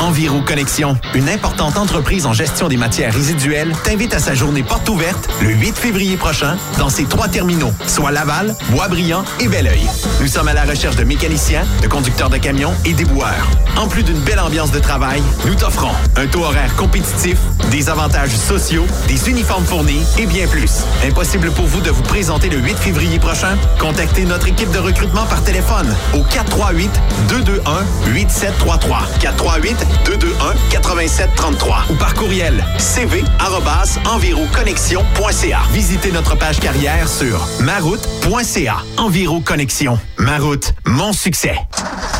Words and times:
Enviro 0.00 0.40
Connexion, 0.40 0.96
une 1.14 1.28
importante 1.28 1.76
entreprise 1.76 2.24
en 2.24 2.32
gestion 2.32 2.68
des 2.68 2.78
matières 2.78 3.12
résiduelles, 3.12 3.74
t'invite 3.84 4.14
à 4.14 4.18
sa 4.18 4.34
journée 4.34 4.62
porte 4.62 4.88
ouverte 4.88 5.28
le 5.42 5.50
8 5.50 5.76
février 5.76 6.16
prochain 6.16 6.56
dans 6.78 6.88
ses 6.88 7.04
trois 7.04 7.28
terminaux, 7.28 7.72
soit 7.86 8.10
Laval, 8.10 8.54
Boisbriand 8.70 9.24
et 9.40 9.48
Belleuil. 9.48 9.86
Nous 10.20 10.28
sommes 10.28 10.48
à 10.48 10.54
la 10.54 10.64
recherche 10.64 10.96
de 10.96 11.04
mécaniciens, 11.04 11.64
de 11.82 11.88
conducteurs 11.88 12.30
de 12.30 12.38
camions 12.38 12.72
et 12.86 12.94
déboueurs. 12.94 13.46
En 13.76 13.88
plus 13.88 14.02
d'une 14.02 14.18
belle 14.20 14.40
ambiance 14.40 14.72
de 14.72 14.78
travail, 14.78 15.22
nous 15.46 15.54
t'offrons 15.54 15.92
un 16.16 16.26
taux 16.26 16.44
horaire 16.44 16.74
compétitif, 16.76 17.38
des 17.70 17.90
avantages 17.90 18.34
sociaux, 18.34 18.86
des 19.06 19.28
uniformes 19.28 19.64
fournis 19.64 20.02
et 20.18 20.26
bien 20.26 20.46
plus. 20.46 20.84
Impossible 21.06 21.50
pour 21.50 21.66
vous 21.66 21.80
de 21.80 21.90
vous 21.90 22.02
présenter 22.02 22.48
le 22.48 22.58
8 22.58 22.78
février 22.78 23.18
prochain? 23.18 23.56
Contactez 23.78 24.24
notre 24.24 24.48
équipe 24.48 24.70
de 24.72 24.78
recrutement 24.78 25.26
par 25.26 25.42
téléphone 25.44 25.94
au 26.14 26.22
438 26.22 26.90
221 27.28 27.84
8733 28.12 29.02
438 29.20 29.49
221 29.58 30.54
8733 30.70 31.84
ou 31.90 31.94
par 31.94 32.14
courriel 32.14 32.64
cv@enviroconnexion.ca. 32.78 35.60
Visitez 35.72 36.12
notre 36.12 36.36
page 36.36 36.60
carrière 36.60 37.08
sur 37.08 37.44
maroute.ca. 37.60 38.76
Enviro 38.96 39.40
Connexion. 39.40 39.98
Ma 40.18 40.38
route, 40.38 40.72
mon 40.86 41.12
succès. 41.12 41.56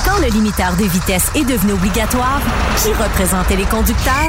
Quand 0.05 0.19
le 0.21 0.29
limiteur 0.29 0.75
de 0.77 0.85
vitesse 0.85 1.31
est 1.35 1.45
devenu 1.45 1.73
obligatoire, 1.73 2.41
qui 2.77 2.93
représentait 2.93 3.57
les 3.57 3.65
conducteurs? 3.65 4.29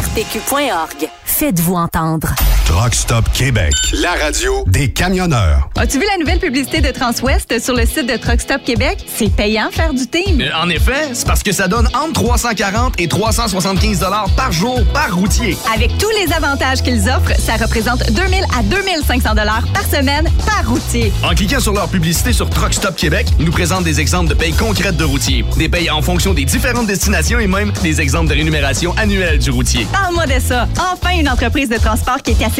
arpq.org. 0.00 1.10
Faites-vous 1.24 1.74
entendre. 1.74 2.34
Truck 2.70 2.94
Stop 2.94 3.24
Québec. 3.32 3.72
La 3.94 4.12
radio 4.12 4.62
des 4.68 4.92
camionneurs. 4.92 5.68
As-tu 5.76 5.98
vu 5.98 6.04
la 6.08 6.18
nouvelle 6.18 6.38
publicité 6.38 6.80
de 6.80 6.92
Transwest 6.92 7.58
sur 7.60 7.74
le 7.74 7.84
site 7.84 8.06
de 8.06 8.16
Truck 8.16 8.40
Stop 8.40 8.62
Québec? 8.64 8.98
C'est 9.12 9.28
payant 9.34 9.70
faire 9.72 9.92
du 9.92 10.06
team. 10.06 10.40
Euh, 10.40 10.50
En 10.56 10.68
effet, 10.68 11.10
c'est 11.12 11.26
parce 11.26 11.42
que 11.42 11.50
ça 11.50 11.66
donne 11.66 11.88
entre 11.88 12.12
340 12.22 12.94
et 13.00 13.08
375 13.08 13.98
dollars 13.98 14.30
par 14.36 14.52
jour 14.52 14.78
par 14.94 15.12
routier. 15.12 15.56
Avec 15.74 15.98
tous 15.98 16.08
les 16.24 16.32
avantages 16.32 16.80
qu'ils 16.82 17.08
offrent, 17.08 17.34
ça 17.40 17.54
représente 17.56 18.08
2000 18.12 18.44
à 18.56 18.62
2500 18.62 19.30
dollars 19.34 19.64
par 19.74 19.84
semaine 19.84 20.28
par 20.46 20.68
routier. 20.70 21.12
En 21.24 21.34
cliquant 21.34 21.58
sur 21.60 21.72
leur 21.72 21.88
publicité 21.88 22.32
sur 22.32 22.48
Truck 22.48 22.72
Stop 22.72 22.94
Québec, 22.94 23.26
ils 23.40 23.46
nous 23.46 23.52
présentent 23.52 23.84
des 23.84 23.98
exemples 24.00 24.28
de 24.30 24.34
payes 24.34 24.52
concrètes 24.54 24.96
de 24.96 25.04
routiers, 25.04 25.44
des 25.56 25.68
payes 25.68 25.90
en 25.90 26.02
fonction 26.02 26.34
des 26.34 26.44
différentes 26.44 26.86
destinations 26.86 27.40
et 27.40 27.48
même 27.48 27.72
des 27.82 28.00
exemples 28.00 28.28
de 28.30 28.34
rémunération 28.34 28.94
annuelle 28.96 29.40
du 29.40 29.50
routier. 29.50 29.88
Parle-moi 29.92 30.26
de 30.26 30.40
ça. 30.40 30.68
Enfin, 30.92 31.18
une 31.18 31.28
entreprise 31.28 31.68
de 31.68 31.76
transport 31.76 32.22
qui 32.22 32.30
est 32.30 32.44
assez 32.44 32.59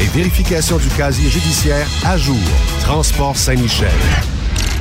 et 0.00 0.06
vérification 0.06 0.78
du 0.78 0.88
casier 0.88 1.28
judiciaire 1.28 1.86
à 2.04 2.16
jour. 2.16 2.36
Transport 2.80 3.36
Saint-Michel. 3.36 3.90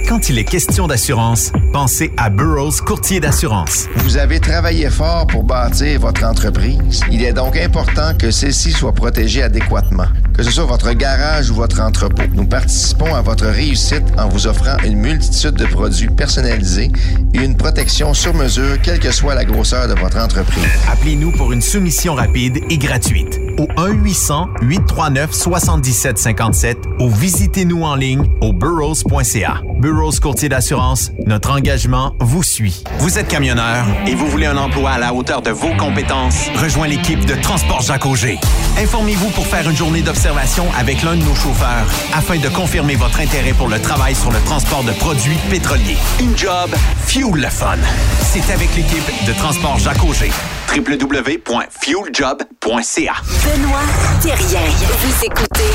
Quand 0.10 0.28
il 0.28 0.38
est 0.40 0.44
question 0.44 0.88
d'assurance, 0.88 1.52
pensez 1.72 2.12
à 2.18 2.32
Burroughs 2.32 2.82
Courtier 2.84 3.20
d'assurance. 3.20 3.86
Vous 3.98 4.18
avez 4.18 4.40
travaillé 4.40 4.90
fort 4.90 5.28
pour 5.28 5.44
bâtir 5.44 6.00
votre 6.00 6.24
entreprise. 6.24 7.02
Il 7.12 7.24
est 7.24 7.34
donc 7.34 7.56
important 7.56 8.16
que 8.18 8.32
celle-ci 8.32 8.72
soit 8.72 8.94
protégée 8.94 9.44
adéquatement. 9.44 10.08
Que 10.36 10.42
ce 10.42 10.50
soit 10.50 10.66
votre 10.66 10.92
garage 10.94 11.52
ou 11.52 11.56
votre 11.56 11.80
entrepôt, 11.80 12.24
nous 12.34 12.48
participons 12.48 13.14
à 13.14 13.22
votre 13.22 13.46
réussite 13.46 14.02
en 14.18 14.28
vous 14.30 14.48
offrant 14.48 14.78
une 14.84 14.98
multitude 14.98 15.56
de 15.56 15.66
produits 15.66 16.10
personnalisés 16.10 16.92
et 17.34 17.44
une 17.44 17.58
protection 17.58 18.14
sur 18.14 18.34
mesure, 18.34 18.82
quelle 18.82 19.00
que 19.00 19.12
soit 19.12 19.36
la 19.36 19.44
grosseur 19.46 19.88
de 19.88 19.94
votre 20.00 20.18
entreprise. 20.18 20.64
Appelez-nous 20.92 21.32
pour 21.32 21.52
une 21.52 21.62
soumission 21.62 22.16
rapide 22.16 22.60
et 22.70 22.78
gratuite 22.78 23.40
au 23.58 23.66
1-800-839-7757 23.78 26.76
ou 27.00 27.10
visitez-nous 27.10 27.84
en 27.84 27.96
ligne 27.96 28.30
au 28.42 28.54
burrows.ca. 28.54 29.62
Burrows 29.80 30.20
Courtier 30.22 30.50
d'assurance, 30.50 31.12
notre 31.26 31.52
engagement 31.52 32.16
vous 32.20 32.44
suit. 32.44 32.84
Vous 33.00 33.18
êtes 33.20 33.28
camionneur 33.28 33.86
et 34.08 34.16
vous 34.16 34.28
voulez 34.28 34.46
un 34.46 34.58
emploi 34.58 34.92
à 34.92 34.98
la 34.98 35.14
hauteur 35.14 35.42
de 35.42 35.52
vos 35.52 35.76
compétences? 35.78 36.48
Rejoins 36.56 36.88
l'équipe 36.88 37.26
de 37.26 37.36
Transport 37.36 37.82
Jacques 37.82 38.06
Auger. 38.06 38.40
Informez-vous 38.78 39.30
pour 39.32 39.46
faire 39.46 39.70
une 39.70 39.76
journée 39.76 40.02
d'observation 40.02 40.66
avec 40.78 41.04
l'un 41.04 41.16
de 41.16 41.24
nos 41.24 41.36
chauffeurs 41.36 41.86
afin 42.14 42.38
de 42.38 42.48
confirmer 42.50 42.96
votre 42.96 43.20
intérêt 43.20 43.54
pour 43.54 43.68
le 43.68 43.82
travail 43.82 44.16
sur 44.16 44.32
le 44.32 44.40
transport 44.46 44.69
de 44.70 44.94
produits 45.00 45.40
pétroliers. 45.50 45.98
Une 46.20 46.38
job, 46.38 46.70
fuel 47.08 47.42
le 47.42 47.50
fun. 47.50 47.80
C'est 48.22 48.54
avec 48.54 48.76
l'équipe 48.76 49.04
de 49.28 49.34
Transport 49.34 49.80
Jacques 49.80 50.04
Auger 50.04 50.30
www.fueljob.ca. 50.70 53.14
Benoît 53.44 53.82
Thérien. 54.22 54.70
Vous 55.02 55.26
écoutez 55.26 55.74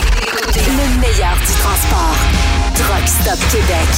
le 0.54 0.86
meilleur 1.00 1.34
du 1.34 1.52
transport. 1.60 2.14
Truck 2.76 3.08
Stop 3.08 3.40
Québec. 3.50 3.90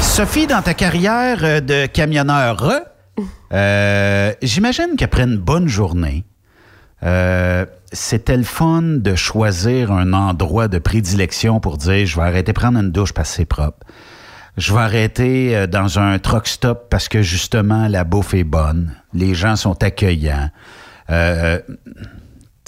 Sophie, 0.00 0.48
dans 0.48 0.62
ta 0.62 0.74
carrière 0.74 1.44
euh, 1.44 1.60
de 1.60 1.86
camionneur, 1.86 2.68
euh, 3.52 4.32
j'imagine 4.42 4.96
qu'après 4.98 5.22
une 5.22 5.36
bonne 5.38 5.68
journée, 5.68 6.24
euh, 7.02 7.66
c'était 7.92 8.36
le 8.36 8.42
fun 8.44 8.82
de 8.82 9.14
choisir 9.14 9.92
un 9.92 10.12
endroit 10.12 10.68
de 10.68 10.78
prédilection 10.78 11.60
pour 11.60 11.76
dire 11.76 12.06
je 12.06 12.16
vais 12.16 12.22
arrêter 12.22 12.52
de 12.52 12.58
prendre 12.58 12.78
une 12.78 12.90
douche 12.90 13.12
parce 13.12 13.30
que 13.30 13.36
c'est 13.36 13.44
propre. 13.44 13.86
Je 14.56 14.72
vais 14.72 14.80
arrêter 14.80 15.54
euh, 15.54 15.66
dans 15.66 15.98
un 15.98 16.18
truck 16.18 16.46
stop 16.48 16.86
parce 16.88 17.08
que 17.08 17.20
justement 17.22 17.88
la 17.88 18.04
bouffe 18.04 18.32
est 18.34 18.44
bonne, 18.44 18.94
les 19.12 19.34
gens 19.34 19.56
sont 19.56 19.82
accueillants. 19.82 20.50
Euh, 21.10 21.60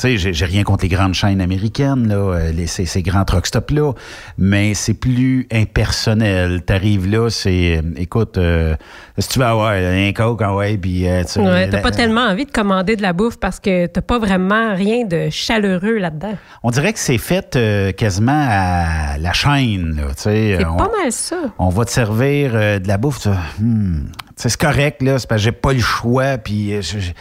tu 0.00 0.16
sais, 0.18 0.32
j'ai- 0.32 0.44
rien 0.44 0.62
contre 0.62 0.84
les 0.84 0.88
grandes 0.88 1.14
chaînes 1.14 1.40
américaines, 1.40 2.06
là, 2.08 2.14
euh, 2.14 2.52
les, 2.52 2.66
ces, 2.68 2.86
ces 2.86 3.02
grands 3.02 3.24
truck 3.24 3.46
stops-là, 3.46 3.92
mais 4.38 4.72
c'est 4.74 4.94
plus 4.94 5.46
impersonnel. 5.52 6.62
T'arrives 6.62 7.08
là, 7.10 7.28
c'est, 7.30 7.78
euh, 7.78 7.82
écoute, 7.96 8.38
euh, 8.38 8.76
si 9.18 9.28
tu 9.28 9.38
veux 9.38 9.44
avoir 9.44 9.70
un 9.72 10.12
coke, 10.12 10.40
ouais, 10.56 10.76
puis 10.78 11.08
euh, 11.08 11.24
tu 11.24 11.40
Ouais, 11.40 11.68
t'as 11.68 11.80
pas 11.80 11.90
tellement 11.90 12.22
envie 12.26 12.46
de 12.46 12.50
commander 12.50 12.94
de 12.96 13.02
la 13.02 13.12
bouffe 13.12 13.38
parce 13.38 13.58
que 13.60 13.86
t'as 13.86 14.00
pas 14.00 14.18
vraiment 14.18 14.74
rien 14.74 15.04
de 15.04 15.28
chaleureux 15.30 15.98
là-dedans. 15.98 16.36
On 16.62 16.70
dirait 16.70 16.92
que 16.92 16.98
c'est 16.98 17.18
fait 17.18 17.56
euh, 17.56 17.92
quasiment 17.92 18.46
à 18.48 19.18
la 19.18 19.32
chaîne, 19.32 19.96
là, 19.96 20.08
tu 20.14 20.22
sais. 20.22 20.54
C'est 20.58 20.64
on- 20.66 20.76
pas 20.76 20.90
mal 21.02 21.10
ça. 21.12 21.36
on 21.58 21.68
va 21.70 21.84
te 21.84 21.90
servir 21.90 22.52
euh, 22.54 22.78
de 22.78 22.86
la 22.88 22.98
bouffe. 22.98 23.20
tu- 23.20 23.28
hmm, 23.60 24.04
c'est 24.36 24.56
correct, 24.56 25.02
là, 25.02 25.18
c'est 25.18 25.28
parce 25.28 25.40
que 25.40 25.44
j'ai 25.46 25.52
pas 25.52 25.72
le 25.72 25.80
choix. 25.80 26.38
Puis, 26.38 26.72
euh, 26.74 26.82
je- 26.82 26.98
je- 27.00 27.12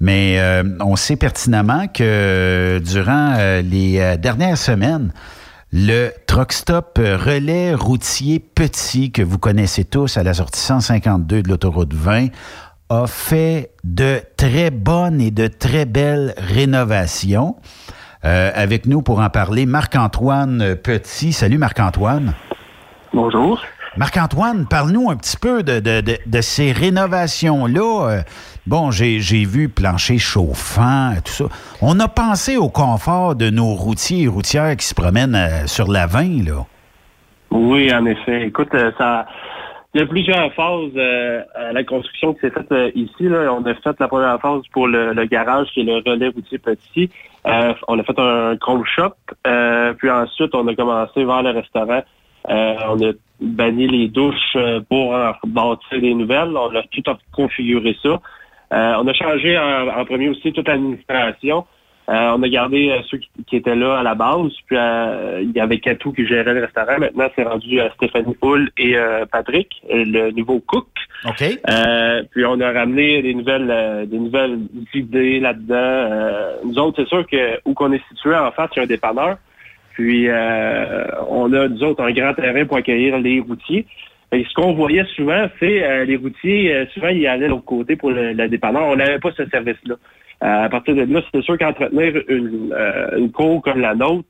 mais 0.00 0.40
euh, 0.40 0.64
on 0.80 0.96
sait 0.96 1.16
pertinemment 1.16 1.86
que 1.86 2.02
euh, 2.02 2.80
durant 2.80 3.34
euh, 3.38 3.62
les 3.62 4.00
euh, 4.00 4.16
dernières 4.16 4.58
semaines, 4.58 5.12
le 5.72 6.10
truck 6.26 6.52
stop 6.52 6.98
relais 6.98 7.74
routier 7.74 8.40
petit 8.40 9.12
que 9.12 9.22
vous 9.22 9.38
connaissez 9.38 9.84
tous 9.84 10.16
à 10.16 10.22
la 10.22 10.34
sortie 10.34 10.60
152 10.60 11.42
de 11.42 11.48
l'autoroute 11.48 11.94
20 11.94 12.28
a 12.88 13.06
fait 13.06 13.70
de 13.84 14.20
très 14.36 14.70
bonnes 14.70 15.20
et 15.20 15.30
de 15.30 15.46
très 15.46 15.84
belles 15.84 16.34
rénovations. 16.36 17.56
Euh, 18.24 18.50
avec 18.54 18.86
nous 18.86 19.00
pour 19.00 19.20
en 19.20 19.30
parler, 19.30 19.64
Marc-Antoine 19.64 20.74
Petit. 20.76 21.32
Salut 21.32 21.56
Marc-Antoine. 21.56 22.34
Bonjour. 23.14 23.62
Marc-Antoine, 23.96 24.66
parle-nous 24.68 25.10
un 25.10 25.16
petit 25.16 25.36
peu 25.36 25.62
de, 25.62 26.40
ces 26.40 26.72
rénovations-là. 26.72 28.08
Euh, 28.08 28.22
Bon, 28.66 28.90
j'ai 28.90 29.18
vu 29.18 29.68
plancher 29.68 30.18
chauffant, 30.18 31.14
tout 31.24 31.32
ça. 31.32 31.44
On 31.82 31.98
a 31.98 32.08
pensé 32.08 32.56
au 32.56 32.68
confort 32.68 33.34
de 33.34 33.50
nos 33.50 33.74
routiers 33.74 34.24
et 34.24 34.28
routières 34.28 34.76
qui 34.76 34.86
se 34.86 34.94
promènent 34.94 35.34
euh, 35.34 35.66
sur 35.66 35.90
la 35.90 36.06
20, 36.06 36.46
là. 36.46 36.66
Oui, 37.50 37.92
en 37.92 38.04
effet. 38.04 38.46
Écoute, 38.46 38.68
euh, 38.74 38.92
ça, 38.96 39.26
il 39.92 40.00
y 40.00 40.04
a 40.04 40.06
plusieurs 40.06 40.52
phases 40.54 40.92
euh, 40.94 41.42
à 41.56 41.72
la 41.72 41.82
construction 41.82 42.32
qui 42.34 42.40
s'est 42.40 42.50
faite 42.50 42.70
euh, 42.70 42.92
ici. 42.94 43.26
On 43.28 43.64
a 43.64 43.74
fait 43.74 43.98
la 43.98 44.06
première 44.06 44.40
phase 44.40 44.62
pour 44.72 44.86
le, 44.86 45.24
garage 45.24 45.66
qui 45.74 45.80
est 45.80 45.84
le 45.84 45.96
relais 45.96 46.28
routier 46.28 46.58
petit. 46.58 47.10
Euh, 47.46 47.74
on 47.88 47.98
a 47.98 48.04
fait 48.04 48.18
un 48.18 48.56
chrome 48.56 48.84
shop. 48.84 49.14
Euh, 49.48 49.92
puis 49.94 50.08
ensuite, 50.08 50.54
on 50.54 50.68
a 50.68 50.76
commencé 50.76 51.24
vers 51.24 51.42
le 51.42 51.50
restaurant. 51.50 52.02
Euh, 52.50 52.74
on 52.88 53.00
a 53.02 53.12
banni 53.40 53.86
les 53.86 54.08
douches 54.08 54.56
euh, 54.56 54.80
pour 54.88 55.12
en 55.12 55.32
bâtir 55.46 56.00
des 56.00 56.14
nouvelles. 56.14 56.56
On 56.56 56.74
a 56.74 56.82
tout 56.90 57.02
configuré 57.32 57.96
ça. 58.02 58.20
Euh, 58.72 58.94
on 58.98 59.06
a 59.06 59.12
changé 59.14 59.58
en, 59.58 59.88
en 59.88 60.04
premier 60.04 60.28
aussi 60.28 60.52
toute 60.52 60.68
l'administration. 60.68 61.64
Euh, 62.08 62.34
on 62.36 62.42
a 62.42 62.48
gardé 62.48 62.90
euh, 62.90 63.02
ceux 63.08 63.18
qui, 63.18 63.28
qui 63.46 63.56
étaient 63.56 63.76
là 63.76 63.98
à 64.00 64.02
la 64.02 64.16
base. 64.16 64.50
Puis 64.66 64.76
euh, 64.76 65.42
il 65.42 65.52
y 65.52 65.60
avait 65.60 65.78
Katou 65.78 66.12
qui 66.12 66.26
gérait 66.26 66.54
le 66.54 66.62
restaurant. 66.62 66.98
Maintenant, 66.98 67.28
c'est 67.36 67.44
rendu 67.44 67.80
à 67.80 67.90
Stéphanie 67.92 68.36
Hull 68.42 68.70
et 68.76 68.96
euh, 68.96 69.26
Patrick, 69.30 69.80
le 69.88 70.32
nouveau 70.32 70.58
cook. 70.60 70.88
OK. 71.24 71.44
Euh, 71.68 72.22
puis 72.30 72.44
on 72.46 72.60
a 72.60 72.72
ramené 72.72 73.22
des 73.22 73.34
nouvelles 73.34 73.70
euh, 73.70 74.06
des 74.06 74.18
nouvelles 74.18 74.58
idées 74.92 75.38
là-dedans. 75.38 75.74
Euh, 75.76 76.56
nous 76.64 76.78
autres, 76.78 77.02
c'est 77.02 77.08
sûr 77.08 77.24
que 77.26 77.60
où 77.64 77.74
qu'on 77.74 77.92
est 77.92 78.02
situé 78.08 78.34
en 78.34 78.50
face, 78.50 78.70
il 78.74 78.78
y 78.78 78.80
a 78.80 78.84
un 78.84 78.86
dépanneur. 78.86 79.36
Puis 80.00 80.30
euh, 80.30 81.04
on 81.28 81.52
a, 81.52 81.68
nous 81.68 81.82
autres, 81.82 82.02
un 82.02 82.10
grand 82.12 82.32
terrain 82.32 82.64
pour 82.64 82.78
accueillir 82.78 83.18
les 83.18 83.38
routiers. 83.40 83.84
Et 84.32 84.46
ce 84.48 84.54
qu'on 84.54 84.72
voyait 84.72 85.04
souvent, 85.14 85.46
c'est 85.58 85.84
euh, 85.84 86.06
les 86.06 86.16
routiers, 86.16 86.74
euh, 86.74 86.86
souvent, 86.94 87.08
ils 87.08 87.26
allaient 87.26 87.48
de 87.48 87.50
l'autre 87.50 87.66
côté 87.66 87.96
pour 87.96 88.10
le, 88.10 88.32
le 88.32 88.48
dépanneur. 88.48 88.86
On 88.86 88.96
n'avait 88.96 89.18
pas 89.18 89.30
ce 89.36 89.46
service-là. 89.46 89.96
Euh, 90.42 90.64
à 90.64 90.68
partir 90.70 90.94
de 90.94 91.02
là, 91.02 91.20
c'est 91.30 91.42
sûr 91.42 91.58
qu'entretenir 91.58 92.14
une, 92.28 93.30
cour 93.30 93.60
comme 93.60 93.82
la 93.82 93.94
nôtre, 93.94 94.26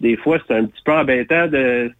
des 0.00 0.16
fois, 0.16 0.38
c'est 0.48 0.54
un 0.54 0.64
petit 0.64 0.82
peu 0.82 0.92
embêtant 0.92 1.46
de, 1.46 1.92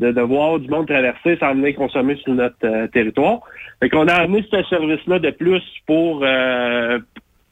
voir 0.00 0.58
du 0.58 0.68
monde 0.68 0.88
traverser 0.88 1.36
sans 1.38 1.54
venir 1.54 1.76
consommer 1.76 2.16
sur 2.16 2.34
notre 2.34 2.86
territoire. 2.86 3.42
Fait 3.78 3.88
qu'on 3.88 4.08
a 4.08 4.14
amené 4.14 4.44
ce 4.50 4.60
service-là 4.64 5.20
de 5.20 5.30
plus 5.30 5.62
pour 5.86 6.26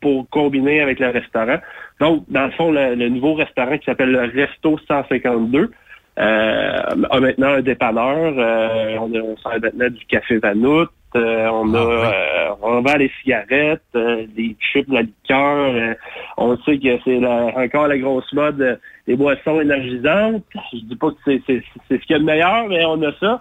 pour 0.01 0.29
combiner 0.31 0.81
avec 0.81 0.99
le 0.99 1.11
restaurant. 1.11 1.59
Donc, 2.01 2.25
dans 2.29 2.45
le 2.47 2.51
fond, 2.53 2.71
le, 2.73 2.95
le 2.95 3.09
nouveau 3.09 3.35
restaurant 3.35 3.77
qui 3.79 3.85
s'appelle 3.85 4.11
le 4.11 4.21
Resto 4.35 4.79
152 4.89 5.71
euh, 6.19 6.81
a 7.11 7.21
maintenant 7.21 7.55
un 7.55 7.63
dépanneur. 7.63 8.35
Euh, 8.37 8.97
on, 9.01 9.15
a, 9.15 9.19
on 9.21 9.37
sert 9.39 9.61
maintenant 9.61 9.89
du 9.89 10.05
café 10.07 10.39
Vanout. 10.39 10.89
Euh, 11.15 11.47
on 11.53 11.75
a 11.75 11.79
euh, 11.79 12.49
on 12.63 12.81
vend 12.81 12.97
les 12.97 13.11
cigarettes, 13.23 13.83
euh, 13.95 14.25
des 14.35 14.57
chips, 14.59 14.89
la 14.89 15.03
liqueur. 15.03 15.57
euh, 15.75 15.95
on 16.39 16.57
sait 16.59 16.79
que 16.79 16.99
c'est 17.05 17.21
la- 17.21 17.53
encore 17.55 17.87
la 17.89 17.99
grosse 17.99 18.33
mode 18.33 18.81
des 19.07 19.15
boissons 19.15 19.61
énergisantes. 19.61 20.43
Je 20.73 20.79
dis 20.79 20.97
pas 20.97 21.11
que 21.11 21.17
c'est 21.27 21.43
c'est- 21.47 21.63
c'est 21.89 22.01
ce 22.01 22.07
qu'il 22.07 22.15
y 22.15 22.17
a 22.17 22.19
de 22.19 22.25
meilleur, 22.25 22.67
mais 22.69 22.83
on 22.87 23.03
a 23.03 23.13
ça. 23.21 23.41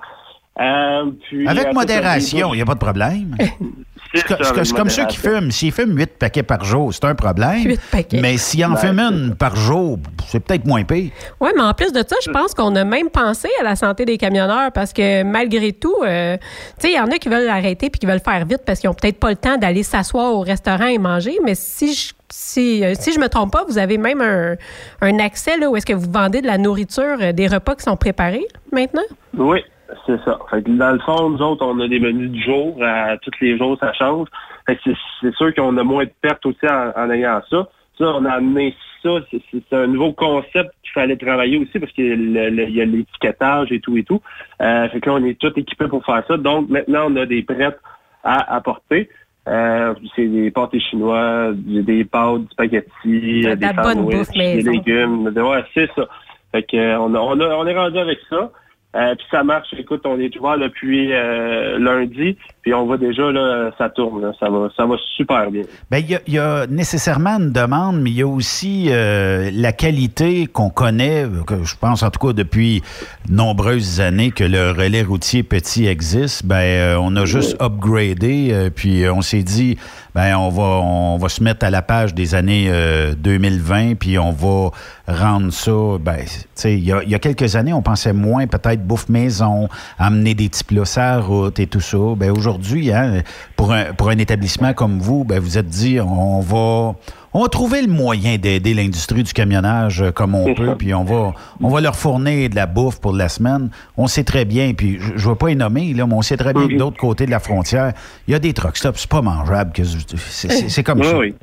Euh, 0.62 1.12
puis, 1.24 1.48
Avec 1.48 1.74
modération, 1.74 2.54
il 2.54 2.58
n'y 2.58 2.62
a 2.62 2.66
pas 2.66 2.74
de 2.74 2.80
problème. 2.80 3.36
c'est 4.14 4.76
comme 4.76 4.90
ceux 4.90 5.06
qui 5.06 5.18
fument. 5.18 5.52
S'ils 5.52 5.72
fument 5.72 5.96
8 5.98 6.18
paquets 6.20 6.44
par 6.44 6.64
jour, 6.64 6.94
c'est 6.94 7.06
un 7.06 7.16
problème. 7.16 7.64
Huit 7.64 7.80
paquets. 7.92 8.20
Mais 8.22 8.38
s'ils 8.38 8.66
en 8.66 8.76
fument 8.76 9.00
une 9.00 9.36
par 9.36 9.56
jour, 9.56 9.98
c'est 10.28 10.40
peut-être 10.40 10.66
moins 10.66 10.84
pire. 10.84 11.12
Oui, 11.40 11.50
mais 11.56 11.62
en 11.62 11.74
plus 11.74 11.92
de 11.92 12.04
ça, 12.06 12.16
je 12.24 12.30
pense 12.30 12.54
qu'on 12.54 12.76
a 12.76 12.84
même 12.84 13.10
pensé 13.10 13.48
à 13.60 13.64
la 13.64 13.76
santé 13.76 14.06
des 14.06 14.18
camionneurs 14.18 14.72
parce 14.72 14.94
que 14.94 15.24
malgré 15.24 15.72
tout, 15.72 15.96
euh, 16.04 16.38
tu 16.80 16.88
sais, 16.88 16.92
il 16.92 16.96
y 16.96 17.00
en 17.00 17.08
a 17.08 17.18
qui 17.18 17.30
veulent 17.30 17.50
arrêter 17.50 17.90
puis 17.90 18.00
qui 18.00 18.06
veulent 18.06 18.20
faire 18.20 18.46
vite 18.46 18.62
parce 18.66 18.80
qu'ils 18.80 18.90
n'ont 18.90 18.96
peut-être 18.96 19.20
pas 19.20 19.30
le 19.30 19.38
temps 19.38 19.58
d'aller 19.58 19.84
s'asseoir 19.84 20.34
au 20.34 20.42
restaurant 20.42 20.88
et 20.88 20.98
manger. 20.98 21.38
Mais 21.44 21.56
si 21.56 21.94
je 21.94 22.14
si, 22.34 22.82
euh, 22.82 22.94
si 22.98 23.12
je 23.12 23.20
me 23.20 23.28
trompe 23.28 23.52
pas, 23.52 23.66
vous 23.68 23.78
avez 23.78 23.98
même 23.98 24.22
un, 24.22 24.56
un 25.02 25.20
accès 25.20 25.58
là, 25.58 25.70
où 25.70 25.76
est-ce 25.76 25.86
que 25.86 25.92
vous 25.92 26.10
vendez 26.10 26.42
de 26.42 26.48
la 26.48 26.58
nourriture, 26.58 27.34
des 27.34 27.48
repas 27.48 27.76
qui 27.76 27.84
sont 27.84 27.98
préparés 27.98 28.48
maintenant? 28.72 29.02
Oui, 29.38 29.60
c'est 30.06 30.20
ça. 30.24 30.40
Fait 30.50 30.62
que 30.64 30.70
dans 30.72 30.92
le 30.92 31.00
fond, 31.00 31.30
nous 31.30 31.42
autres, 31.42 31.66
on 31.66 31.80
a 31.80 31.88
des 31.88 32.00
menus 32.00 32.32
du 32.32 32.42
jour. 32.44 32.78
À, 32.84 33.18
tous 33.18 33.32
les 33.42 33.58
jours, 33.58 33.78
ça 33.80 33.94
change. 33.94 34.28
Fait 34.68 34.76
que 34.76 34.82
c'est, 34.86 34.96
c'est 35.22 35.36
sûr 35.36 35.54
qu'on 35.56 35.76
a 35.78 35.84
moins 35.84 36.06
de 36.06 36.12
pertes 36.22 36.46
aussi 36.46 36.68
en, 36.68 36.92
en 36.96 37.10
ayant 37.12 37.42
ça. 37.50 37.68
Ça, 37.98 38.06
on 38.06 38.26
a 38.26 38.32
amené 38.32 38.76
ça. 39.04 39.10
C'est, 39.32 39.76
un 39.76 39.88
nouveau 39.88 40.14
concept 40.14 40.72
qu'il 40.84 40.92
fallait 40.94 41.18
travailler 41.18 41.58
aussi 41.58 41.80
parce 41.80 41.92
qu'il 41.92 42.32
y 42.32 42.82
a 42.82 42.86
l'étiquetage 42.86 43.72
et 43.72 43.80
tout 43.80 43.98
et 43.98 44.04
tout. 44.04 44.22
Euh, 44.62 44.88
fait 44.90 45.00
que 45.02 45.10
là, 45.10 45.16
on 45.20 45.26
est 45.26 45.40
tous 45.40 45.54
équipés 45.58 45.88
pour 45.88 46.06
faire 46.06 46.24
ça. 46.28 46.38
Donc, 46.38 46.70
maintenant, 46.70 47.08
on 47.10 47.16
a 47.18 47.26
des 47.26 47.44
prêtes 47.44 47.80
à 48.24 48.56
apporter. 48.56 49.10
Euh, 49.48 49.96
c'est 50.16 50.28
des 50.28 50.52
pâtes 50.52 50.78
chinois, 50.78 51.50
des 51.54 51.82
des 51.82 52.06
pâtes, 52.06 52.42
du 52.42 52.48
spaghetti, 52.52 53.42
De 53.42 53.56
des 53.56 53.66
sandwichs, 53.84 54.32
des 54.32 54.62
légumes. 54.62 55.28
Ouais, 55.36 55.64
c'est 55.74 55.90
ça. 55.96 56.06
Fait 56.52 56.64
que 56.64 56.78
euh, 56.78 57.00
on, 57.00 57.16
a, 57.16 57.20
on, 57.20 57.40
a- 57.40 57.56
on 57.56 57.66
est 57.66 57.76
rendu 57.76 57.98
avec 57.98 58.20
ça. 58.30 58.52
Euh, 58.96 59.16
puis 59.16 59.26
ça 59.32 59.44
marche. 59.44 59.74
Écoute, 59.78 60.02
on 60.06 60.20
est 60.20 60.36
ouvert 60.38 60.58
depuis 60.58 61.14
euh, 61.14 61.80
lundi, 61.80 62.38
puis 62.62 62.74
on 62.74 62.86
voit 62.86 62.98
déjà 62.98 63.32
là, 63.32 63.72
ça 63.78 63.90
tourne. 63.90 64.22
là. 64.22 64.32
Ça 64.40 64.50
va, 64.50 64.70
ça 64.76 64.86
va 64.86 64.96
super 65.16 65.52
bien. 65.52 65.64
Ben, 65.90 65.98
il 65.98 66.20
y, 66.28 66.34
y 66.34 66.40
a 66.40 66.68
nécessairement 66.68 67.38
une 67.40 67.52
demande, 67.52 68.00
mais 68.02 68.12
il 68.12 68.18
y 68.18 68.22
a 68.22 68.28
aussi 68.28 68.88
euh, 68.90 69.50
la 69.54 69.72
qualité 69.72 70.48
qu'on 70.48 70.70
connaît, 70.70 71.26
que 71.46 71.64
je 71.64 71.76
pense 71.76 72.04
en 72.04 72.10
tout 72.10 72.26
cas 72.28 72.34
depuis 72.34 72.82
nombreuses 73.30 74.02
années 74.02 74.32
que 74.32 74.44
le 74.44 74.72
relais 74.72 75.04
routier 75.04 75.44
petit 75.44 75.88
existe. 75.88 76.46
Ben, 76.46 76.56
euh, 76.56 76.98
on 77.00 77.16
a 77.16 77.26
juste 77.26 77.56
upgradé, 77.62 78.50
euh, 78.52 78.70
puis 78.74 79.04
euh, 79.04 79.14
on 79.14 79.22
s'est 79.22 79.44
dit, 79.44 79.78
ben, 80.14 80.36
on 80.38 80.50
va, 80.50 80.64
on 80.64 81.18
va 81.18 81.30
se 81.30 81.44
mettre 81.44 81.66
à 81.66 81.70
la 81.70 81.82
page 81.82 82.14
des 82.14 82.36
années 82.36 82.68
euh, 82.70 83.14
2020, 83.18 83.96
puis 83.96 84.18
on 84.20 84.32
va 84.32 84.70
rendre 85.08 85.52
ça. 85.52 85.98
Ben, 86.00 86.20
tu 86.26 86.32
sais, 86.56 86.78
il 86.78 86.84
y 86.84 86.92
a, 86.92 87.02
il 87.04 87.10
y 87.10 87.16
a 87.16 87.20
quelques 87.20 87.56
années, 87.56 87.74
on 87.74 87.82
pensait 87.82 88.14
moins 88.14 88.48
peut-être 88.48 88.86
bouffe 88.86 89.10
maison, 89.10 89.68
amener 89.98 90.34
des 90.36 90.50
petits 90.50 90.64
plats 90.64 90.86
la 91.02 91.20
route 91.20 91.60
et 91.60 91.68
tout 91.68 91.82
ça. 91.82 91.98
Ben, 92.16 92.32
aujourd'hui, 92.32 92.51
hein, 92.94 93.22
pour 93.56 93.72
un, 93.74 93.94
pour 93.94 94.10
un 94.10 94.18
établissement 94.18 94.74
comme 94.74 95.00
vous, 95.00 95.24
ben, 95.24 95.40
vous 95.40 95.58
êtes 95.58 95.68
dit, 95.68 96.00
on 96.00 96.40
va, 96.40 96.96
on 97.34 97.44
va 97.44 97.50
trouver 97.50 97.82
le 97.82 97.88
moyen 97.88 98.38
d'aider 98.38 98.74
l'industrie 98.74 99.24
du 99.24 99.34
camionnage 99.34 100.02
euh, 100.02 100.12
comme 100.12 100.36
on 100.36 100.54
peut, 100.54 100.76
puis 100.78 100.94
on 100.94 101.04
va, 101.04 101.34
on 101.62 101.70
va 101.70 101.82
leur 101.82 101.96
fournir 101.96 102.50
de 102.50 102.56
la 102.56 102.66
bouffe 102.66 103.00
pour 103.00 103.14
la 103.14 103.30
semaine. 103.30 103.70
On 103.98 104.08
sait 104.08 104.24
très 104.24 104.46
bien, 104.46 104.74
puis 104.74 105.00
je 105.00 105.14
ne 105.14 105.30
veux 105.30 105.36
pas 105.36 105.50
y 105.52 105.56
nommer, 105.56 105.94
là, 105.94 106.06
mais 106.08 106.14
on 106.14 106.22
sait 106.22 106.38
très 106.38 106.54
bien 106.54 106.68
que 106.68 106.74
de 106.74 106.80
l'autre 106.80 106.98
côté 106.98 107.26
de 107.26 107.32
la 107.32 107.40
frontière, 107.40 107.94
il 108.28 108.32
y 108.32 108.36
a 108.36 108.40
des 108.40 108.54
truck 108.54 108.78
stops, 108.78 109.00
c'est 109.00 109.10
pas 109.10 109.22
mangeable. 109.22 109.72
C'est 110.18 110.84
comme 110.84 111.00
Oui, 111.00 111.06
ça. 111.08 111.18
oui. 111.18 111.36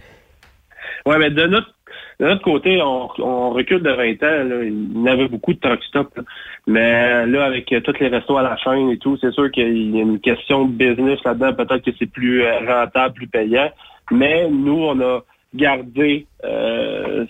Ouais, 1.06 1.18
mais 1.18 1.30
de 1.30 1.46
notre, 1.46 1.68
de 2.20 2.26
notre 2.26 2.42
côté, 2.42 2.80
on, 2.82 3.08
on 3.18 3.50
recule 3.50 3.82
de 3.82 3.90
20 3.90 4.22
ans. 4.24 4.62
Il 4.64 5.02
y 5.04 5.08
avait 5.08 5.28
beaucoup 5.28 5.52
de 5.54 5.60
truck 5.60 5.82
stops. 5.84 6.16
là. 6.16 6.22
Mais 6.66 7.26
là, 7.26 7.44
avec 7.44 7.72
euh, 7.72 7.80
tous 7.80 7.94
les 8.00 8.08
restos 8.08 8.36
à 8.36 8.42
la 8.42 8.56
chaîne 8.56 8.90
et 8.90 8.98
tout, 8.98 9.16
c'est 9.20 9.30
sûr 9.32 9.50
qu'il 9.52 9.94
y 9.94 9.98
a 9.98 10.02
une 10.02 10.18
question 10.20 10.64
de 10.66 10.72
business 10.72 11.18
là-dedans. 11.24 11.54
Peut-être 11.54 11.84
que 11.84 11.90
c'est 11.98 12.10
plus 12.10 12.42
euh, 12.42 12.58
rentable, 12.66 13.14
plus 13.14 13.28
payant. 13.28 13.70
Mais 14.10 14.48
nous, 14.50 14.82
on 14.84 15.00
a 15.00 15.20
gardé 15.54 16.26
euh, 16.44 17.24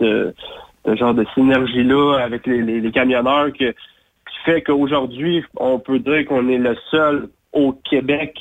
ce 0.00 0.96
genre 0.96 1.14
de 1.14 1.24
synergie-là 1.34 2.18
avec 2.22 2.46
les, 2.46 2.62
les- 2.62 2.80
les 2.80 2.90
camionneurs 2.92 3.52
que, 3.52 3.70
qui 3.72 4.38
fait 4.44 4.62
qu'aujourd'hui, 4.62 5.42
on 5.56 5.78
peut 5.78 5.98
dire 5.98 6.24
qu'on 6.26 6.48
est 6.48 6.58
le 6.58 6.76
seul 6.90 7.28
au 7.52 7.72
Québec 7.72 8.36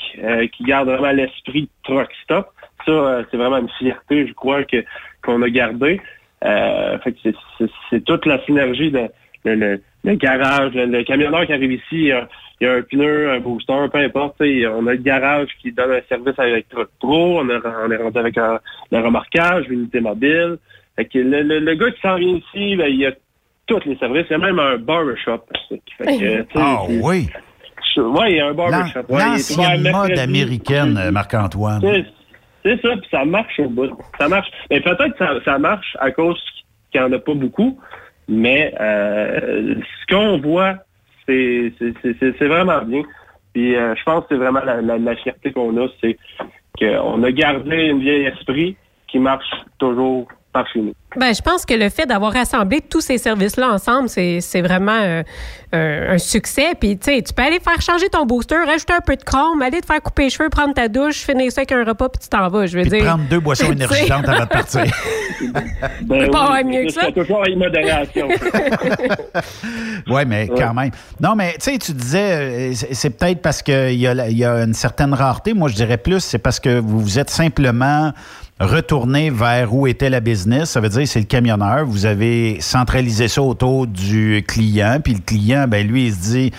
qui 0.53 0.63
garde 0.63 0.87
vraiment 0.89 1.11
l'esprit 1.11 1.69
truck 1.83 2.09
stop. 2.23 2.47
Ça, 2.85 2.91
euh, 2.91 3.23
c'est 3.31 3.37
vraiment 3.37 3.57
une 3.57 3.69
fierté, 3.79 4.27
je 4.27 4.33
crois, 4.33 4.63
que 4.63 4.83
qu'on 5.23 5.41
a 5.41 5.49
gardé. 5.49 6.01
Euh, 6.43 6.97
fait 6.99 7.13
que 7.13 7.17
c'est- 7.23 7.35
c'est- 7.57 7.71
c'est 7.89 8.03
toute 8.03 8.25
la 8.25 8.43
synergie 8.45 8.91
de 8.91 9.07
le, 9.45 9.55
le- 9.55 9.81
le 10.05 10.15
garage, 10.15 10.73
le, 10.73 10.85
le 10.85 11.03
camionneur 11.03 11.45
qui 11.45 11.53
arrive 11.53 11.71
ici, 11.71 11.83
il 11.91 12.05
y 12.07 12.11
a, 12.11 12.27
il 12.59 12.65
y 12.65 12.69
a 12.69 12.73
un 12.75 12.81
pneu, 12.81 13.31
un 13.31 13.39
booster, 13.39 13.73
peu 13.91 13.99
importe. 13.99 14.35
On 14.41 14.87
a 14.87 14.91
le 14.91 14.97
garage 14.97 15.47
qui 15.61 15.71
donne 15.71 15.91
un 15.91 16.01
service 16.09 16.37
avec 16.37 16.67
Truck 16.69 16.89
Pro. 16.99 17.39
On, 17.39 17.49
a- 17.49 17.61
on 17.85 17.91
est 17.91 17.97
rendu 17.97 18.17
avec 18.17 18.37
un- 18.37 18.59
le 18.91 18.99
remorquage, 18.99 19.65
l'unité 19.67 19.99
mobile. 20.01 20.57
Fait 20.97 21.05
que 21.05 21.19
le, 21.19 21.41
le- 21.43 21.59
le 21.59 21.75
gars 21.75 21.91
qui 21.91 22.01
s'en 22.01 22.15
vient 22.15 22.35
ici, 22.35 22.75
ben, 22.75 22.87
il 22.87 22.97
y 22.99 23.05
a 23.05 23.11
tous 23.67 23.79
les 23.85 23.95
services. 23.97 24.25
Il 24.29 24.33
y 24.33 24.35
a 24.35 24.37
même 24.39 24.59
un 24.59 24.77
barbershop. 24.77 25.41
Ah 25.71 26.11
c'est- 26.87 26.99
oui. 27.01 27.29
oui, 27.97 28.25
il 28.29 28.35
y 28.35 28.39
a 28.41 28.47
un 28.47 28.53
barbershop. 28.53 28.99
Ouais, 29.09 29.19
L'ancienne 29.25 29.71
mode 29.83 29.83
mercredi. 29.83 30.19
américaine, 30.19 30.97
euh, 30.97 31.11
Marc-Antoine. 31.11 31.81
C'est- 32.63 32.81
ça, 32.81 32.95
puis 32.97 33.07
ça 33.11 33.25
marche 33.25 33.59
au 33.59 33.69
bout. 33.69 33.91
Ça 34.19 34.27
marche. 34.29 34.49
Mais 34.69 34.79
peut-être 34.81 35.11
que 35.11 35.17
ça, 35.17 35.33
ça 35.45 35.57
marche 35.59 35.95
à 35.99 36.11
cause 36.11 36.41
qu'il 36.91 37.01
n'y 37.01 37.07
en 37.07 37.11
a 37.13 37.19
pas 37.19 37.33
beaucoup, 37.33 37.79
mais 38.27 38.73
euh, 38.79 39.75
ce 40.01 40.13
qu'on 40.15 40.37
voit, 40.39 40.75
c'est 41.27 41.73
vraiment 42.47 42.81
bien. 42.83 43.03
Puis 43.53 43.75
euh, 43.75 43.95
je 43.95 44.03
pense 44.03 44.21
que 44.21 44.27
c'est 44.29 44.37
vraiment 44.37 44.61
la, 44.63 44.81
la- 44.81 44.97
la 44.97 45.15
fierté 45.15 45.51
qu'on 45.51 45.77
a, 45.77 45.87
c'est 46.01 46.17
qu'on 46.79 47.21
a 47.23 47.31
gardé 47.31 47.91
un 47.91 47.97
vieil 47.99 48.25
esprit 48.25 48.75
qui 49.07 49.19
marche 49.19 49.49
toujours 49.77 50.27
par 50.53 50.67
chez 50.71 50.79
nous. 50.79 50.93
Ben, 51.15 51.33
je 51.33 51.41
pense 51.41 51.65
que 51.65 51.73
le 51.73 51.89
fait 51.89 52.05
d'avoir 52.05 52.33
rassemblé 52.33 52.81
tous 52.81 53.01
ces 53.01 53.17
services-là 53.17 53.71
ensemble, 53.71 54.09
c'est 54.09 54.39
c'est 54.41 54.61
vraiment 54.61 54.99
euh, 55.01 55.23
un, 55.71 56.13
un 56.13 56.17
succès. 56.17 56.73
Puis, 56.79 56.97
tu 56.97 57.11
sais, 57.13 57.21
tu 57.21 57.33
peux 57.33 57.43
aller 57.43 57.59
faire 57.59 57.81
changer 57.81 58.09
ton 58.09 58.25
booster, 58.25 58.55
rajouter 58.65 58.93
un 58.93 59.01
peu 59.01 59.15
de 59.15 59.23
chrome, 59.23 59.61
aller 59.61 59.81
te 59.81 59.85
faire 59.85 60.01
couper 60.01 60.23
les 60.23 60.29
cheveux, 60.29 60.49
prendre 60.49 60.73
ta 60.73 60.87
douche, 60.87 61.17
finir 61.17 61.51
ça 61.51 61.61
avec 61.61 61.71
un 61.71 61.83
repas, 61.83 62.09
puis 62.09 62.19
tu 62.23 62.29
t'en 62.29 62.47
vas. 62.49 62.65
Je 62.65 62.77
veux 62.77 62.83
Puis 62.83 62.91
dire. 62.99 63.05
prendre 63.05 63.25
deux 63.29 63.39
boissons 63.39 63.71
énergisantes 63.71 64.27
avant 64.27 64.43
de 64.45 64.49
partir. 64.49 64.83
Ben 65.43 65.51
pas 66.07 66.15
oui, 66.17 66.47
avoir 66.47 66.63
mieux 66.65 66.85
que 66.85 66.89
c'est 66.91 67.01
ça. 67.01 67.11
toujours 67.11 67.41
avec 67.41 67.57
modération. 67.57 68.29
Oui, 70.07 70.21
mais 70.25 70.47
quand 70.47 70.73
même. 70.73 70.91
Non, 71.19 71.35
mais 71.35 71.53
tu 71.53 71.71
sais, 71.71 71.77
tu 71.77 71.91
disais, 71.93 72.71
euh, 72.71 72.73
c'est 72.91 73.09
peut-être 73.17 73.41
parce 73.41 73.61
qu'il 73.61 73.91
y, 73.93 74.01
y 74.03 74.45
a 74.45 74.63
une 74.63 74.73
certaine 74.73 75.13
rareté. 75.13 75.53
Moi, 75.53 75.69
je 75.69 75.75
dirais 75.75 75.97
plus, 75.97 76.19
c'est 76.21 76.37
parce 76.37 76.59
que 76.59 76.79
vous 76.79 76.99
vous 76.99 77.19
êtes 77.19 77.29
simplement 77.29 78.13
retourné 78.65 79.29
vers 79.29 79.73
où 79.73 79.87
était 79.87 80.09
la 80.09 80.19
business. 80.19 80.71
Ça 80.71 80.81
veut 80.81 80.89
dire, 80.89 81.07
c'est 81.07 81.19
le 81.19 81.25
camionneur. 81.25 81.85
Vous 81.85 82.05
avez 82.05 82.57
centralisé 82.59 83.27
ça 83.27 83.41
autour 83.41 83.87
du 83.87 84.43
client. 84.47 84.99
Puis 85.03 85.13
le 85.13 85.19
client, 85.19 85.67
ben 85.67 85.87
lui, 85.87 86.07
il 86.07 86.13
se 86.13 86.19
dit, 86.19 86.51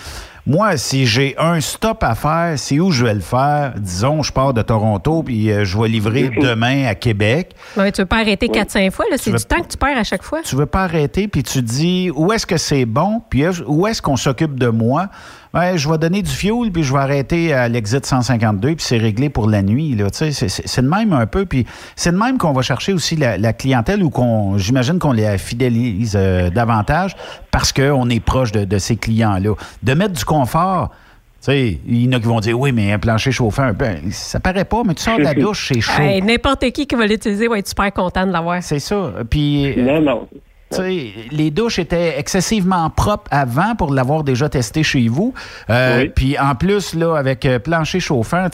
moi, 0.47 0.77
si 0.77 1.07
j'ai 1.07 1.35
un 1.39 1.59
stop 1.59 2.03
à 2.03 2.13
faire, 2.13 2.53
c'est 2.57 2.79
où 2.79 2.91
je 2.91 3.03
vais 3.03 3.15
le 3.15 3.19
faire? 3.19 3.73
Disons, 3.79 4.21
je 4.21 4.31
pars 4.31 4.53
de 4.53 4.61
Toronto, 4.61 5.23
puis 5.23 5.51
euh, 5.51 5.65
je 5.65 5.75
vais 5.75 5.87
livrer 5.87 6.29
demain 6.39 6.85
à 6.85 6.93
Québec. 6.93 7.55
Ouais, 7.75 7.91
tu 7.91 8.01
veux 8.01 8.05
pas 8.05 8.17
arrêter 8.17 8.47
4-5 8.47 8.91
fois, 8.91 9.05
là? 9.09 9.17
C'est 9.17 9.31
du 9.31 9.43
temps 9.43 9.61
que 9.61 9.69
tu 9.69 9.77
perds 9.77 9.97
à 9.97 10.03
chaque 10.03 10.21
fois. 10.21 10.41
tu 10.43 10.55
veux 10.55 10.67
pas 10.67 10.83
arrêter, 10.83 11.27
puis 11.27 11.41
tu 11.41 11.63
dis 11.63 12.11
où 12.15 12.31
est-ce 12.31 12.45
que 12.45 12.57
c'est 12.57 12.85
bon, 12.85 13.23
puis 13.27 13.43
où 13.65 13.87
est-ce 13.87 14.03
qu'on 14.03 14.17
s'occupe 14.17 14.59
de 14.59 14.67
moi? 14.67 15.07
Ouais, 15.55 15.77
je 15.77 15.89
vais 15.89 15.97
donner 15.97 16.21
du 16.21 16.29
fuel, 16.29 16.69
puis 16.73 16.83
je 16.83 16.91
vais 16.91 16.99
arrêter 16.99 17.53
à 17.53 17.69
l'exit 17.69 18.05
152, 18.05 18.75
puis 18.75 18.85
c'est 18.85 18.97
réglé 18.97 19.29
pour 19.29 19.49
la 19.49 19.61
nuit. 19.61 19.95
Là, 19.95 20.09
Tu 20.11 20.17
sais, 20.17 20.31
c'est, 20.31 20.49
c'est, 20.49 20.67
c'est 20.67 20.81
de 20.81 20.89
même 20.89 21.13
un 21.13 21.25
peu, 21.27 21.45
puis 21.45 21.65
c'est 21.95 22.11
de 22.11 22.17
même 22.17 22.37
qu'on 22.37 22.51
va 22.51 22.61
chercher 22.61 22.91
aussi 22.91 23.15
la, 23.15 23.37
la 23.37 23.53
clientèle 23.53 24.03
ou 24.03 24.09
qu'on, 24.09 24.57
j'imagine 24.57 24.99
qu'on 24.99 25.13
les 25.13 25.37
fidélise 25.37 26.15
euh, 26.19 26.49
davantage 26.49 27.15
parce 27.51 27.71
qu'on 27.71 28.09
est 28.09 28.19
proche 28.19 28.51
de, 28.51 28.65
de 28.65 28.77
ces 28.77 28.97
clients-là. 28.97 29.53
De 29.81 29.93
mettre 29.93 30.13
du 30.13 30.25
confort. 30.25 30.89
Tu 31.39 31.51
sais, 31.51 31.79
il 31.87 32.03
y 32.03 32.07
en 32.09 32.17
a 32.17 32.19
qui 32.19 32.25
vont 32.25 32.39
dire 32.39 32.59
oui, 32.59 32.71
mais 32.73 32.91
un 32.91 32.99
plancher 32.99 33.31
chauffant, 33.31 33.71
ben, 33.71 34.11
ça 34.11 34.39
paraît 34.41 34.65
pas, 34.65 34.81
mais 34.85 34.93
tu 34.93 35.03
sors 35.03 35.17
de 35.17 35.23
la 35.23 35.33
douche, 35.35 35.69
c'est 35.71 35.79
chaud. 35.79 36.01
Hey, 36.01 36.21
N'importe 36.21 36.69
qui 36.71 36.85
qui 36.85 36.95
va 36.95 37.05
l'utiliser 37.05 37.47
va 37.47 37.59
être 37.59 37.67
super 37.69 37.93
content 37.93 38.27
de 38.27 38.31
l'avoir. 38.33 38.61
C'est 38.61 38.79
ça. 38.79 39.13
Puis 39.29 39.73
non, 39.77 40.01
non. 40.01 40.27
Tu 40.71 40.77
sais, 40.77 41.13
les 41.31 41.51
douches 41.51 41.77
étaient 41.79 42.17
excessivement 42.17 42.89
propres 42.89 43.29
avant 43.29 43.75
pour 43.75 43.93
l'avoir 43.93 44.23
déjà 44.23 44.49
testé 44.49 44.81
chez 44.83 45.07
vous. 45.07 45.33
Euh, 45.69 46.01
Oui. 46.01 46.11
Puis 46.15 46.39
en 46.39 46.55
plus, 46.55 46.95
là, 46.95 47.15
avec 47.15 47.45
euh, 47.45 47.59
plancher 47.59 47.99
chauffant, 47.99 48.47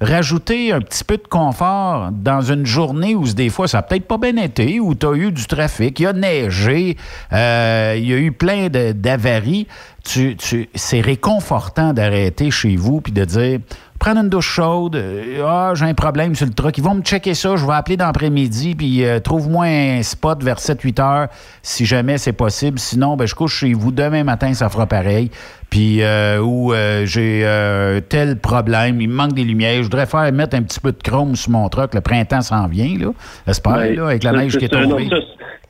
rajouter 0.00 0.72
un 0.72 0.80
petit 0.80 1.02
peu 1.02 1.16
de 1.16 1.26
confort 1.26 2.10
dans 2.12 2.42
une 2.42 2.66
journée 2.66 3.14
où 3.14 3.24
des 3.24 3.48
fois 3.48 3.68
ça 3.68 3.78
a 3.78 3.82
peut-être 3.82 4.06
pas 4.06 4.18
bien 4.18 4.36
été, 4.36 4.80
où 4.80 4.94
tu 4.94 5.06
as 5.06 5.14
eu 5.14 5.32
du 5.32 5.46
trafic, 5.46 5.98
il 5.98 6.06
a 6.06 6.12
neigé, 6.12 6.96
euh, 7.32 7.94
il 7.96 8.06
y 8.06 8.12
a 8.12 8.18
eu 8.18 8.32
plein 8.32 8.68
d'avaries. 8.68 9.66
Tu, 10.04 10.36
tu, 10.36 10.68
c'est 10.74 11.00
réconfortant 11.00 11.92
d'arrêter 11.92 12.52
chez 12.52 12.76
vous 12.76 13.00
puis 13.00 13.12
de 13.12 13.24
dire 13.24 13.58
prendre 13.98 14.20
une 14.20 14.28
douche 14.28 14.48
chaude. 14.48 14.96
euh, 14.96 15.42
Ah, 15.44 15.72
j'ai 15.74 15.84
un 15.86 15.94
problème 15.94 16.34
sur 16.34 16.46
le 16.46 16.52
truck. 16.52 16.76
Ils 16.78 16.84
vont 16.84 16.94
me 16.94 17.02
checker 17.02 17.34
ça. 17.34 17.56
Je 17.56 17.66
vais 17.66 17.72
appeler 17.72 17.96
dans 17.96 18.06
l'après-midi. 18.06 18.74
Puis 18.74 19.04
euh, 19.04 19.20
trouve-moi 19.20 19.66
un 19.66 20.02
spot 20.02 20.42
vers 20.42 20.58
7-8 20.58 21.00
heures 21.00 21.28
si 21.62 21.84
jamais 21.86 22.18
c'est 22.18 22.32
possible. 22.32 22.78
Sinon, 22.78 23.16
ben, 23.16 23.26
je 23.26 23.34
couche 23.34 23.60
chez 23.60 23.72
vous. 23.72 23.92
Demain 23.92 24.24
matin, 24.24 24.52
ça 24.54 24.68
fera 24.68 24.86
pareil. 24.86 25.30
Puis 25.70 26.02
euh, 26.02 26.40
où 26.40 26.72
euh, 26.72 27.04
j'ai 27.06 27.42
euh, 27.44 28.00
tel 28.00 28.38
problème. 28.38 29.00
Il 29.00 29.08
me 29.08 29.14
manque 29.14 29.32
des 29.32 29.44
lumières. 29.44 29.78
Je 29.78 29.82
voudrais 29.82 30.06
faire 30.06 30.30
mettre 30.32 30.56
un 30.56 30.62
petit 30.62 30.80
peu 30.80 30.92
de 30.92 31.02
chrome 31.02 31.34
sur 31.36 31.50
mon 31.50 31.68
truck. 31.68 31.94
Le 31.94 32.00
printemps 32.00 32.42
s'en 32.42 32.66
vient, 32.68 32.96
là. 32.98 33.12
J'espère, 33.46 33.76
là, 33.76 34.06
avec 34.06 34.22
la 34.22 34.32
neige 34.32 34.56
qui 34.58 34.64
est 34.66 34.68
tombée. 34.68 35.08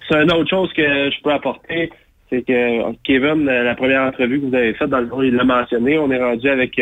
C'est 0.09 0.23
une 0.23 0.31
autre 0.33 0.49
chose 0.51 0.71
que 0.77 0.83
je 0.83 1.23
peux 1.25 1.33
apporter. 1.33 1.91
C'est 2.31 2.43
que 2.43 2.93
Kevin, 3.05 3.49
euh, 3.49 3.63
la 3.63 3.75
première 3.75 4.03
entrevue 4.03 4.41
que 4.41 4.47
vous 4.47 4.55
avez 4.55 4.75
faite, 4.75 4.91
dans 4.91 4.99
le 4.99 5.09
il 5.25 5.35
l'a 5.35 5.45
mentionné. 5.45 5.99
On 5.99 6.11
est 6.11 6.23
rendu 6.23 6.49
avec 6.49 6.73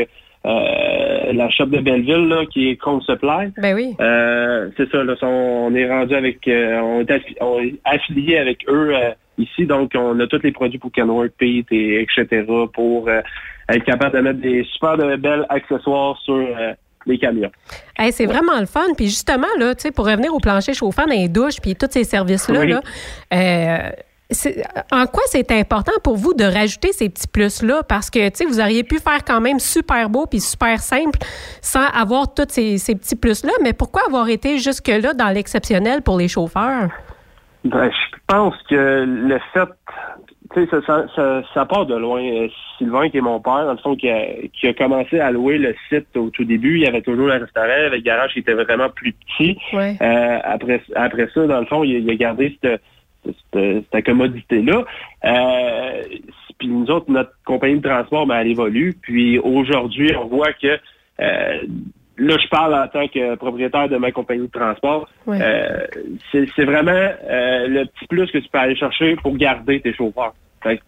euh, 0.47 1.33
la 1.33 1.49
shop 1.51 1.67
de 1.67 1.79
Belleville, 1.81 2.29
là, 2.29 2.45
qui 2.47 2.69
est 2.71 2.79
Home 2.87 3.01
Supply. 3.03 3.49
Ben 3.57 3.75
oui. 3.75 3.95
Euh, 4.01 4.69
c'est 4.77 4.91
ça, 4.91 5.03
là, 5.03 5.15
on, 5.23 5.75
est 5.75 5.89
rendu 5.89 6.15
avec, 6.15 6.47
euh, 6.49 6.79
on, 6.81 7.01
est 7.01 7.11
affi- 7.11 7.37
on 7.41 7.61
est 7.61 7.75
affilié 7.85 8.39
avec 8.39 8.59
eux 8.69 8.91
euh, 8.95 9.11
ici, 9.39 9.65
donc 9.67 9.93
on 9.95 10.19
a 10.21 10.27
tous 10.27 10.43
les 10.43 10.53
produits 10.53 10.79
pour 10.79 10.93
Kenworth, 10.93 11.33
Pete 11.39 11.67
et 11.73 12.03
etc. 12.03 12.45
pour 12.75 13.09
euh, 13.09 13.21
être 13.71 13.85
capable 13.85 14.17
de 14.17 14.21
mettre 14.21 14.41
des 14.41 14.65
super 14.73 14.97
de 14.99 15.17
belles 15.17 15.47
accessoires 15.49 16.19
sur 16.25 16.35
euh, 16.35 16.73
les 17.07 17.19
camions. 17.19 17.51
Hey, 17.99 18.13
c'est 18.13 18.27
vraiment 18.27 18.59
le 18.61 18.67
fun. 18.67 18.93
Puis 18.97 19.07
justement, 19.07 19.47
là, 19.59 19.75
tu 19.75 19.83
sais, 19.83 19.93
pour 19.93 20.07
revenir 20.07 20.35
au 20.35 20.41
plancher 20.41 20.75
chauffant 20.75 21.07
dans 21.07 21.13
les 21.15 21.29
douches, 21.29 21.61
puis 21.63 21.75
tous 21.75 21.89
ces 21.91 22.05
services-là, 22.05 22.61
Oui. 22.61 22.69
là, 22.69 22.81
euh, 23.33 23.91
c'est- 23.97 24.05
en 24.93 25.07
quoi 25.07 25.23
c'est 25.27 25.51
important 25.53 25.93
pour 26.03 26.17
vous 26.17 26.35
de 26.35 26.45
rajouter 26.45 26.93
ces 26.93 27.09
petits 27.09 27.29
plus-là? 27.29 27.83
Parce 27.89 28.11
que, 28.11 28.29
tu 28.29 28.37
sais, 28.37 28.45
vous 28.45 28.61
auriez 28.61 28.85
pu 28.85 28.99
faire 28.99 29.25
quand 29.25 29.41
même 29.41 29.59
super 29.59 30.11
beau 30.11 30.27
puis 30.27 30.41
super 30.41 30.81
simple 30.81 31.19
sans 31.63 31.87
avoir 31.95 32.33
tous 32.35 32.47
ces, 32.49 32.79
ces 32.79 32.95
petits 32.95 33.17
plus-là. 33.17 33.53
Mais 33.63 33.73
pourquoi 33.73 34.03
avoir 34.07 34.29
été 34.29 34.59
jusque-là 34.59 35.15
dans 35.15 35.29
l'exceptionnel 35.29 36.03
pour 36.03 36.19
les 36.19 36.29
chauffeurs? 36.29 36.91
Ben, 37.65 37.91
je 37.91 38.17
pense 38.27 38.55
que 38.69 39.05
le 39.05 39.39
fait 39.53 39.69
tu 40.55 40.61
sais, 40.67 40.83
ça, 40.87 41.07
ça, 41.15 41.43
ça, 41.53 41.65
part 41.65 41.87
de 41.87 41.97
loin. 41.97 42.23
Euh, 42.23 42.49
Sylvain, 42.79 43.09
qui 43.09 43.19
est 43.19 43.23
mon 43.23 43.41
père, 43.41 43.65
dans 43.65 43.73
le 43.73 43.79
fond, 43.79 43.97
qui 43.97 44.09
a, 44.09 44.27
qui 44.53 44.69
a 44.69 44.75
commencé 44.75 45.19
à 45.19 45.31
louer 45.31 45.59
le 45.59 45.75
site 45.89 46.17
au 46.17 46.31
tout 46.31 46.45
début, 46.45 46.77
il 46.77 46.83
y 46.83 46.87
avait 46.87 47.03
toujours 47.03 47.27
le 47.27 47.35
restaurant, 47.35 47.91
le 47.91 47.99
garage 47.99 48.33
qui 48.33 48.41
était 48.41 48.55
vraiment 48.55 48.89
plus 48.91 49.13
petit. 49.13 49.59
Euh, 49.75 50.39
après, 50.45 50.83
après 50.95 51.29
ça, 51.35 51.47
dans 51.47 51.61
le 51.61 51.67
fond, 51.67 51.83
il, 51.83 52.09
a 52.09 52.15
gardé 52.15 52.57
cette, 52.63 52.81
cette, 53.25 54.05
commodité-là. 54.05 54.85
Euh, 55.25 56.03
puis 56.59 56.69
nous 56.69 56.87
autres, 56.91 57.11
notre 57.11 57.33
compagnie 57.45 57.81
de 57.81 57.89
transport, 57.89 58.27
ben, 58.27 58.39
elle 58.41 58.49
évolue. 58.49 58.95
Puis 59.01 59.39
aujourd'hui, 59.39 60.15
on 60.17 60.27
voit 60.27 60.53
que 60.53 60.79
euh, 61.21 61.59
là, 62.19 62.37
je 62.39 62.49
parle 62.49 62.75
en 62.75 62.89
tant 62.89 63.09
que 63.09 63.35
propriétaire 63.37 63.89
de 63.89 63.97
ma 63.97 64.13
compagnie 64.13 64.47
de 64.47 64.53
transport. 64.53 65.09
Euh, 65.29 65.87
c'est 66.33 66.65
vraiment 66.65 67.11
le 67.27 67.85
petit 67.85 68.07
plus 68.09 68.31
que 68.31 68.39
tu 68.39 68.49
peux 68.49 68.59
aller 68.59 68.77
chercher 68.77 69.17
pour 69.17 69.37
garder 69.37 69.81
tes 69.81 69.93
chauffeurs. 69.93 70.35
Fait 70.63 70.81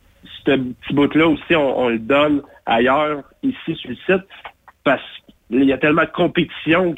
ce 0.45 0.57
petit 0.57 0.95
bout-là 0.95 1.29
aussi, 1.29 1.57
on, 1.57 1.89
le 1.89 1.99
donne 1.99 2.43
ailleurs, 2.67 3.23
ici 3.43 3.75
sur 3.75 3.91
le 3.91 3.97
site, 4.07 4.27
parce 4.85 5.03
qu'il 5.51 5.65
y 5.65 5.73
a 5.73 5.79
tellement 5.79 6.03
de 6.03 6.13
compétition 6.13 6.95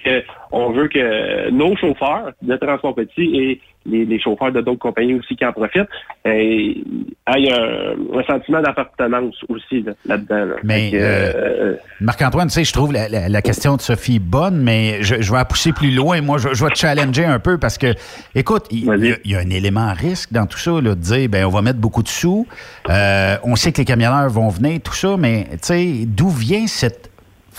qu'on 0.50 0.70
veut 0.72 0.88
que 0.88 1.50
nos 1.50 1.76
chauffeurs 1.76 2.32
de 2.42 2.56
transport 2.56 2.94
petit 2.94 3.36
et 3.36 3.60
les, 3.88 4.20
chauffeurs 4.20 4.52
de 4.52 4.60
d'autres 4.60 4.78
compagnies 4.78 5.14
aussi 5.14 5.36
qui 5.36 5.44
en 5.44 5.52
profitent. 5.52 5.88
Et 6.24 6.82
il 7.36 7.44
y 7.44 7.50
a 7.50 7.60
un, 7.60 8.22
sentiment 8.24 8.60
d'appartenance 8.60 9.34
aussi 9.48 9.84
là-dedans. 10.04 10.56
Mais 10.62 10.90
euh, 10.94 11.32
euh, 11.34 11.76
Marc-Antoine, 12.00 12.48
tu 12.48 12.54
sais, 12.54 12.64
je 12.64 12.72
trouve 12.72 12.92
la, 12.92 13.42
question 13.42 13.76
de 13.76 13.80
Sophie 13.80 14.18
bonne, 14.18 14.62
mais 14.62 15.02
je, 15.02 15.14
vais 15.14 15.38
la 15.38 15.44
pousser 15.44 15.72
plus 15.72 15.90
loin. 15.90 16.20
Moi, 16.20 16.38
je, 16.38 16.64
vais 16.64 16.70
te 16.70 16.78
challenger 16.78 17.24
un 17.24 17.38
peu 17.38 17.58
parce 17.58 17.78
que, 17.78 17.94
écoute, 18.34 18.66
il 18.70 19.18
y, 19.24 19.34
a 19.34 19.38
un 19.38 19.50
élément 19.50 19.92
risque 19.94 20.32
dans 20.32 20.46
tout 20.46 20.58
ça, 20.58 20.72
là, 20.72 20.94
de 20.94 20.94
dire, 20.94 21.28
ben, 21.28 21.44
on 21.46 21.50
va 21.50 21.62
mettre 21.62 21.78
beaucoup 21.78 22.02
de 22.02 22.08
sous. 22.08 22.46
Euh, 22.90 23.36
on 23.44 23.56
sait 23.56 23.72
que 23.72 23.78
les 23.78 23.84
camionneurs 23.84 24.28
vont 24.28 24.48
venir, 24.48 24.80
tout 24.82 24.94
ça, 24.94 25.16
mais 25.18 25.46
tu 25.52 25.58
sais, 25.62 25.92
d'où 26.06 26.28
vient 26.28 26.66
cette 26.66 27.07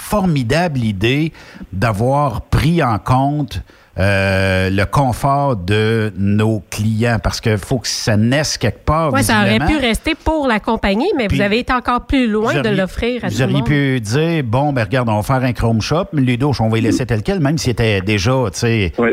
formidable 0.10 0.80
idée 0.80 1.32
d'avoir 1.72 2.42
pris 2.42 2.82
en 2.82 2.98
compte 2.98 3.62
euh, 4.00 4.70
le 4.70 4.86
confort 4.86 5.58
de 5.58 6.14
nos 6.18 6.64
clients 6.70 7.18
parce 7.22 7.42
qu'il 7.42 7.58
faut 7.58 7.80
que 7.80 7.88
ça 7.88 8.16
naisse 8.16 8.58
quelque 8.58 8.86
part. 8.86 9.12
Oui, 9.12 9.24
ça 9.24 9.42
aurait 9.42 9.60
pu 9.60 9.76
rester 9.78 10.16
pour 10.16 10.48
la 10.48 10.62
compagnie, 10.62 11.12
mais 11.18 11.28
vous 11.28 11.42
avez 11.42 11.60
été 11.60 11.74
encore 11.74 12.06
plus 12.06 12.28
loin 12.28 12.62
de 12.62 12.70
l'offrir 12.70 13.26
à 13.26 13.28
Vous 13.28 13.42
auriez 13.42 13.62
pu 13.62 14.00
dire 14.00 14.44
bon, 14.46 14.72
ben 14.72 14.86
regarde, 14.86 15.10
on 15.10 15.18
va 15.18 15.24
faire 15.24 15.44
un 15.44 15.52
Chrome 15.52 15.82
Shop, 15.82 16.06
les 16.14 16.38
douches, 16.38 16.62
on 16.62 16.70
va 16.70 16.78
les 16.78 16.84
laisser 16.84 17.06
tel 17.06 17.24
quel, 17.24 17.42
même 17.42 17.58
s'il 17.58 17.72
était 17.72 18.00
déjà 18.00 18.32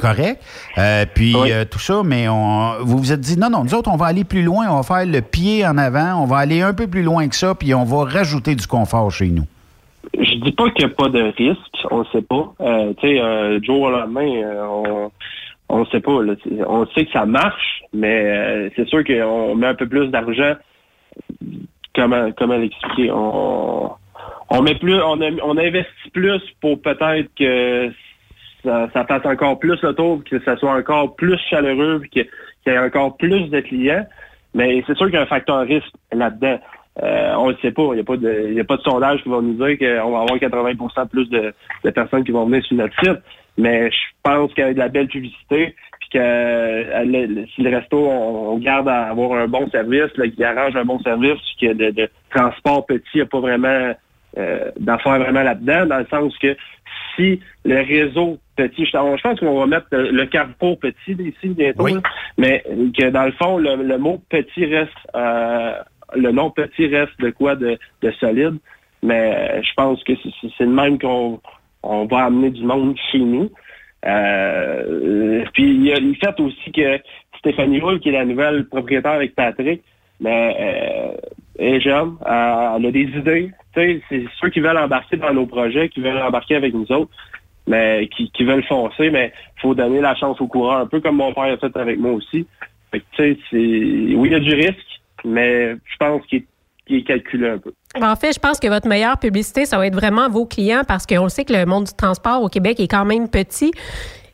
correct. 0.01 0.41
Euh, 0.79 1.05
puis 1.13 1.35
euh, 1.37 1.65
tout 1.65 1.81
ça, 1.81 2.03
mais 2.05 2.29
on, 2.29 2.75
vous 2.83 2.99
vous 2.99 3.13
êtes 3.13 3.21
dit 3.21 3.37
non, 3.37 3.51
non, 3.51 3.65
nous 3.65 3.75
autres, 3.75 3.91
on 3.91 3.97
va 3.97 4.07
aller 4.07 4.25
plus 4.25 4.43
loin, 4.43 4.67
on 4.71 4.77
va 4.77 4.83
faire 4.83 5.05
le 5.05 5.21
pied 5.21 5.67
en 5.67 5.79
avant, 5.79 6.23
on 6.23 6.27
va 6.27 6.39
aller 6.39 6.63
un 6.63 6.75
peu 6.75 6.87
plus 6.87 7.03
loin 7.03 7.27
que 7.27 7.35
ça, 7.35 7.57
puis 7.57 7.75
on 7.75 7.85
va 7.85 8.05
rajouter 8.05 8.55
du 8.55 8.69
confort 8.69 9.11
chez 9.11 9.31
nous. 9.31 9.47
Je 10.15 10.35
dis 10.37 10.53
pas 10.53 10.71
qu'il 10.71 10.87
n'y 10.87 10.93
a 10.93 10.95
pas 10.95 11.09
de 11.09 11.23
risque, 11.23 11.87
on 11.91 12.01
ne 12.01 12.05
sait 12.07 12.23
pas. 12.23 12.53
Euh, 12.61 12.93
tu 13.01 13.09
sais, 13.09 13.21
euh, 13.21 13.61
jour 13.63 13.83
au 13.83 13.91
lendemain, 13.91 14.43
euh, 14.43 15.09
on 15.69 15.81
ne 15.81 15.85
sait 15.87 16.01
pas. 16.01 16.13
On 16.67 16.87
sait 16.87 17.07
que 17.07 17.13
ça 17.13 17.27
marche, 17.27 17.83
mais 17.93 18.25
euh, 18.25 18.71
c'est 18.77 18.87
sûr 18.89 19.05
qu'on 19.05 19.55
met 19.55 19.67
un 19.67 19.75
peu 19.75 19.89
plus 19.89 20.09
d'argent. 20.09 20.55
Comment 21.95 22.31
comment 22.33 22.57
l'expliquer? 22.57 23.11
On, 23.11 23.91
on 24.51 24.63
met 24.63 24.77
plus, 24.77 25.01
on, 25.03 25.59
investit 25.59 26.11
plus 26.13 26.41
pour 26.61 26.81
peut-être 26.81 27.29
que 27.37 27.91
ça, 28.65 28.89
ça 28.93 29.05
fasse 29.05 29.27
encore 29.27 29.59
plus 29.59 29.81
le 29.83 29.95
tour, 29.95 30.23
que 30.25 30.41
ça 30.45 30.57
soit 30.57 30.75
encore 30.75 31.17
plus 31.17 31.39
chaleureux, 31.51 32.03
qu'il 32.13 32.27
y 32.67 32.71
ait 32.71 32.79
encore 32.79 33.17
plus 33.17 33.49
de 33.51 33.61
clients. 33.61 34.07
Mais 34.55 34.83
c'est 34.87 34.97
sûr 34.97 35.07
qu'il 35.07 35.17
y 35.17 35.19
a 35.19 35.23
un 35.23 35.27
facteur 35.27 35.67
risque 35.67 35.93
là-dedans. 36.13 36.59
Euh, 37.03 37.35
on 37.37 37.51
ne 37.51 37.57
sait 37.57 37.73
pas. 37.73 37.89
Il 37.93 37.95
n'y 37.95 38.01
a, 38.01 38.05
pas 38.05 38.17
de, 38.17 38.61
a 38.61 38.65
pas 38.65 38.77
de 38.77 38.83
sondage 38.83 39.23
qui 39.23 39.29
va 39.29 39.41
nous 39.41 39.55
dire 39.55 39.79
qu'on 39.79 40.11
va 40.13 40.21
avoir 40.21 40.37
80% 40.37 41.09
plus 41.09 41.29
de, 41.29 41.53
personnes 41.91 42.25
qui 42.25 42.33
vont 42.33 42.47
venir 42.47 42.65
sur 42.65 42.77
notre 42.77 42.95
site. 43.01 43.21
Mais 43.59 43.91
je 43.91 43.97
pense 44.23 44.53
qu'avec 44.55 44.75
de 44.75 44.81
la 44.81 44.89
belle 44.89 45.09
publicité, 45.09 45.75
puis 46.01 46.09
que 46.13 46.19
euh, 46.19 47.47
si 47.55 47.63
le 47.63 47.75
resto, 47.75 47.99
on, 47.99 48.59
garde 48.59 48.89
à 48.89 49.05
avoir 49.05 49.33
un 49.33 49.49
bon 49.49 49.69
service, 49.71 50.15
là, 50.17 50.29
qui 50.29 50.45
arrange 50.45 50.77
un 50.77 50.85
bon 50.85 50.99
service, 51.01 51.39
que 51.61 51.73
de, 51.73 51.91
de 51.91 52.09
transport 52.35 52.85
petit, 52.87 53.05
il 53.15 53.19
n'y 53.19 53.23
a 53.23 53.27
pas 53.27 53.41
vraiment 53.41 53.95
euh, 54.39 54.71
d'affaires 54.79 55.19
vraiment 55.19 55.43
là-dedans, 55.43 55.87
dans 55.87 55.99
le 55.99 56.07
sens 56.11 56.37
que 56.39 56.57
si 57.15 57.41
le 57.65 57.77
réseau 57.77 58.39
petit, 58.57 58.85
je, 58.85 59.23
pense 59.23 59.41
qu'on 59.41 59.59
va 59.59 59.67
mettre 59.67 59.87
le, 59.93 60.25
carrefour 60.27 60.79
petit 60.79 61.13
ici 61.13 61.49
bientôt, 61.49 61.89
mais 62.37 62.63
que 62.99 63.09
dans 63.09 63.25
le 63.25 63.33
fond, 63.33 63.57
le, 63.57 63.97
mot 63.97 64.21
petit 64.29 64.67
reste 64.67 64.93
le 66.15 66.31
nom 66.33 66.51
petit 66.51 66.87
reste 66.87 67.19
de 67.21 67.31
quoi 67.31 67.57
de, 67.57 67.79
solide. 68.21 68.59
Mais 69.03 69.35
euh, 69.35 69.63
je 69.63 69.73
pense 69.75 70.03
que 70.05 70.13
c'est 70.57 70.65
le 70.65 70.71
même 70.71 70.99
qu'on 70.99 71.41
on 71.83 72.07
va 72.07 72.25
amener 72.25 72.51
du 72.51 72.65
monde 72.65 72.97
chez 73.11 73.19
nous. 73.19 73.51
Euh, 74.05 75.45
puis 75.53 75.65
il 75.65 75.87
y 75.87 75.93
a 75.93 75.99
le 75.99 76.15
fait 76.15 76.39
aussi 76.41 76.73
que 76.73 76.99
Stéphanie 77.39 77.81
Hull, 77.81 78.01
qui 78.01 78.09
est 78.09 78.13
la 78.13 78.25
nouvelle 78.25 78.67
propriétaire 78.67 79.13
avec 79.13 79.35
Patrick, 79.35 79.83
mais 80.21 80.57
euh, 80.59 81.17
est 81.59 81.81
jeune, 81.81 82.17
elle 82.25 82.87
a 82.87 82.91
des 82.91 83.03
idées. 83.03 83.51
C'est 83.75 84.01
ceux 84.41 84.49
qui 84.51 84.61
veulent 84.61 84.79
embarquer 84.79 85.17
dans 85.17 85.35
nos 85.35 85.47
projets, 85.47 85.89
qui 85.89 86.01
veulent 86.01 86.19
embarquer 86.19 86.57
avec 86.57 86.73
nous 86.73 86.91
autres, 86.91 87.11
mais 87.67 88.09
qui, 88.17 88.31
qui 88.31 88.45
veulent 88.45 88.65
foncer, 88.65 89.11
mais 89.11 89.33
faut 89.61 89.75
donner 89.75 90.01
la 90.01 90.15
chance 90.15 90.41
au 90.41 90.47
courant, 90.47 90.79
un 90.79 90.87
peu 90.87 91.01
comme 91.01 91.17
mon 91.17 91.33
père 91.33 91.45
a 91.45 91.57
fait 91.57 91.77
avec 91.77 91.99
moi 91.99 92.13
aussi. 92.13 92.47
Fait 92.91 93.01
que, 93.01 93.23
oui, 93.53 94.29
il 94.29 94.33
y 94.33 94.35
a 94.35 94.41
du 94.41 94.55
risque, 94.55 94.96
mais 95.25 95.73
je 95.73 95.97
pense 95.99 96.25
qu'il 96.27 96.45
est, 96.89 97.03
calculé 97.03 97.49
un 97.49 97.59
peu. 97.59 97.73
En 98.01 98.17
fait, 98.17 98.33
je 98.33 98.39
pense 98.39 98.61
que 98.61 98.69
votre 98.69 98.89
meilleure 98.89 99.19
publicité, 99.19 99.65
ça 99.65 99.79
va 99.79 99.87
être 99.87 99.95
vraiment 99.95 100.29
vos 100.29 100.47
clients 100.47 100.83
parce 100.87 101.07
qu'on 101.07 101.29
sait 101.29 101.45
que 101.45 101.53
le 101.53 101.67
monde 101.67 101.85
du 101.85 101.95
transport 101.95 102.43
au 102.43 102.49
Québec 102.49 102.79
est 102.81 102.89
quand 102.89 103.05
même 103.05 103.29
petit. 103.29 103.73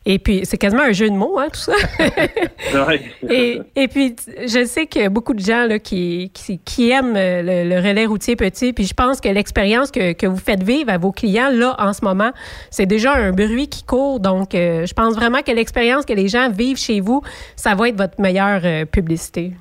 Et 0.05 0.19
puis, 0.19 0.41
c'est 0.43 0.57
quasiment 0.57 0.83
un 0.83 0.91
jeu 0.91 1.09
de 1.09 1.15
mots, 1.15 1.39
hein, 1.39 1.47
tout 1.51 1.59
ça. 1.59 1.73
et, 3.29 3.61
et, 3.75 3.87
puis, 3.87 4.15
je 4.41 4.65
sais 4.65 4.85
qu'il 4.85 5.01
y 5.01 5.05
a 5.05 5.09
beaucoup 5.09 5.33
de 5.33 5.39
gens 5.39 5.65
là, 5.65 5.79
qui, 5.79 6.29
qui, 6.33 6.89
aiment 6.89 7.13
le, 7.15 7.75
relais 7.77 8.05
routier 8.05 8.35
petit. 8.35 8.73
Puis, 8.73 8.85
je 8.85 8.93
pense 8.93 9.21
que 9.21 9.29
l'expérience 9.29 9.91
que, 9.91 10.11
que, 10.11 10.27
vous 10.27 10.37
faites 10.37 10.63
vivre 10.63 10.91
à 10.91 10.97
vos 10.97 11.13
clients, 11.13 11.49
là, 11.49 11.75
en 11.79 11.93
ce 11.93 12.03
moment, 12.03 12.31
c'est 12.69 12.85
déjà 12.85 13.13
un 13.13 13.31
bruit 13.31 13.69
qui 13.69 13.83
court. 13.83 14.19
Donc, 14.19 14.55
euh, 14.55 14.85
je 14.85 14.93
pense 14.93 15.15
vraiment 15.15 15.41
que 15.41 15.51
l'expérience 15.51 16.05
que 16.05 16.13
les 16.13 16.27
gens 16.27 16.49
vivent 16.49 16.77
chez 16.77 16.99
vous, 16.99 17.21
ça 17.55 17.73
va 17.73 17.87
être 17.87 17.97
votre 17.97 18.19
meilleure 18.19 18.61
euh, 18.65 18.83
publicité. 18.83 19.53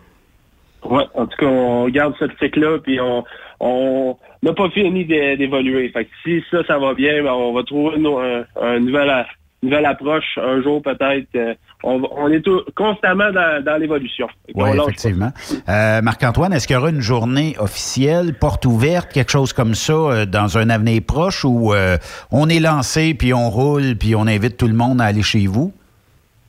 Oui, 0.85 1.03
en 1.15 1.27
tout 1.27 1.37
cas, 1.39 1.47
on 1.47 1.89
garde 1.89 2.15
cette 2.19 2.37
cycle-là, 2.39 2.79
puis 2.79 3.01
on 3.01 3.25
on 3.63 4.17
n'a 4.43 4.53
pas 4.53 4.69
fini 4.71 5.05
d'évoluer. 5.05 5.89
Fait 5.91 6.05
que 6.05 6.11
si 6.25 6.43
ça, 6.51 6.65
ça 6.67 6.79
va 6.79 6.95
bien, 6.95 7.23
ben, 7.23 7.31
on 7.31 7.55
va 7.55 7.63
trouver 7.63 7.97
une, 7.97 8.45
un, 8.61 8.81
nouvelle, 8.81 9.87
approche 9.87 10.37
un 10.37 10.61
jour 10.63 10.83
peut-être. 10.83 11.29
Euh, 11.37 11.55
on, 11.85 12.29
est 12.29 12.43
constamment 12.75 13.31
dans, 13.33 13.81
l'évolution. 13.81 14.27
Oui, 14.55 14.71
effectivement. 14.77 15.31
Euh, 15.69 16.03
Marc-Antoine, 16.03 16.53
est-ce 16.53 16.67
qu'il 16.67 16.75
y 16.75 16.79
aura 16.79 16.91
une 16.91 17.01
journée 17.01 17.55
officielle, 17.59 18.35
porte 18.35 18.67
ouverte, 18.67 19.13
quelque 19.13 19.31
chose 19.31 19.53
comme 19.53 19.75
ça, 19.75 19.93
euh, 19.93 20.27
dans 20.27 20.59
un 20.59 20.69
avenir 20.69 21.01
proche 21.07 21.45
où 21.45 21.73
on 22.33 22.49
est 22.49 22.61
lancé, 22.61 23.15
puis 23.15 23.33
on 23.33 23.49
roule, 23.49 23.97
puis 23.99 24.17
on 24.17 24.27
invite 24.27 24.57
tout 24.57 24.69
le 24.69 24.75
monde 24.75 25.01
à 25.01 25.05
aller 25.05 25.23
chez 25.23 25.47
vous? 25.47 25.73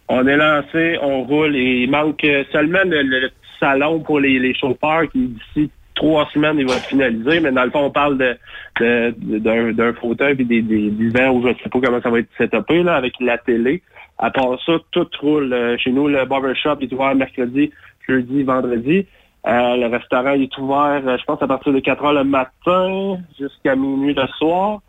On 0.09 0.25
est 0.27 0.37
lancé, 0.37 0.97
on 1.01 1.23
roule, 1.23 1.55
et 1.55 1.83
il 1.83 1.91
manque 1.91 2.25
seulement 2.51 2.81
le 2.85 3.29
salon 3.63 3.99
pour 4.01 4.19
les, 4.19 4.53
chauffeurs 4.55 5.09
qui, 5.11 5.27
d'ici 5.27 5.71
trois 5.95 6.27
semaines, 6.33 6.57
il 6.59 6.67
va 6.67 6.75
être 6.75 6.85
finalisé. 6.85 7.39
Mais 7.39 7.51
dans 7.51 7.63
le 7.63 7.71
fond, 7.71 7.85
on 7.85 7.91
parle 7.91 8.17
de, 8.17 9.71
d'un, 9.71 9.93
fauteuil 9.93 10.35
et 10.39 10.43
des, 10.43 10.61
des, 10.61 10.89
où 10.89 11.41
je 11.43 11.47
ne 11.49 11.53
sais 11.53 11.69
pas 11.71 11.79
comment 11.81 12.01
ça 12.01 12.09
va 12.09 12.19
être 12.19 12.29
setupé, 12.37 12.83
là, 12.83 12.95
avec 12.95 13.13
la 13.19 13.37
télé. 13.37 13.81
À 14.17 14.29
part 14.31 14.57
ça, 14.65 14.73
tout 14.91 15.07
roule. 15.21 15.53
Euh, 15.53 15.77
chez 15.77 15.91
nous, 15.91 16.07
le 16.07 16.25
barbershop 16.25 16.77
est 16.81 16.91
ouvert 16.93 17.15
mercredi, 17.15 17.71
jeudi, 18.07 18.43
vendredi. 18.43 19.05
Euh, 19.45 19.75
le 19.75 19.87
restaurant 19.87 20.33
est 20.33 20.57
ouvert, 20.57 21.01
euh, 21.05 21.17
je 21.17 21.23
pense, 21.25 21.41
à 21.41 21.47
partir 21.47 21.73
de 21.73 21.79
4 21.79 22.03
heures 22.05 22.13
le 22.13 22.23
matin 22.23 23.17
jusqu'à 23.39 23.75
minuit 23.75 24.13
le 24.13 24.27
soir. 24.37 24.81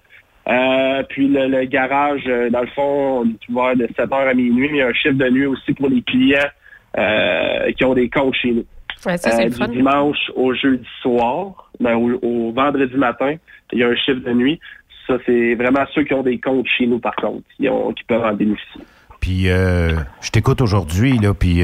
puis 1.08 1.28
le, 1.28 1.64
garage, 1.64 2.24
dans 2.50 2.60
le 2.60 2.66
fond, 2.68 3.22
on 3.22 3.24
est 3.24 3.48
ouvert 3.48 3.76
de 3.76 3.88
7 3.96 4.12
heures 4.12 4.28
à 4.28 4.34
minuit, 4.34 4.68
mais 4.70 4.78
il 4.78 4.80
y 4.80 4.82
a 4.82 4.88
un 4.88 4.92
chiffre 4.92 5.14
de 5.14 5.28
nuit 5.30 5.46
aussi 5.46 5.72
pour 5.72 5.88
les 5.88 6.02
clients 6.02 6.50
qui 6.94 7.84
ont 7.84 7.94
des 7.94 8.08
comptes 8.08 8.34
chez 8.34 8.52
nous. 8.52 8.64
Euh, 9.06 9.48
du 9.48 9.76
dimanche 9.76 10.30
au 10.34 10.54
jeudi 10.54 10.86
soir, 11.02 11.70
ben, 11.80 11.94
au, 11.96 12.52
vendredi 12.52 12.96
matin, 12.96 13.34
il 13.72 13.78
y 13.78 13.84
a 13.84 13.88
un 13.88 13.96
chiffre 13.96 14.20
de 14.24 14.32
nuit. 14.32 14.60
Ça, 15.06 15.14
c'est 15.26 15.54
vraiment 15.54 15.84
ceux 15.94 16.04
qui 16.04 16.14
ont 16.14 16.22
des 16.22 16.38
comptes 16.38 16.66
chez 16.66 16.86
nous, 16.86 16.98
par 16.98 17.14
contre, 17.16 17.42
qui, 17.56 17.68
ont, 17.68 17.92
qui 17.92 18.04
peuvent 18.04 18.24
en 18.24 18.32
bénéficier. 18.32 18.80
Puis, 19.20 19.48
euh, 19.48 19.90
je 20.22 20.30
t'écoute 20.30 20.60
aujourd'hui, 20.60 21.18
là, 21.18 21.34
puis 21.34 21.62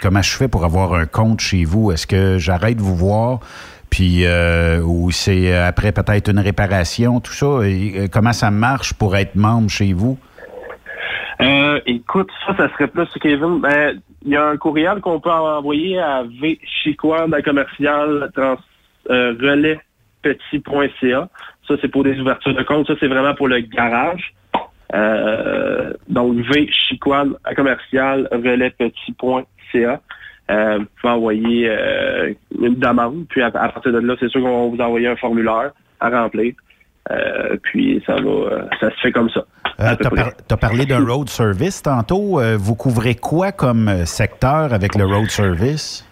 comment 0.00 0.22
je 0.22 0.36
fais 0.36 0.48
pour 0.48 0.64
avoir 0.64 0.94
un 0.94 1.06
compte 1.06 1.40
chez 1.40 1.64
vous? 1.64 1.92
Est-ce 1.92 2.06
que 2.06 2.38
j'arrête 2.38 2.76
de 2.76 2.82
vous 2.82 2.96
voir? 2.96 3.40
Puis, 3.88 4.24
ou 4.84 5.10
c'est 5.10 5.54
après 5.54 5.92
peut-être 5.92 6.30
une 6.30 6.38
réparation, 6.38 7.20
tout 7.20 7.32
ça? 7.32 7.60
comment 8.10 8.32
ça 8.32 8.50
marche 8.50 8.94
pour 8.94 9.16
être 9.16 9.34
membre 9.34 9.70
chez 9.70 9.92
vous? 9.92 10.18
Euh, 11.42 11.80
écoute, 11.86 12.30
ça, 12.46 12.56
ça 12.56 12.68
serait 12.70 12.88
plus 12.88 13.08
Kevin. 13.20 13.60
Ben, 13.60 14.00
il 14.24 14.30
y 14.30 14.36
a 14.36 14.46
un 14.46 14.56
courriel 14.56 15.00
qu'on 15.00 15.18
peut 15.18 15.30
envoyer 15.30 15.98
à 15.98 16.22
vchiquan 16.22 17.32
à 17.32 17.42
commercial 17.42 18.30
euh. 18.34 18.56
Ça, 21.66 21.74
c'est 21.80 21.88
pour 21.88 22.04
des 22.04 22.20
ouvertures 22.20 22.54
de 22.54 22.62
compte. 22.62 22.86
Ça, 22.86 22.94
c'est 23.00 23.08
vraiment 23.08 23.34
pour 23.34 23.48
le 23.48 23.60
garage. 23.60 24.34
Euh, 24.94 25.92
donc, 26.08 26.36
vchiquan 26.36 27.32
à 27.44 27.54
commercial. 27.54 28.28
Euh, 30.50 30.78
vous 30.78 30.86
pouvez 31.00 31.12
envoyer 31.12 31.68
euh, 31.68 32.32
une 32.60 32.74
demande, 32.74 33.26
puis 33.28 33.42
à, 33.42 33.46
à 33.46 33.68
partir 33.68 33.92
de 33.92 33.98
là, 33.98 34.14
c'est 34.20 34.28
sûr 34.28 34.42
qu'on 34.42 34.70
va 34.70 34.76
vous 34.76 34.82
envoyer 34.82 35.08
un 35.08 35.16
formulaire 35.16 35.72
à 36.00 36.10
remplir. 36.10 36.54
Euh, 37.10 37.56
puis 37.62 38.02
ça 38.06 38.14
va, 38.14 38.30
euh, 38.30 38.62
ça 38.80 38.90
se 38.90 39.00
fait 39.00 39.12
comme 39.12 39.28
ça. 39.30 39.44
Euh, 39.80 39.96
tu 40.00 40.52
as, 40.52 40.56
parlé 40.56 40.86
d'un 40.86 41.04
road 41.04 41.28
service 41.28 41.82
tantôt. 41.82 42.40
Euh, 42.40 42.56
vous 42.58 42.76
couvrez 42.76 43.14
quoi 43.16 43.50
comme 43.50 44.04
secteur 44.06 44.72
avec 44.72 44.94
le 44.94 45.04
road 45.04 45.28
service? 45.28 46.06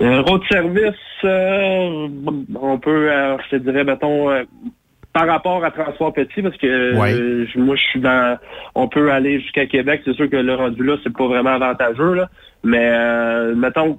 Un 0.00 0.20
road 0.22 0.40
service, 0.50 0.94
euh, 1.24 2.08
on 2.60 2.78
peut, 2.78 3.08
je 3.44 3.50
te 3.50 3.56
dirais, 3.56 3.84
mettons, 3.84 4.30
par 5.16 5.26
rapport 5.26 5.64
à 5.64 5.70
Transport 5.70 6.12
Petit, 6.12 6.42
parce 6.42 6.56
que 6.58 6.94
Ouais. 6.94 7.14
euh, 7.14 7.46
moi, 7.56 7.74
je 7.76 7.82
suis 7.82 8.00
dans, 8.00 8.38
on 8.74 8.86
peut 8.86 9.10
aller 9.10 9.40
jusqu'à 9.40 9.64
Québec. 9.64 10.02
C'est 10.04 10.14
sûr 10.14 10.28
que 10.28 10.36
le 10.36 10.54
rendu 10.54 10.82
là, 10.84 10.96
c'est 11.02 11.12
pas 11.16 11.26
vraiment 11.26 11.54
avantageux, 11.54 12.12
là. 12.12 12.28
Mais, 12.64 12.90
euh, 12.92 13.54
mettons, 13.54 13.98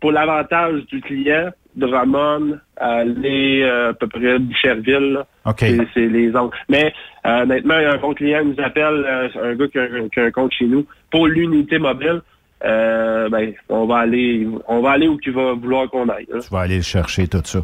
pour 0.00 0.12
l'avantage 0.12 0.84
du 0.86 1.00
client, 1.00 1.50
Drummond, 1.76 2.58
aller 2.76 3.62
euh, 3.62 3.90
à 3.90 3.94
peu 3.94 4.06
près 4.08 4.38
Boucherville, 4.38 5.12
là, 5.12 5.26
OK. 5.46 5.64
c'est 5.94 6.06
les 6.06 6.34
autres. 6.34 6.56
Mais 6.68 6.92
euh, 7.26 7.42
honnêtement, 7.42 7.74
un 7.74 7.96
bon 7.98 8.14
client 8.14 8.44
nous 8.44 8.62
appelle, 8.62 9.04
euh, 9.06 9.28
un 9.42 9.54
gars 9.54 9.68
qui 9.68 9.78
a, 9.78 9.82
un- 9.82 10.08
qui 10.08 10.20
a 10.20 10.24
un 10.24 10.30
compte 10.30 10.52
chez 10.52 10.66
nous, 10.66 10.84
pour 11.10 11.26
l'unité 11.28 11.78
mobile. 11.78 12.20
Euh, 12.64 13.28
ben, 13.28 13.52
on 13.68 13.86
va 13.86 13.98
aller, 13.98 14.44
on 14.66 14.80
va 14.80 14.90
aller 14.90 15.06
où 15.06 15.16
il 15.24 15.32
va 15.32 15.52
vouloir 15.52 15.88
qu'on 15.88 16.08
aille. 16.08 16.26
là. 16.28 16.40
Tu 16.40 16.50
vas 16.50 16.58
aller 16.62 16.78
le 16.78 16.82
chercher, 16.82 17.28
tout 17.28 17.40
ça. 17.44 17.60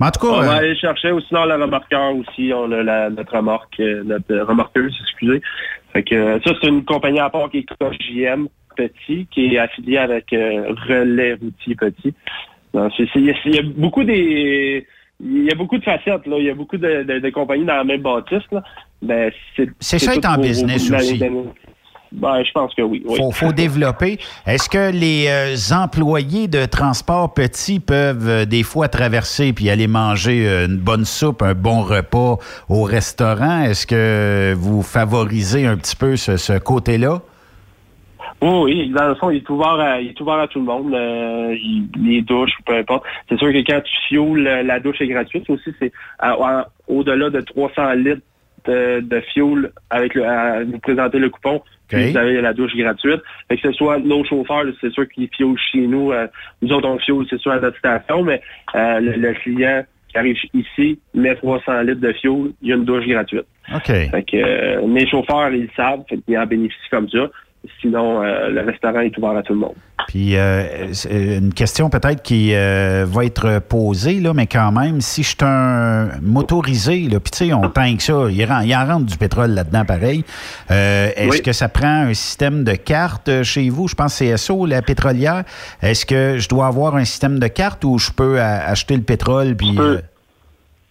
Mais 0.00 0.06
en 0.06 0.10
tout 0.10 0.20
cas, 0.26 0.32
On 0.32 0.40
va 0.40 0.54
euh, 0.54 0.58
aller 0.60 0.70
le 0.70 0.74
chercher, 0.76 1.12
ou 1.12 1.20
sinon 1.20 1.44
le 1.44 1.52
remorqueur 1.56 2.16
aussi, 2.16 2.50
on 2.54 2.72
a 2.72 2.82
la, 2.82 3.10
notre 3.10 3.36
remorque, 3.36 3.78
euh, 3.80 4.02
notre 4.04 4.34
remorqueuse, 4.38 4.96
excusez. 5.02 5.42
Fait 5.92 6.02
que 6.02 6.14
euh, 6.14 6.38
ça, 6.46 6.52
c'est 6.62 6.68
une 6.68 6.82
compagnie 6.86 7.20
à 7.20 7.28
part 7.28 7.50
qui 7.50 7.58
est 7.58 7.66
KJM 7.78 8.48
Petit, 8.78 9.26
qui 9.30 9.54
est 9.54 9.58
affiliée 9.58 9.98
avec 9.98 10.32
euh, 10.32 10.72
Relais 10.88 11.34
Routier 11.34 11.74
Petit. 11.74 12.14
Non, 12.74 12.88
c'est- 12.96 13.06
c'est- 13.12 13.18
Il 13.20 13.26
y, 13.26 13.30
a- 13.30 13.34
il 13.62 13.72
beaucoup 13.74 14.04
des. 14.04 14.86
Il 15.20 15.44
y 15.44 15.50
a 15.50 15.54
beaucoup 15.56 15.78
de 15.78 15.82
facettes, 15.84 16.26
là. 16.26 16.36
Il 16.38 16.44
y 16.44 16.50
a 16.50 16.54
beaucoup 16.54 16.76
de, 16.76 17.02
de- 17.02 17.18
de 17.18 17.30
compagnies 17.30 17.64
dans 17.64 17.74
la 17.76 17.84
même 17.84 18.02
bâtisse, 18.02 18.44
là. 18.52 18.62
Ben, 19.02 19.32
c'est 19.56 19.68
C'est 19.80 19.98
ça 19.98 20.14
être 20.14 20.28
en 20.28 20.38
au- 20.38 20.42
business 20.42 20.90
aussi. 20.90 21.18
Ben, 22.10 22.42
je 22.42 22.50
pense 22.52 22.72
que 22.74 22.80
oui. 22.80 23.02
oui. 23.06 23.16
faut, 23.18 23.30
faut 23.32 23.52
développer. 23.52 24.18
Est-ce 24.46 24.70
que 24.70 24.90
les 24.92 25.26
euh, 25.28 25.74
employés 25.74 26.48
de 26.48 26.64
transport 26.64 27.34
petit 27.34 27.80
peuvent 27.80 28.26
euh, 28.28 28.44
des 28.46 28.62
fois 28.62 28.88
traverser 28.88 29.52
puis 29.52 29.68
aller 29.68 29.86
manger 29.88 30.48
euh, 30.48 30.66
une 30.66 30.78
bonne 30.78 31.04
soupe, 31.04 31.42
un 31.42 31.52
bon 31.54 31.82
repas 31.82 32.38
au 32.70 32.84
restaurant? 32.84 33.62
Est-ce 33.64 33.86
que 33.86 34.54
vous 34.56 34.80
favorisez 34.82 35.66
un 35.66 35.76
petit 35.76 35.96
peu 35.96 36.16
ce, 36.16 36.38
ce 36.38 36.58
côté-là? 36.58 37.20
Oui, 38.40 38.50
oui, 38.64 38.88
dans 38.90 39.08
le 39.08 39.14
fond, 39.16 39.30
il 39.30 39.38
est 39.38 39.50
ouvert 39.50 39.80
à, 39.80 40.00
il 40.00 40.10
est 40.10 40.20
ouvert 40.20 40.38
à 40.38 40.46
tout 40.48 40.60
le 40.60 40.64
monde. 40.66 40.94
euh, 40.94 41.54
il- 41.56 41.88
les 42.04 42.22
douches, 42.22 42.52
peu 42.64 42.74
importe. 42.76 43.04
C'est 43.28 43.36
sûr 43.38 43.52
que 43.52 43.58
quand 43.66 43.80
tu 43.80 43.92
fioul, 44.08 44.46
euh, 44.46 44.62
la 44.62 44.78
douche 44.80 45.00
est 45.00 45.08
gratuite 45.08 45.48
aussi. 45.50 45.70
C'est 45.80 45.92
à- 46.20 46.68
au-delà 46.86 47.30
de 47.30 47.40
300 47.40 47.92
litres 47.94 48.22
de, 48.64 49.00
de 49.00 49.20
fioul 49.32 49.70
avec 49.90 50.14
le, 50.14 50.24
à 50.24 50.62
vous 50.62 50.78
présenter 50.78 51.18
le 51.18 51.30
coupon. 51.30 51.62
Puis 51.88 51.98
vous 52.12 52.16
avez 52.18 52.40
la 52.40 52.52
douche 52.52 52.76
gratuite. 52.76 53.20
Fait 53.48 53.56
que 53.56 53.68
ce 53.68 53.72
soit 53.72 53.98
nos 53.98 54.22
chauffeurs, 54.24 54.64
c'est 54.80 54.92
sûr 54.92 55.08
qu'ils 55.08 55.28
fioulent 55.34 55.58
chez 55.72 55.86
nous. 55.86 56.12
euh, 56.12 56.26
nous 56.62 56.70
autres, 56.72 56.86
on 56.88 56.98
fioul, 56.98 57.26
c'est 57.30 57.38
sûr, 57.40 57.52
à 57.52 57.60
notre 57.60 57.78
station, 57.78 58.22
mais 58.22 58.40
euh, 58.74 59.00
le, 59.00 59.12
le 59.12 59.32
client 59.34 59.82
qui 60.08 60.18
arrive 60.18 60.36
ici 60.54 60.98
met 61.14 61.34
300 61.36 61.80
litres 61.82 62.00
de 62.00 62.12
fioul, 62.12 62.52
il 62.62 62.68
y 62.68 62.72
a 62.72 62.76
une 62.76 62.84
douche 62.84 63.06
gratuite. 63.06 63.46
OK. 63.74 63.86
Fait 63.86 64.22
que 64.22 64.36
euh, 64.36 64.86
mes 64.86 65.06
chauffeurs, 65.06 65.50
ils 65.52 65.62
le 65.62 65.68
savent, 65.76 66.02
fait 66.08 66.18
qu'ils 66.18 66.38
en 66.38 66.46
bénéficient 66.46 66.90
comme 66.90 67.08
ça. 67.08 67.26
Sinon, 67.80 68.22
euh, 68.22 68.48
le 68.50 68.60
restaurant 68.62 69.00
est 69.00 69.16
ouvert 69.18 69.36
à 69.36 69.42
tout 69.42 69.52
le 69.52 69.58
monde. 69.60 69.74
Puis 70.06 70.36
euh, 70.36 70.64
une 71.10 71.52
question 71.52 71.90
peut-être 71.90 72.22
qui 72.22 72.54
euh, 72.54 73.04
va 73.06 73.24
être 73.24 73.58
posée, 73.58 74.20
là, 74.20 74.32
mais 74.32 74.46
quand 74.46 74.72
même, 74.72 75.00
si 75.00 75.22
je 75.22 75.28
suis 75.28 75.36
un 75.42 76.08
motorisé, 76.22 77.00
là, 77.08 77.20
puis 77.20 77.30
tu 77.32 77.38
sais, 77.48 77.52
on 77.52 77.68
tank 77.68 78.00
ça, 78.00 78.26
il, 78.30 78.44
ren- 78.44 78.62
il 78.64 78.74
en 78.74 78.86
rentre 78.86 79.06
du 79.06 79.18
pétrole 79.18 79.50
là-dedans 79.50 79.84
pareil. 79.84 80.24
Euh, 80.70 81.10
Est-ce 81.14 81.30
Oui. 81.30 81.42
que 81.42 81.52
ça 81.52 81.68
prend 81.68 82.04
un 82.06 82.14
système 82.14 82.64
de 82.64 82.72
carte 82.72 83.28
euh, 83.28 83.42
chez 83.42 83.68
vous? 83.68 83.86
Je 83.88 83.94
pense 83.96 84.12
que 84.18 84.24
c'est 84.24 84.36
SO, 84.36 84.64
la 84.64 84.80
pétrolière. 84.80 85.42
Est-ce 85.82 86.06
que 86.06 86.38
je 86.38 86.48
dois 86.48 86.68
avoir 86.68 86.96
un 86.96 87.04
système 87.04 87.38
de 87.38 87.48
carte 87.48 87.84
ou 87.84 87.98
je 87.98 88.10
peux 88.12 88.40
acheter 88.40 88.96
le 88.96 89.02
pétrole? 89.02 89.56
Puis, 89.56 89.76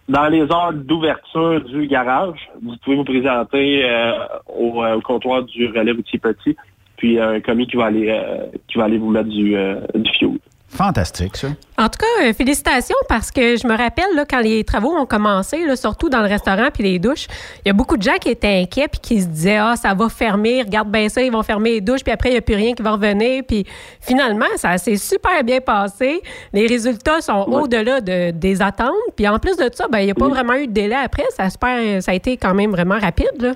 Dans 0.08 0.28
les 0.28 0.40
heures 0.40 0.72
d'ouverture 0.72 1.62
du 1.64 1.86
garage, 1.86 2.48
vous 2.62 2.76
pouvez 2.82 2.96
vous 2.96 3.04
présenter 3.04 3.84
euh, 3.84 4.12
au, 4.46 4.82
euh, 4.82 4.96
au 4.96 5.00
comptoir 5.02 5.42
du 5.42 5.66
relais 5.66 5.92
routier 5.92 6.18
petit, 6.18 6.56
puis 6.96 7.20
un 7.20 7.40
commis 7.40 7.66
qui 7.66 7.76
va 7.76 7.86
aller 7.86 8.08
euh, 8.08 8.46
qui 8.68 8.78
va 8.78 8.84
aller 8.84 8.96
vous 8.96 9.10
mettre 9.10 9.28
du, 9.28 9.54
euh, 9.54 9.80
du 9.94 10.10
fioul. 10.12 10.38
Fantastique, 10.68 11.36
ça. 11.36 11.48
En 11.78 11.88
tout 11.88 11.98
cas, 11.98 12.26
euh, 12.26 12.32
félicitations 12.32 12.96
parce 13.08 13.30
que 13.30 13.56
je 13.56 13.66
me 13.66 13.76
rappelle 13.76 14.14
là, 14.14 14.24
quand 14.28 14.40
les 14.40 14.64
travaux 14.64 14.96
ont 14.96 15.06
commencé, 15.06 15.64
là, 15.64 15.76
surtout 15.76 16.08
dans 16.08 16.20
le 16.20 16.28
restaurant 16.28 16.68
puis 16.72 16.82
les 16.82 16.98
douches, 16.98 17.26
il 17.64 17.68
y 17.68 17.70
a 17.70 17.72
beaucoup 17.72 17.96
de 17.96 18.02
gens 18.02 18.16
qui 18.20 18.28
étaient 18.28 18.62
inquiets 18.62 18.88
puis 18.88 19.00
qui 19.00 19.22
se 19.22 19.28
disaient 19.28 19.56
ah 19.56 19.76
ça 19.76 19.94
va 19.94 20.08
fermer, 20.08 20.62
regarde 20.62 20.90
bien 20.90 21.08
ça, 21.08 21.22
ils 21.22 21.32
vont 21.32 21.42
fermer 21.42 21.70
les 21.70 21.80
douches 21.80 22.04
puis 22.04 22.12
après 22.12 22.30
il 22.30 22.32
n'y 22.32 22.38
a 22.38 22.42
plus 22.42 22.54
rien 22.54 22.74
qui 22.74 22.82
va 22.82 22.92
revenir 22.92 23.42
puis 23.46 23.64
finalement 24.00 24.46
ça 24.56 24.76
s'est 24.78 24.96
super 24.96 25.42
bien 25.42 25.60
passé. 25.60 26.20
Les 26.52 26.66
résultats 26.66 27.20
sont 27.20 27.46
au-delà 27.48 28.00
de, 28.00 28.30
des 28.32 28.60
attentes 28.60 28.92
puis 29.16 29.26
en 29.26 29.38
plus 29.38 29.56
de 29.56 29.70
ça, 29.72 29.86
ben 29.90 30.00
il 30.00 30.04
n'y 30.06 30.10
a 30.10 30.14
pas 30.14 30.28
vraiment 30.28 30.54
eu 30.54 30.66
de 30.66 30.72
délai 30.72 30.96
après, 30.96 31.24
ça 31.30 31.44
a 31.44 31.50
super- 31.50 32.02
ça 32.02 32.12
a 32.12 32.14
été 32.14 32.36
quand 32.36 32.54
même 32.54 32.70
vraiment 32.72 32.98
rapide 32.98 33.40
là. 33.40 33.52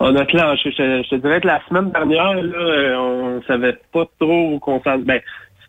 On 0.00 0.14
a 0.14 0.24
clenché. 0.24 0.70
Je, 0.70 1.02
je 1.02 1.08
te 1.10 1.14
dirais 1.16 1.40
que 1.40 1.48
la 1.48 1.60
semaine 1.68 1.90
dernière, 1.90 2.34
là, 2.34 2.56
euh, 2.56 2.96
on 2.96 3.42
savait 3.48 3.76
pas 3.92 4.04
trop 4.20 4.52
où 4.52 4.58
qu'on 4.60 4.80
s'en... 4.82 4.98
Ben, 4.98 5.20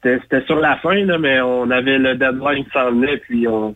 c'était, 0.03 0.45
sur 0.45 0.59
la 0.59 0.77
fin, 0.77 0.95
là, 1.05 1.17
mais 1.17 1.41
on 1.41 1.69
avait 1.71 1.97
le 1.97 2.15
deadline 2.15 2.65
qui 2.65 2.71
s'en 2.71 2.91
venait, 2.91 3.17
puis 3.17 3.47
on... 3.47 3.75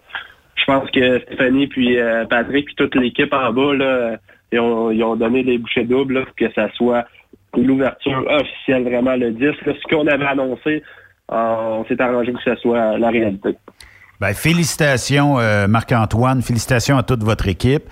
Je 0.56 0.66
pense 0.66 0.90
que 0.92 1.20
Stéphanie, 1.22 1.68
puis 1.68 2.00
euh, 2.00 2.26
Patrick, 2.26 2.66
puis 2.66 2.76
toute 2.76 2.96
l'équipe 2.96 3.34
en 3.34 3.52
bas, 3.52 3.74
là, 3.74 4.18
ils 4.52 4.60
ont, 4.60 4.92
ils 4.92 5.04
ont 5.04 5.16
donné 5.16 5.44
des 5.44 5.58
bouchées 5.58 5.84
doubles 5.84 6.14
là, 6.14 6.26
pour 6.26 6.36
que 6.36 6.52
ça 6.54 6.72
soit 6.76 7.06
l'ouverture 7.58 8.26
officielle 8.30 8.84
vraiment 8.84 9.16
le 9.16 9.32
10. 9.32 9.42
Là, 9.42 9.54
ce 9.66 9.94
qu'on 9.94 10.08
avait 10.08 10.26
annoncé, 10.26 10.84
on 11.28 11.84
s'est 11.88 12.02
arrangé 12.02 12.32
que 12.34 12.44
ça 12.44 12.56
soit 12.58 12.98
la 12.98 13.10
réalité. 13.10 13.58
Ben, 14.20 14.34
félicitations, 14.34 15.40
euh, 15.40 15.68
Marc-Antoine. 15.68 16.42
Félicitations 16.42 16.98
à 16.98 17.04
toute 17.04 17.24
votre 17.24 17.48
équipe. 17.48 17.84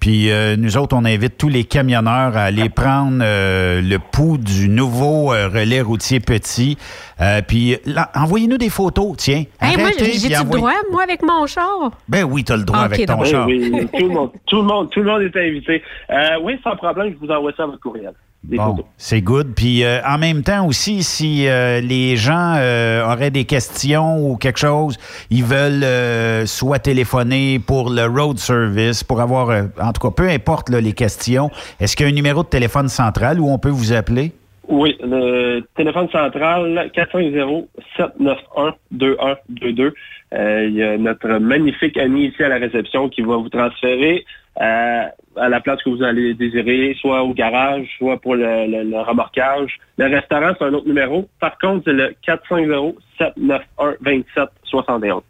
Puis 0.00 0.30
euh, 0.30 0.56
nous 0.56 0.76
autres, 0.76 0.96
on 0.96 1.04
invite 1.04 1.36
tous 1.38 1.48
les 1.48 1.64
camionneurs 1.64 2.36
à 2.36 2.44
aller 2.44 2.68
prendre 2.68 3.18
euh, 3.20 3.80
le 3.82 3.98
pouls 3.98 4.38
du 4.38 4.68
nouveau 4.68 5.32
euh, 5.32 5.48
relais 5.48 5.80
routier 5.80 6.20
petit. 6.20 6.78
Euh, 7.20 7.42
puis 7.46 7.76
envoyez-nous 8.14 8.58
des 8.58 8.70
photos, 8.70 9.14
tiens. 9.16 9.44
Hey, 9.60 9.76
moi 9.76 9.86
Arrêtez, 9.86 10.12
j'ai 10.12 10.20
puis 10.20 10.28
du 10.28 10.36
envoyez- 10.36 10.58
droit 10.60 10.72
moi 10.92 11.02
avec 11.02 11.22
mon 11.22 11.46
char? 11.46 11.90
Ben 12.08 12.24
oui, 12.24 12.44
tu 12.44 12.52
as 12.52 12.56
le 12.56 12.62
droit 12.64 12.80
avec 12.80 13.06
ton 13.06 13.16
donc. 13.16 13.24
char. 13.26 13.46
Oui, 13.46 13.70
oui, 13.72 13.88
tout 13.98 14.06
le 14.08 14.14
monde, 14.14 14.30
tout 14.46 14.56
le 14.56 14.62
monde, 14.62 14.90
tout 14.90 15.00
le 15.00 15.06
monde 15.10 15.22
est 15.22 15.36
invité. 15.36 15.82
Euh, 16.10 16.14
oui, 16.42 16.54
sans 16.62 16.76
problème, 16.76 17.12
je 17.20 17.26
vous 17.26 17.32
envoie 17.32 17.52
ça 17.56 17.64
à 17.64 17.66
votre 17.66 17.80
courriel. 17.80 18.12
Des 18.48 18.56
Bon, 18.56 18.76
photos. 18.76 18.86
c'est 18.96 19.20
good. 19.20 19.52
Puis 19.54 19.84
euh, 19.84 20.00
en 20.06 20.16
même 20.16 20.42
temps 20.42 20.66
aussi, 20.66 21.02
si 21.02 21.46
euh, 21.46 21.82
les 21.82 22.16
gens 22.16 22.54
euh, 22.56 23.04
auraient 23.06 23.30
des 23.30 23.44
questions 23.44 24.16
ou 24.26 24.38
quelque 24.38 24.58
chose, 24.58 24.96
ils 25.30 25.44
veulent 25.44 25.84
euh, 25.84 26.46
soit 26.46 26.78
téléphoner 26.78 27.58
pour 27.58 27.90
le 27.90 28.06
road 28.06 28.38
service, 28.38 29.04
pour 29.04 29.20
avoir, 29.20 29.50
euh, 29.50 29.64
en 29.80 29.92
tout 29.92 30.00
cas, 30.00 30.10
peu 30.16 30.30
importe 30.30 30.70
là, 30.70 30.80
les 30.80 30.94
questions, 30.94 31.50
est-ce 31.78 31.94
qu'il 31.94 32.06
y 32.06 32.08
a 32.08 32.12
un 32.12 32.14
numéro 32.14 32.42
de 32.42 32.48
téléphone 32.48 32.88
central 32.88 33.38
où 33.38 33.50
on 33.50 33.58
peut 33.58 33.68
vous 33.68 33.92
appeler? 33.92 34.32
Oui, 34.66 34.96
le 35.02 35.60
téléphone 35.76 36.08
central 36.10 36.90
450-791-2122. 36.94 39.92
Euh, 40.34 40.66
il 40.68 40.74
y 40.74 40.82
a 40.82 40.98
notre 40.98 41.28
magnifique 41.38 41.96
ami 41.96 42.26
ici 42.26 42.42
à 42.42 42.48
la 42.48 42.56
réception 42.56 43.08
qui 43.08 43.22
va 43.22 43.36
vous 43.36 43.48
transférer 43.48 44.24
euh, 44.60 45.02
à 45.40 45.48
la 45.48 45.60
place 45.60 45.82
que 45.82 45.90
vous 45.90 46.02
allez 46.02 46.34
désirer, 46.34 46.96
soit 47.00 47.22
au 47.22 47.32
garage, 47.34 47.86
soit 47.98 48.20
pour 48.20 48.34
le, 48.36 48.66
le- 48.66 48.84
le 48.90 49.00
remorquage. 49.00 49.78
Le 49.96 50.06
restaurant, 50.06 50.52
c'est 50.58 50.64
un 50.64 50.74
autre 50.74 50.86
numéro. 50.86 51.28
Par 51.40 51.56
contre, 51.58 51.84
c'est 51.86 51.92
le 51.92 52.14
450-791-2771. 52.26 55.22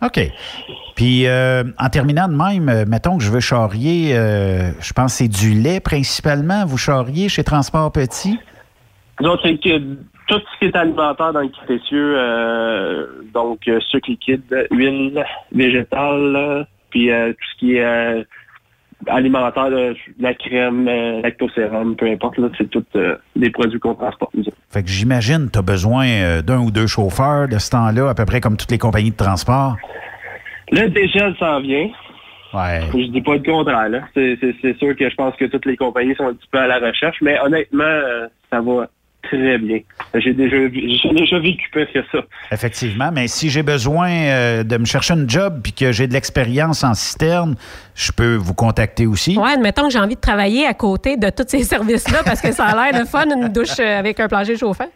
OK. 0.00 0.20
Puis 0.94 1.26
euh, 1.26 1.64
en 1.78 1.88
terminant 1.88 2.28
de 2.28 2.34
même, 2.34 2.68
euh, 2.68 2.84
mettons 2.86 3.18
que 3.18 3.24
je 3.24 3.32
veux 3.32 3.40
charrier, 3.40 4.16
euh, 4.16 4.70
je 4.80 4.92
pense 4.92 5.18
que 5.18 5.24
c'est 5.24 5.28
du 5.28 5.54
lait 5.60 5.80
principalement, 5.80 6.64
vous 6.64 6.78
charriez 6.78 7.28
chez 7.28 7.42
Transport 7.42 7.90
Petit? 7.90 8.38
Autres, 9.20 9.42
c'est 9.44 9.60
que 9.60 9.78
tout 10.28 10.38
ce 10.38 10.58
qui 10.60 10.66
est 10.66 10.76
alimentaire 10.76 11.32
dans 11.32 11.40
le 11.40 11.50
euh, 11.92 13.06
donc 13.34 13.68
sucre 13.90 14.08
liquide, 14.08 14.68
huile 14.70 15.24
végétale, 15.50 16.64
puis 16.90 17.08
tout 17.08 17.44
ce 17.54 17.58
qui 17.58 17.74
est 17.76 18.24
alimentaire, 19.06 19.70
là, 19.70 19.92
la 20.18 20.34
crème, 20.34 20.88
euh, 20.88 21.20
lactosérum, 21.22 21.94
peu 21.96 22.06
importe, 22.10 22.38
là, 22.38 22.48
c'est 22.58 22.68
tous 22.68 22.84
euh, 22.96 23.16
des 23.36 23.50
produits 23.50 23.78
qu'on 23.78 23.94
transporte, 23.94 24.34
nous. 24.34 24.44
Fait 24.70 24.82
que 24.82 24.88
j'imagine 24.88 25.48
tu 25.52 25.58
as 25.58 25.62
besoin 25.62 26.06
euh, 26.06 26.42
d'un 26.42 26.58
ou 26.58 26.70
deux 26.70 26.86
chauffeurs 26.86 27.48
de 27.48 27.58
ce 27.58 27.70
temps-là, 27.70 28.08
à 28.10 28.14
peu 28.14 28.24
près 28.26 28.40
comme 28.40 28.56
toutes 28.56 28.70
les 28.70 28.78
compagnies 28.78 29.10
de 29.12 29.16
transport? 29.16 29.76
Le 30.72 30.88
dégel 30.88 31.34
s'en 31.38 31.60
vient. 31.60 31.88
Ouais. 32.54 32.80
Je 32.92 33.10
dis 33.10 33.20
pas 33.22 33.34
le 33.34 33.42
contraire. 33.42 33.88
là. 33.88 34.00
C'est 34.14 34.36
c'est- 34.40 34.54
c'est 34.62 34.76
sûr 34.78 34.96
que 34.96 35.08
je 35.08 35.14
pense 35.14 35.34
que 35.36 35.44
toutes 35.46 35.66
les 35.66 35.76
compagnies 35.76 36.14
sont 36.14 36.26
un 36.28 36.32
petit 36.34 36.48
peu 36.50 36.58
à 36.58 36.66
la 36.66 36.78
recherche, 36.78 37.16
mais 37.22 37.38
honnêtement, 37.40 37.84
euh, 37.84 38.26
ça 38.50 38.60
va 38.60 38.86
très 39.28 39.58
bien. 39.58 39.80
J'ai 40.14 40.32
déjà, 40.32 40.56
j'ai 40.56 41.14
déjà 41.14 41.38
vécu 41.38 41.68
pire 41.72 41.86
que 41.92 42.00
ça. 42.10 42.24
Effectivement, 42.50 43.10
mais 43.12 43.28
si 43.28 43.48
j'ai 43.50 43.62
besoin 43.62 44.10
euh, 44.10 44.64
de 44.64 44.76
me 44.76 44.84
chercher 44.84 45.14
une 45.14 45.28
job 45.28 45.60
puis 45.62 45.72
que 45.72 45.92
j'ai 45.92 46.06
de 46.06 46.12
l'expérience 46.12 46.84
en 46.84 46.94
citerne, 46.94 47.54
je 47.94 48.12
peux 48.12 48.34
vous 48.34 48.54
contacter 48.54 49.06
aussi. 49.06 49.36
Ouais, 49.38 49.52
admettons 49.52 49.86
que 49.86 49.92
j'ai 49.92 49.98
envie 49.98 50.16
de 50.16 50.20
travailler 50.20 50.66
à 50.66 50.74
côté 50.74 51.16
de 51.16 51.30
tous 51.30 51.48
ces 51.48 51.64
services-là 51.74 52.20
parce 52.24 52.40
que 52.40 52.52
ça 52.52 52.66
a 52.66 52.90
l'air 52.90 53.00
de 53.00 53.06
fun, 53.06 53.24
une 53.24 53.48
douche 53.48 53.78
euh, 53.80 53.98
avec 53.98 54.20
un 54.20 54.28
plancher 54.28 54.56
chauffant. 54.56 54.88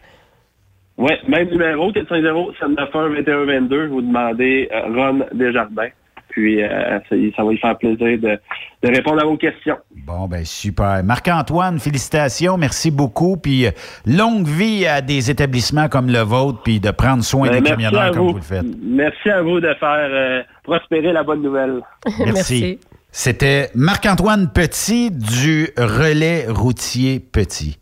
Ouais, 0.99 1.19
même 1.27 1.49
numéro, 1.49 1.91
450-791-2122. 1.93 3.87
Vous 3.89 4.03
demandez 4.03 4.69
euh, 4.73 4.83
Ron 4.95 5.25
Desjardins. 5.33 5.89
Puis, 6.33 6.63
euh, 6.63 6.99
ça, 7.09 7.17
ça 7.37 7.45
va 7.45 7.51
lui 7.51 7.59
faire 7.59 7.79
plaisir 7.79 8.19
de, 8.19 8.39
de 8.83 8.89
répondre 8.89 9.23
à 9.23 9.27
vos 9.27 9.37
questions. 9.37 9.77
Bon, 10.07 10.27
ben 10.27 10.45
super. 10.45 11.05
Marc-Antoine, 11.05 11.79
félicitations, 11.79 12.57
merci 12.59 12.91
beaucoup. 12.91 13.37
Puis 13.37 13.67
euh, 13.67 13.71
longue 14.07 14.47
vie 14.47 14.87
à 14.87 15.01
des 15.01 15.31
établissements 15.31 15.89
comme 15.89 16.09
le 16.09 16.21
vôtre, 16.21 16.61
puis 16.65 16.81
de 16.81 16.91
prendre 16.91 17.23
soin 17.23 17.49
Ben, 17.49 17.55
des 17.57 17.61
merci 17.61 17.71
camionneurs 17.85 18.11
comme 18.13 18.21
vous. 18.23 18.29
vous 18.31 18.37
le 18.37 18.43
faites. 18.43 18.67
Merci 18.83 19.31
à 19.31 19.43
vous 19.43 19.61
de 19.61 19.73
faire 19.79 20.09
euh, 20.11 20.43
prospérer 20.65 21.13
la 21.13 21.23
bonne 21.23 21.43
nouvelle. 21.43 21.81
Merci. 22.25 22.81
C'était 23.11 23.69
Marc-Antoine 23.75 24.51
Petit 24.53 25.11
du 25.11 25.69
relais 25.77 26.47
routier 26.49 27.21
Petit. 27.21 27.79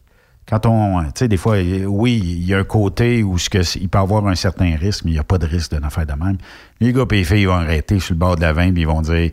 Quand 0.50 0.66
on, 0.66 1.04
tu 1.04 1.10
sais, 1.14 1.28
des 1.28 1.36
fois, 1.36 1.58
oui, 1.86 2.20
il 2.22 2.44
y 2.44 2.54
a 2.54 2.58
un 2.58 2.64
côté 2.64 3.22
où 3.22 3.38
ce 3.38 3.48
que, 3.48 3.58
il 3.78 3.88
peut 3.88 3.98
avoir 3.98 4.26
un 4.26 4.34
certain 4.34 4.74
risque, 4.76 5.04
mais 5.04 5.12
il 5.12 5.14
n'y 5.14 5.20
a 5.20 5.24
pas 5.24 5.38
de 5.38 5.46
risque 5.46 5.72
d'une 5.72 5.84
affaire 5.84 6.06
de 6.06 6.12
même. 6.12 6.38
Les 6.80 6.92
gars 6.92 7.04
et 7.08 7.14
les 7.14 7.24
filles 7.24 7.44
vont 7.44 7.54
arrêter 7.54 8.00
sur 8.00 8.14
le 8.14 8.18
bord 8.18 8.34
de 8.34 8.40
la 8.40 8.52
vin, 8.52 8.72
puis 8.72 8.82
ils 8.82 8.86
vont 8.86 9.00
dire 9.00 9.30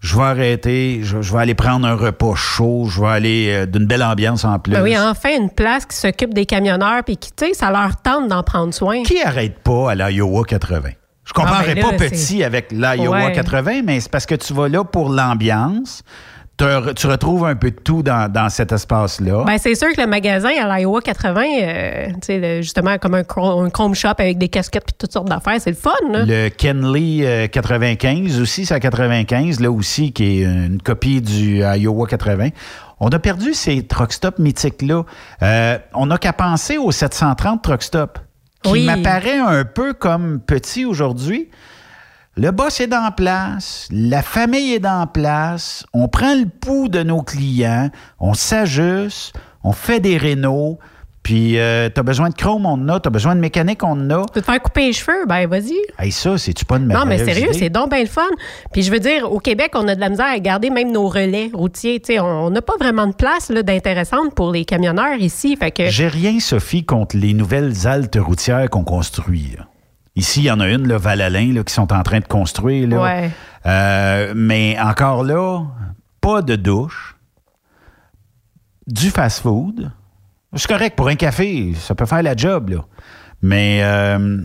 Je 0.00 0.16
vais 0.16 0.22
arrêter, 0.22 1.00
je, 1.02 1.22
je 1.22 1.32
vais 1.32 1.38
aller 1.38 1.54
prendre 1.54 1.86
un 1.86 1.94
repas 1.94 2.34
chaud, 2.34 2.88
je 2.90 3.00
vais 3.00 3.08
aller 3.08 3.48
euh, 3.50 3.66
d'une 3.66 3.86
belle 3.86 4.02
ambiance 4.02 4.44
en 4.44 4.58
plus. 4.58 4.72
Ben 4.74 4.82
oui, 4.82 4.98
enfin, 4.98 5.30
une 5.40 5.48
place 5.48 5.86
qui 5.86 5.96
s'occupe 5.96 6.34
des 6.34 6.44
camionneurs 6.44 7.04
puis 7.04 7.16
qui, 7.16 7.30
tu 7.32 7.46
sais, 7.46 7.54
ça 7.54 7.70
leur 7.70 7.96
tente 8.02 8.28
d'en 8.28 8.42
prendre 8.42 8.74
soin. 8.74 9.02
Qui 9.04 9.22
arrête 9.22 9.60
pas 9.60 9.92
à 9.92 9.94
l'Iowa 9.94 10.44
80? 10.44 10.90
Je 11.24 11.32
comprendrais 11.32 11.70
Ah, 11.70 11.74
ben 11.74 11.82
là, 11.82 11.90
pas 11.90 11.96
petit 11.96 12.44
avec 12.44 12.70
l'Iowa 12.70 13.26
Ouais. 13.26 13.32
80, 13.32 13.80
mais 13.84 14.00
c'est 14.00 14.10
parce 14.10 14.26
que 14.26 14.34
tu 14.34 14.52
vas 14.52 14.68
là 14.68 14.84
pour 14.84 15.08
l'ambiance. 15.08 16.02
Te- 16.62 16.92
Tu 16.92 17.06
retrouves 17.08 17.44
un 17.44 17.56
peu 17.56 17.70
de 17.70 17.76
tout 17.80 18.02
dans, 18.02 18.30
dans 18.30 18.48
cet 18.48 18.70
espace-là. 18.72 19.44
Ben, 19.44 19.58
c'est 19.58 19.74
sûr 19.74 19.88
que 19.94 20.00
le 20.00 20.06
magasin 20.06 20.50
à 20.62 20.78
l'Iowa 20.78 21.00
80, 21.00 21.42
euh, 21.62 22.06
le- 22.28 22.62
justement, 22.62 22.98
comme 22.98 23.14
un, 23.14 23.22
chrome- 23.24 23.66
un 23.66 23.70
Chrome 23.70 23.94
Shop 23.94 24.10
avec 24.18 24.38
des 24.38 24.48
casquettes 24.48 24.84
puis 24.84 24.94
toutes 24.96 25.12
sortes 25.12 25.28
d'affaires, 25.28 25.60
c'est 25.60 25.70
le 25.70 25.76
fun, 25.76 25.90
là. 26.10 26.24
Le 26.24 26.48
Kenley 26.50 27.26
euh, 27.26 27.46
95 27.48 28.40
aussi, 28.40 28.64
c'est 28.66 28.74
à 28.74 28.80
95, 28.80 29.60
là 29.60 29.70
aussi, 29.72 30.12
qui 30.12 30.24
est 30.24 30.44
une 30.44 30.80
copie 30.80 31.20
du 31.20 31.58
Iowa 31.62 32.06
80. 32.06 32.50
On 33.00 33.08
a 33.08 33.18
perdu 33.18 33.54
ces 33.54 33.84
truck 33.84 34.12
stops 34.12 34.38
mythiques-là. 34.38 35.02
Euh, 35.42 35.78
on 35.94 36.06
n'a 36.06 36.18
qu'à 36.18 36.32
penser 36.32 36.78
au 36.78 36.92
730 36.92 37.60
truck 37.62 37.82
stop, 37.82 38.18
qui 38.62 38.70
Oui. 38.70 38.84
m'apparaît 38.84 39.38
un 39.38 39.64
peu 39.64 39.92
comme 39.94 40.38
petit 40.38 40.84
aujourd'hui. 40.84 41.48
Le 42.34 42.50
boss 42.50 42.80
est 42.80 42.94
en 42.94 43.10
place, 43.10 43.88
la 43.90 44.22
famille 44.22 44.72
est 44.72 44.86
en 44.86 45.06
place, 45.06 45.84
on 45.92 46.08
prend 46.08 46.34
le 46.34 46.46
pouls 46.46 46.88
de 46.88 47.02
nos 47.02 47.20
clients, 47.20 47.90
on 48.20 48.32
s'ajuste, 48.32 49.34
on 49.62 49.72
fait 49.72 50.00
des 50.00 50.16
rénaux, 50.16 50.78
puis 51.22 51.58
euh, 51.58 51.90
t'as 51.90 52.02
besoin 52.02 52.30
de 52.30 52.34
chrome, 52.34 52.64
on 52.64 52.70
en 52.72 52.88
a, 52.88 53.00
t'as 53.00 53.10
besoin 53.10 53.36
de 53.36 53.40
mécanique, 53.40 53.84
on 53.84 53.88
en 53.90 54.10
a. 54.10 54.24
Tu 54.32 54.36
veux 54.36 54.40
te 54.40 54.46
faire 54.46 54.62
couper 54.62 54.86
les 54.86 54.92
cheveux? 54.94 55.26
Ben, 55.28 55.46
vas-y. 55.46 55.76
Hey, 55.98 56.10
ça, 56.10 56.38
c'est-tu 56.38 56.64
pas 56.64 56.78
une 56.78 56.88
Non, 56.88 57.04
mais 57.06 57.18
sérieux, 57.22 57.52
c'est 57.52 57.68
donc 57.68 57.90
bien 57.90 58.00
le 58.00 58.06
fun. 58.06 58.22
Puis 58.72 58.82
je 58.82 58.90
veux 58.90 58.98
dire, 58.98 59.30
au 59.30 59.38
Québec, 59.38 59.72
on 59.74 59.86
a 59.86 59.94
de 59.94 60.00
la 60.00 60.08
misère 60.08 60.26
à 60.34 60.38
garder 60.38 60.70
même 60.70 60.90
nos 60.90 61.08
relais 61.08 61.50
routiers. 61.52 62.00
Tu 62.00 62.14
sais, 62.14 62.18
on 62.20 62.48
n'a 62.48 62.62
pas 62.62 62.78
vraiment 62.80 63.06
de 63.08 63.12
place 63.12 63.50
d'intéressante 63.50 64.34
pour 64.34 64.52
les 64.52 64.64
camionneurs 64.64 65.18
ici. 65.18 65.54
Fait 65.56 65.70
que 65.70 65.90
J'ai 65.90 66.08
rien, 66.08 66.40
Sophie, 66.40 66.84
contre 66.86 67.14
les 67.14 67.34
nouvelles 67.34 67.86
haltes 67.86 68.18
routières 68.18 68.70
qu'on 68.70 68.84
construit. 68.84 69.54
là. 69.58 69.66
Ici, 70.14 70.40
il 70.40 70.44
y 70.44 70.50
en 70.50 70.60
a 70.60 70.68
une, 70.68 70.86
le 70.86 70.96
Val-Alain, 70.96 71.52
là, 71.54 71.64
qui 71.64 71.72
sont 71.72 71.92
en 71.92 72.02
train 72.02 72.20
de 72.20 72.26
construire. 72.26 72.88
Là. 72.88 73.02
Ouais. 73.02 73.30
Euh, 73.64 74.32
mais 74.36 74.76
encore 74.78 75.24
là, 75.24 75.64
pas 76.20 76.42
de 76.42 76.56
douche, 76.56 77.16
du 78.86 79.10
fast-food. 79.10 79.90
C'est 80.54 80.68
correct 80.68 80.96
pour 80.96 81.08
un 81.08 81.14
café, 81.14 81.72
ça 81.74 81.94
peut 81.94 82.04
faire 82.04 82.22
la 82.22 82.36
job, 82.36 82.70
là. 82.70 82.84
Mais 83.40 83.80
euh, 83.82 84.42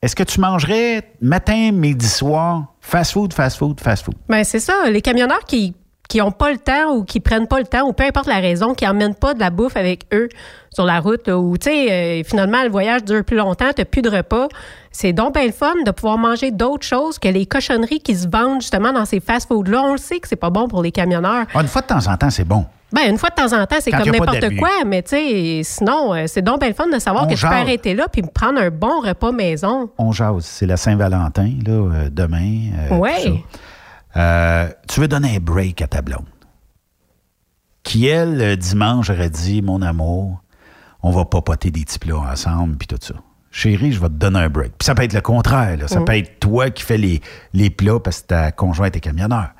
est-ce 0.00 0.14
que 0.14 0.22
tu 0.22 0.38
mangerais 0.38 1.12
matin, 1.20 1.72
midi, 1.72 2.06
soir, 2.06 2.74
fast-food, 2.80 3.32
fast-food, 3.32 3.80
fast-food? 3.80 4.14
Ben, 4.28 4.44
c'est 4.44 4.60
ça. 4.60 4.88
Les 4.90 5.02
camionneurs 5.02 5.44
qui 5.44 5.74
qui 6.08 6.20
ont 6.20 6.32
pas 6.32 6.52
le 6.52 6.58
temps 6.58 6.94
ou 6.94 7.04
qui 7.04 7.20
prennent 7.20 7.46
pas 7.46 7.58
le 7.58 7.66
temps 7.66 7.86
ou 7.86 7.92
peu 7.92 8.04
importe 8.04 8.26
la 8.26 8.38
raison, 8.38 8.74
qui 8.74 8.86
emmènent 8.86 9.14
pas 9.14 9.34
de 9.34 9.40
la 9.40 9.50
bouffe 9.50 9.76
avec 9.76 10.06
eux 10.12 10.28
sur 10.72 10.84
la 10.84 11.00
route 11.00 11.28
ou 11.28 11.56
tu 11.56 11.70
sais 11.70 12.20
euh, 12.20 12.24
finalement 12.24 12.62
le 12.62 12.70
voyage 12.70 13.04
dure 13.04 13.24
plus 13.24 13.36
longtemps, 13.36 13.70
t'as 13.74 13.84
plus 13.84 14.02
de 14.02 14.10
repas. 14.10 14.48
C'est 14.90 15.12
donc 15.12 15.34
bien 15.34 15.46
le 15.46 15.52
fun 15.52 15.72
de 15.84 15.90
pouvoir 15.90 16.18
manger 16.18 16.50
d'autres 16.50 16.86
choses 16.86 17.18
que 17.18 17.28
les 17.28 17.46
cochonneries 17.46 18.00
qui 18.00 18.14
se 18.14 18.28
vendent 18.28 18.60
justement 18.60 18.92
dans 18.92 19.04
ces 19.04 19.20
fast-food 19.20 19.68
là. 19.68 19.82
On 19.82 19.92
le 19.92 19.98
sait 19.98 20.20
que 20.20 20.28
c'est 20.28 20.36
pas 20.36 20.50
bon 20.50 20.68
pour 20.68 20.82
les 20.82 20.92
camionneurs. 20.92 21.46
Ah, 21.54 21.62
une 21.62 21.68
fois 21.68 21.82
de 21.82 21.86
temps 21.86 22.06
en 22.06 22.16
temps, 22.16 22.30
c'est 22.30 22.44
bon. 22.44 22.64
Ben, 22.92 23.10
une 23.10 23.18
fois 23.18 23.30
de 23.30 23.34
temps 23.34 23.60
en 23.60 23.66
temps, 23.66 23.76
c'est 23.80 23.90
comme 23.90 24.08
n'importe 24.08 24.56
quoi, 24.56 24.84
mais 24.86 25.02
tu 25.02 25.16
sais, 25.16 25.60
sinon, 25.64 26.14
euh, 26.14 26.24
c'est 26.28 26.42
donc 26.42 26.60
bien 26.60 26.68
le 26.68 26.76
fun 26.76 26.86
de 26.86 27.00
savoir 27.00 27.24
On 27.24 27.26
que 27.26 27.34
je 27.34 27.44
peux 27.44 27.52
arrêter 27.52 27.94
là 27.94 28.06
puis 28.06 28.22
me 28.22 28.28
prendre 28.28 28.60
un 28.60 28.70
bon 28.70 29.00
repas 29.00 29.32
maison. 29.32 29.90
On 29.98 30.12
jase. 30.12 30.44
C'est 30.44 30.66
la 30.66 30.76
Saint-Valentin, 30.76 31.50
là, 31.66 31.72
euh, 31.72 32.08
demain. 32.08 32.70
ça. 32.88 33.30
Euh, 34.16 34.68
tu 34.88 35.00
veux 35.00 35.08
donner 35.08 35.36
un 35.36 35.40
break 35.40 35.82
à 35.82 35.86
ta 35.88 36.02
blonde. 36.02 36.26
Qui, 37.82 38.06
elle, 38.06 38.40
euh, 38.40 38.56
dimanche, 38.56 39.10
aurait 39.10 39.30
dit 39.30 39.60
Mon 39.62 39.82
amour, 39.82 40.42
on 41.02 41.10
va 41.10 41.24
papoter 41.24 41.70
des 41.70 41.84
petits 41.84 41.98
plats 41.98 42.16
ensemble, 42.18 42.76
puis 42.76 42.86
tout 42.86 42.98
ça. 43.00 43.14
Chérie, 43.50 43.92
je 43.92 44.00
vais 44.00 44.08
te 44.08 44.14
donner 44.14 44.40
un 44.40 44.48
break. 44.48 44.72
Puis 44.78 44.86
ça 44.86 44.94
peut 44.94 45.02
être 45.02 45.12
le 45.12 45.20
contraire. 45.20 45.76
là. 45.76 45.86
Ça 45.88 46.00
Mm. 46.00 46.04
peut 46.04 46.16
être 46.16 46.40
toi 46.40 46.70
qui 46.70 46.82
fais 46.82 46.96
les, 46.98 47.20
les 47.52 47.70
plats 47.70 48.00
parce 48.00 48.22
que 48.22 48.26
ta 48.28 48.52
conjointe 48.52 48.96
est 48.96 49.00
camionneur. 49.00 49.50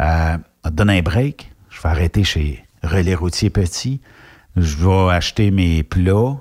Euh, 0.00 0.36
on 0.64 0.68
te 0.68 0.74
donne 0.74 0.90
un 0.90 1.02
break. 1.02 1.50
Je 1.70 1.80
vais 1.82 1.88
arrêter 1.88 2.22
chez 2.24 2.64
Relais 2.82 3.14
Routier 3.14 3.50
Petit. 3.50 4.00
Je 4.56 4.76
vais 4.76 5.12
acheter 5.12 5.50
mes 5.50 5.82
plats. 5.82 6.36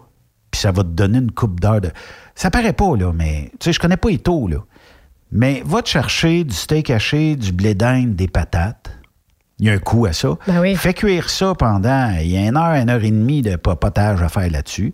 Puis 0.51 0.61
ça 0.61 0.71
va 0.71 0.83
te 0.83 0.89
donner 0.89 1.17
une 1.19 1.31
coupe 1.31 1.59
d'heure 1.59 1.81
de. 1.81 1.91
Ça 2.35 2.51
paraît 2.51 2.73
pas, 2.73 2.95
là, 2.97 3.11
mais. 3.13 3.49
Tu 3.59 3.65
sais, 3.65 3.73
je 3.73 3.79
connais 3.79 3.97
pas 3.97 4.09
les 4.09 4.19
taux, 4.19 4.47
là. 4.47 4.57
Mais 5.31 5.61
va 5.65 5.81
te 5.81 5.89
chercher 5.89 6.43
du 6.43 6.53
steak 6.55 6.89
haché, 6.89 7.35
du 7.35 7.51
blé 7.51 7.73
d'Inde, 7.73 8.15
des 8.15 8.27
patates. 8.27 8.91
Il 9.57 9.67
y 9.67 9.69
a 9.69 9.73
un 9.73 9.77
coût 9.79 10.05
à 10.05 10.11
ça. 10.11 10.37
Ben 10.47 10.59
oui. 10.59 10.75
Fais 10.75 10.93
cuire 10.93 11.29
ça 11.29 11.53
pendant. 11.57 12.11
Il 12.19 12.27
y 12.29 12.35
a 12.37 12.41
une 12.41 12.57
heure, 12.57 12.73
une 12.75 12.89
heure 12.89 13.01
et 13.03 13.09
demie 13.09 13.41
de 13.41 13.55
papotage 13.55 14.21
à 14.21 14.27
faire 14.27 14.49
là-dessus. 14.51 14.93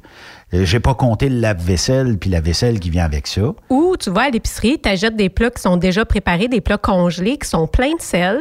Euh, 0.53 0.65
J'ai 0.65 0.79
pas 0.79 0.93
compté 0.93 1.29
le 1.29 1.39
lave-vaisselle 1.39 2.19
puis 2.19 2.29
la 2.29 2.41
vaisselle 2.41 2.79
qui 2.79 2.91
vient 2.91 3.05
avec 3.05 3.25
ça. 3.25 3.41
Ou 3.71 3.95
tu 3.99 4.11
vas 4.11 4.21
à 4.23 4.29
l'épicerie, 4.29 4.79
tu 4.79 4.87
achètes 4.87 5.15
des 5.15 5.29
plats 5.29 5.49
qui 5.49 5.63
sont 5.63 5.77
déjà 5.77 6.05
préparés, 6.05 6.47
des 6.47 6.61
plats 6.61 6.77
congelés, 6.77 7.37
qui 7.39 7.49
sont 7.49 7.65
pleins 7.65 7.95
de 7.95 8.01
sel, 8.01 8.39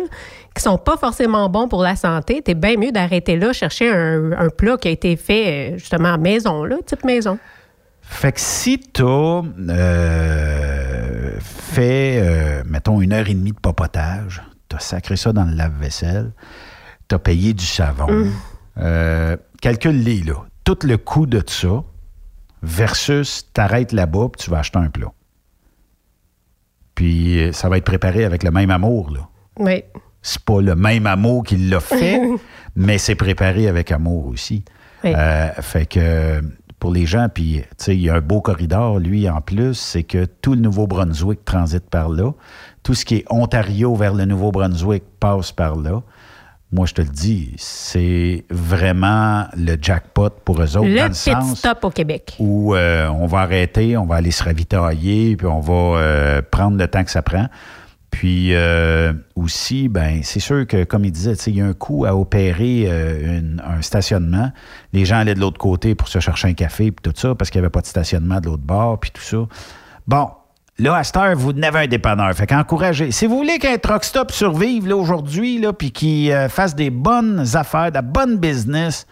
qui 0.54 0.62
sont 0.62 0.76
pas 0.76 0.98
forcément 0.98 1.48
bons 1.48 1.68
pour 1.68 1.82
la 1.82 1.96
santé. 1.96 2.42
T'es 2.42 2.54
bien 2.54 2.76
mieux 2.76 2.92
d'arrêter 2.92 3.38
là, 3.38 3.54
chercher 3.54 3.88
un, 3.88 4.32
un 4.32 4.48
plat 4.50 4.76
qui 4.76 4.88
a 4.88 4.90
été 4.90 5.16
fait 5.16 5.72
euh, 5.72 5.78
justement 5.78 6.12
à 6.12 6.18
maison, 6.18 6.64
là, 6.64 6.76
type 6.84 7.02
maison. 7.02 7.38
Fait 8.12 8.32
que 8.32 8.40
si 8.40 8.78
tu 8.80 9.02
as 9.04 9.42
fait, 11.40 12.18
euh, 12.20 12.62
mettons, 12.66 13.00
une 13.00 13.12
heure 13.12 13.28
et 13.28 13.34
demie 13.34 13.52
de 13.52 13.58
papotage, 13.60 14.42
tu 14.68 14.76
as 14.76 14.80
sacré 14.80 15.16
ça 15.16 15.32
dans 15.32 15.44
le 15.44 15.54
lave-vaisselle, 15.54 16.32
tu 17.08 17.14
as 17.14 17.18
payé 17.18 17.54
du 17.54 17.64
savon, 17.64 18.08
Mm. 18.10 18.32
euh, 18.78 19.36
calcule-les, 19.62 20.22
là. 20.24 20.34
Tout 20.64 20.78
le 20.84 20.96
coût 20.98 21.26
de 21.26 21.42
ça 21.46 21.82
versus 22.62 23.48
t'arrêtes 23.54 23.92
là-bas 23.92 24.28
puis 24.32 24.44
tu 24.44 24.50
vas 24.50 24.58
acheter 24.58 24.78
un 24.78 24.90
plat. 24.90 25.12
Puis 26.94 27.38
euh, 27.40 27.52
ça 27.52 27.68
va 27.68 27.78
être 27.78 27.84
préparé 27.84 28.24
avec 28.24 28.42
le 28.42 28.50
même 28.50 28.70
amour, 28.70 29.10
là. 29.10 29.20
Oui. 29.58 29.82
C'est 30.22 30.42
pas 30.44 30.60
le 30.60 30.74
même 30.74 31.06
amour 31.06 31.44
qui 31.44 31.56
l'a 31.56 31.80
fait, 31.80 32.20
mais 32.76 32.98
c'est 32.98 33.14
préparé 33.14 33.68
avec 33.68 33.90
amour 33.92 34.26
aussi. 34.26 34.64
Oui. 35.02 35.14
Euh, 35.16 35.48
fait 35.62 35.86
que 35.86 36.42
pour 36.80 36.92
les 36.92 37.06
gens, 37.06 37.28
puis 37.32 37.60
tu 37.60 37.66
sais, 37.76 37.94
il 37.94 38.00
y 38.00 38.08
a 38.08 38.14
un 38.14 38.20
beau 38.20 38.40
corridor, 38.40 38.98
lui, 38.98 39.28
en 39.28 39.40
plus, 39.40 39.74
c'est 39.74 40.02
que 40.02 40.24
tout 40.24 40.54
le 40.54 40.60
Nouveau-Brunswick 40.60 41.44
transite 41.44 41.88
par 41.88 42.08
là. 42.08 42.32
Tout 42.82 42.94
ce 42.94 43.04
qui 43.04 43.16
est 43.16 43.24
Ontario 43.28 43.94
vers 43.94 44.14
le 44.14 44.24
Nouveau-Brunswick 44.24 45.04
passe 45.20 45.52
par 45.52 45.76
là. 45.76 46.02
Moi, 46.72 46.86
je 46.86 46.94
te 46.94 47.02
le 47.02 47.08
dis, 47.08 47.52
c'est 47.58 48.44
vraiment 48.48 49.46
le 49.56 49.76
jackpot 49.80 50.30
pour 50.44 50.62
eux 50.62 50.76
autres, 50.76 50.88
le 50.88 50.96
dans 50.96 51.04
le 51.04 51.10
petit 51.10 51.30
sens 51.30 51.58
stop 51.58 51.84
au 51.84 51.90
Québec. 51.90 52.36
où 52.38 52.74
euh, 52.74 53.08
on 53.08 53.26
va 53.26 53.40
arrêter, 53.40 53.96
on 53.96 54.06
va 54.06 54.16
aller 54.16 54.30
se 54.30 54.42
ravitailler, 54.42 55.36
puis 55.36 55.46
on 55.46 55.60
va 55.60 55.72
euh, 55.72 56.42
prendre 56.48 56.78
le 56.78 56.88
temps 56.88 57.04
que 57.04 57.10
ça 57.10 57.22
prend. 57.22 57.48
Puis 58.10 58.54
euh, 58.54 59.12
aussi, 59.36 59.88
ben 59.88 60.20
c'est 60.24 60.40
sûr 60.40 60.66
que, 60.66 60.82
comme 60.84 61.04
il 61.04 61.12
disait, 61.12 61.34
il 61.46 61.56
y 61.56 61.60
a 61.60 61.66
un 61.66 61.72
coût 61.74 62.04
à 62.06 62.16
opérer 62.16 62.86
euh, 62.88 63.38
une- 63.38 63.62
un 63.64 63.82
stationnement. 63.82 64.50
Les 64.92 65.04
gens 65.04 65.18
allaient 65.18 65.34
de 65.36 65.40
l'autre 65.40 65.58
côté 65.58 65.94
pour 65.94 66.08
se 66.08 66.18
chercher 66.18 66.48
un 66.48 66.54
café, 66.54 66.90
puis 66.90 67.02
tout 67.12 67.18
ça, 67.18 67.34
parce 67.36 67.50
qu'il 67.50 67.60
n'y 67.60 67.64
avait 67.66 67.70
pas 67.70 67.82
de 67.82 67.86
stationnement 67.86 68.40
de 68.40 68.46
l'autre 68.46 68.64
bord, 68.64 68.98
puis 68.98 69.12
tout 69.12 69.22
ça. 69.22 69.38
Bon, 70.08 70.28
là, 70.78 70.96
à 70.96 71.04
cette 71.04 71.16
heure, 71.18 71.36
vous 71.36 71.52
n'avez 71.52 71.78
un 71.78 71.86
dépanneur. 71.86 72.34
Fait 72.34 72.48
qu'encouragez. 72.48 73.12
Si 73.12 73.26
vous 73.26 73.36
voulez 73.36 73.58
qu'un 73.58 73.78
truck 73.78 74.02
stop 74.02 74.32
survive 74.32 74.88
là, 74.88 74.96
aujourd'hui, 74.96 75.60
là, 75.60 75.72
puis 75.72 75.92
qu'il 75.92 76.32
euh, 76.32 76.48
fasse 76.48 76.74
des 76.74 76.90
bonnes 76.90 77.44
affaires, 77.54 77.90
de 77.90 77.94
la 77.94 78.02
bonne 78.02 78.38
business, 78.38 79.06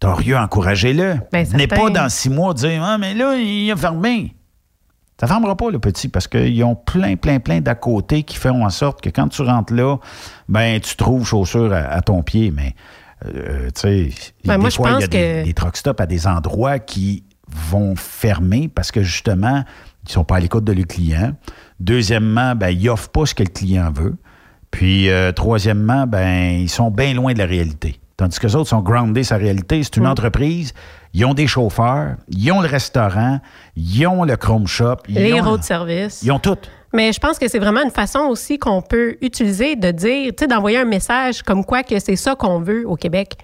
Torieux, 0.00 0.36
encouragez-le. 0.36 1.16
Ben, 1.32 1.44
N'est 1.54 1.66
pas 1.66 1.90
dans 1.90 2.08
six 2.08 2.30
mois 2.30 2.54
dire 2.54 2.82
Ah, 2.84 2.98
mais 2.98 3.14
là, 3.14 3.34
il 3.36 3.70
a 3.72 3.76
fermé. 3.76 4.34
Ça 5.20 5.26
ne 5.26 5.30
fermera 5.32 5.56
pas, 5.56 5.70
le 5.70 5.78
petit, 5.80 6.08
parce 6.08 6.28
qu'ils 6.28 6.62
ont 6.64 6.76
plein, 6.76 7.16
plein, 7.16 7.40
plein 7.40 7.60
d'à 7.60 7.74
côté 7.74 8.22
qui 8.22 8.36
font 8.36 8.64
en 8.64 8.70
sorte 8.70 9.00
que 9.00 9.08
quand 9.10 9.28
tu 9.28 9.42
rentres 9.42 9.72
là, 9.74 9.96
ben 10.48 10.80
tu 10.80 10.94
trouves 10.96 11.26
chaussures 11.26 11.72
à, 11.72 11.78
à 11.78 12.00
ton 12.02 12.22
pied. 12.22 12.52
Mais, 12.54 12.74
euh, 13.26 13.66
tu 13.74 13.80
sais, 13.80 14.08
Ben, 14.44 14.58
des 14.58 14.70
fois, 14.70 14.90
il 14.92 15.00
y 15.00 15.04
a 15.04 15.06
des, 15.08 15.18
que- 15.18 15.44
des 15.44 15.54
truck 15.54 15.76
stops 15.76 16.00
à 16.00 16.06
des 16.06 16.26
endroits 16.28 16.78
qui 16.78 17.24
vont 17.48 17.96
fermer 17.96 18.68
parce 18.68 18.92
que, 18.92 19.02
justement, 19.02 19.64
ils 20.04 20.08
ne 20.08 20.12
sont 20.12 20.24
pas 20.24 20.36
à 20.36 20.40
l'écoute 20.40 20.62
de 20.64 20.72
leurs 20.72 20.86
clients. 20.86 21.32
Deuxièmement, 21.80 22.54
ben, 22.54 22.68
ils 22.70 22.84
n'offrent 22.86 23.08
pas 23.08 23.26
ce 23.26 23.34
que 23.34 23.42
le 23.42 23.48
client 23.50 23.90
veut. 23.92 24.16
Puis, 24.70 25.08
euh, 25.10 25.32
troisièmement, 25.32 26.06
ben, 26.06 26.60
ils 26.60 26.68
sont 26.68 26.90
bien 26.90 27.14
loin 27.14 27.32
de 27.32 27.38
la 27.38 27.46
réalité. 27.46 28.00
Tandis 28.16 28.38
que 28.38 28.46
les 28.46 28.56
autres 28.56 28.68
sont 28.68 28.82
groundés 28.82 29.24
sa 29.24 29.36
réalité. 29.36 29.82
C'est 29.82 29.96
une 29.96 30.02
Mm. 30.04 30.08
entreprise, 30.10 30.74
ils 31.14 31.24
ont 31.24 31.34
des 31.34 31.46
chauffeurs, 31.46 32.16
ils 32.28 32.50
ont 32.52 32.60
le 32.60 32.68
restaurant, 32.68 33.40
ils 33.76 34.06
ont 34.06 34.24
le 34.24 34.36
Chrome 34.36 34.66
Shop. 34.66 34.96
ils 35.08 35.14
Les 35.16 35.40
ont- 35.40 35.56
de 35.56 35.62
service. 35.62 36.22
Ils 36.22 36.30
ont 36.32 36.38
tout. 36.38 36.56
Mais 36.92 37.12
je 37.12 37.20
pense 37.20 37.38
que 37.38 37.48
c'est 37.48 37.58
vraiment 37.58 37.82
une 37.82 37.90
façon 37.90 38.20
aussi 38.30 38.58
qu'on 38.58 38.80
peut 38.82 39.16
utiliser 39.20 39.76
de 39.76 39.90
dire, 39.90 40.28
tu 40.30 40.36
sais, 40.40 40.46
d'envoyer 40.46 40.78
un 40.78 40.84
message 40.86 41.42
comme 41.42 41.64
quoi 41.64 41.82
que 41.82 41.98
c'est 41.98 42.16
ça 42.16 42.34
qu'on 42.34 42.60
veut 42.60 42.88
au 42.88 42.96
Québec. 42.96 43.36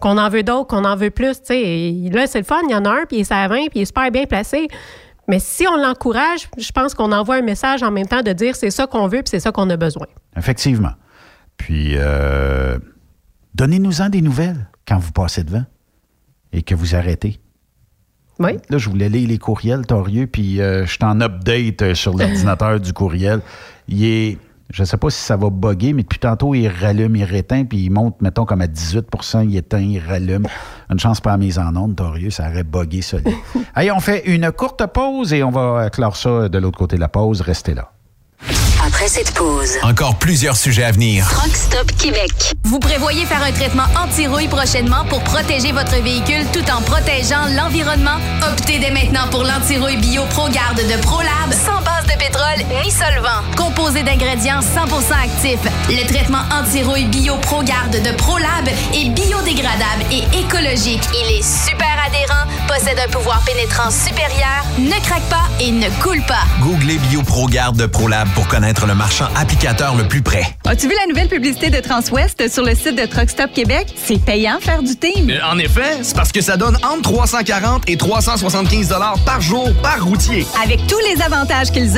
Qu'on 0.00 0.16
en 0.18 0.28
veut 0.28 0.42
d'autres, 0.44 0.68
qu'on 0.68 0.84
en 0.84 0.96
veut 0.96 1.10
plus, 1.10 1.40
tu 1.40 1.46
sais. 1.46 1.94
Là, 2.12 2.26
c'est 2.26 2.38
le 2.38 2.44
fun, 2.44 2.60
il 2.68 2.72
y 2.72 2.74
en 2.74 2.84
a 2.84 2.90
un, 2.90 3.04
puis 3.06 3.18
il 3.18 3.20
est 3.20 3.32
à 3.32 3.46
20, 3.48 3.56
puis 3.68 3.70
il 3.76 3.82
est 3.82 3.84
super 3.84 4.10
bien 4.10 4.24
placé. 4.26 4.68
Mais 5.28 5.38
si 5.40 5.66
on 5.68 5.76
l'encourage, 5.76 6.48
je 6.56 6.70
pense 6.72 6.94
qu'on 6.94 7.12
envoie 7.12 7.36
un 7.36 7.42
message 7.42 7.82
en 7.82 7.90
même 7.90 8.06
temps 8.06 8.22
de 8.22 8.32
dire 8.32 8.56
c'est 8.56 8.70
ça 8.70 8.86
qu'on 8.86 9.06
veut, 9.08 9.18
puis 9.18 9.28
c'est 9.30 9.40
ça 9.40 9.52
qu'on 9.52 9.68
a 9.70 9.76
besoin. 9.76 10.06
Effectivement. 10.36 10.92
Puis, 11.56 11.94
euh, 11.96 12.78
donnez-nous-en 13.54 14.08
des 14.08 14.22
nouvelles 14.22 14.68
quand 14.86 14.98
vous 14.98 15.12
passez 15.12 15.42
devant 15.44 15.64
et 16.52 16.62
que 16.62 16.74
vous 16.74 16.94
arrêtez. 16.94 17.40
Oui. 18.38 18.52
Là, 18.70 18.78
je 18.78 18.88
voulais 18.88 19.08
lire 19.08 19.28
les 19.28 19.38
courriels, 19.38 19.84
Torieux, 19.86 20.26
puis 20.26 20.60
euh, 20.60 20.86
je 20.86 20.92
suis 20.92 21.04
en 21.04 21.20
update 21.20 21.82
euh, 21.82 21.94
sur 21.94 22.16
l'ordinateur 22.16 22.78
du 22.80 22.92
courriel. 22.92 23.40
Il 23.88 24.04
est. 24.04 24.38
Je 24.70 24.82
ne 24.82 24.86
sais 24.86 24.98
pas 24.98 25.08
si 25.08 25.18
ça 25.18 25.36
va 25.36 25.48
bugger, 25.48 25.94
mais 25.94 26.02
depuis 26.02 26.18
tantôt, 26.18 26.54
il 26.54 26.68
rallume, 26.68 27.16
il 27.16 27.24
réteint, 27.24 27.64
puis 27.64 27.78
il 27.78 27.90
monte, 27.90 28.20
mettons, 28.20 28.44
comme 28.44 28.60
à 28.60 28.66
18% 28.66 29.48
il 29.48 29.56
éteint, 29.56 29.80
il 29.80 29.98
rallume. 29.98 30.46
Une 30.90 30.98
chance 30.98 31.22
pas 31.22 31.32
à 31.32 31.38
mise 31.38 31.58
en 31.58 31.74
onde, 31.74 31.96
Torieux, 31.96 32.28
ça 32.28 32.50
aurait 32.50 32.64
buggé 32.64 33.00
solide. 33.00 33.32
Allez, 33.74 33.90
on 33.90 34.00
fait 34.00 34.26
une 34.26 34.52
courte 34.52 34.86
pause 34.86 35.32
et 35.32 35.42
on 35.42 35.50
va 35.50 35.88
clore 35.88 36.16
ça 36.16 36.50
de 36.50 36.58
l'autre 36.58 36.78
côté 36.78 36.96
de 36.96 37.00
la 37.00 37.08
pause. 37.08 37.40
Restez 37.40 37.72
là. 37.74 37.92
Après 38.98 39.10
cette 39.10 39.30
pause, 39.30 39.78
Encore 39.82 40.16
plusieurs 40.16 40.56
sujets 40.56 40.82
à 40.82 40.90
venir. 40.90 41.24
Truck 41.30 41.54
Stop 41.54 41.92
Québec. 41.98 42.32
Vous 42.64 42.80
prévoyez 42.80 43.26
faire 43.26 43.44
un 43.44 43.52
traitement 43.52 43.84
anti-rouille 43.96 44.48
prochainement 44.48 45.04
pour 45.08 45.22
protéger 45.22 45.70
votre 45.70 46.02
véhicule 46.02 46.44
tout 46.52 46.68
en 46.68 46.82
protégeant 46.82 47.46
l'environnement? 47.56 48.16
Optez 48.50 48.80
dès 48.80 48.90
maintenant 48.90 49.28
pour 49.30 49.44
l'anti-rouille 49.44 49.98
bio 49.98 50.24
ProGarde 50.30 50.78
de 50.78 51.00
ProLab 51.00 51.52
sans 51.52 51.80
base 51.82 51.97
de 52.08 52.18
pétrole 52.18 52.82
ni 52.84 52.90
solvant. 52.90 53.42
Composé 53.56 54.02
d'ingrédients 54.02 54.60
100% 54.60 55.12
actifs, 55.24 55.60
le 55.88 56.06
traitement 56.06 56.42
anti-rouille 56.52 57.04
bio 57.06 57.36
ProGarde 57.36 58.02
de 58.02 58.10
ProLab 58.16 58.68
est 58.94 59.08
biodégradable 59.10 60.04
et 60.10 60.22
écologique. 60.38 61.02
Il 61.12 61.36
est 61.38 61.42
super 61.42 61.88
adhérent, 62.06 62.44
possède 62.66 62.98
un 62.98 63.10
pouvoir 63.10 63.42
pénétrant 63.44 63.90
supérieur, 63.90 64.64
ne 64.78 64.98
craque 65.04 65.22
pas 65.28 65.46
et 65.60 65.70
ne 65.70 65.88
coule 66.02 66.22
pas. 66.26 66.44
Googlez 66.62 66.98
BioProGarde 67.10 67.76
de 67.76 67.86
ProLab 67.86 68.28
pour 68.34 68.46
connaître 68.48 68.86
le 68.86 68.94
marchand 68.94 69.26
applicateur 69.36 69.94
le 69.94 70.06
plus 70.08 70.22
près. 70.22 70.44
As-tu 70.66 70.88
vu 70.88 70.94
la 71.00 71.06
nouvelle 71.06 71.28
publicité 71.28 71.70
de 71.70 71.80
Transwest 71.80 72.48
sur 72.52 72.62
le 72.64 72.74
site 72.74 72.96
de 72.96 73.06
Truck 73.06 73.28
Stop 73.30 73.52
Québec? 73.52 73.86
C'est 73.96 74.22
payant 74.22 74.58
faire 74.60 74.82
du 74.82 74.96
team. 74.96 75.30
Euh, 75.30 75.38
En 75.50 75.58
effet, 75.58 75.98
c'est 76.02 76.16
parce 76.16 76.32
que 76.32 76.40
ça 76.40 76.56
donne 76.56 76.76
entre 76.84 77.02
340 77.12 77.84
et 77.88 77.96
375 77.96 78.88
dollars 78.88 79.18
par 79.24 79.40
jour 79.40 79.68
par 79.82 80.02
routier. 80.04 80.46
Avec 80.62 80.86
tous 80.86 80.98
les 81.12 81.20
avantages 81.22 81.70
qu'ils 81.70 81.97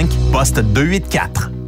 1-800-361-4965, 0.00 0.30
poste 0.32 0.62
284. 0.62 1.59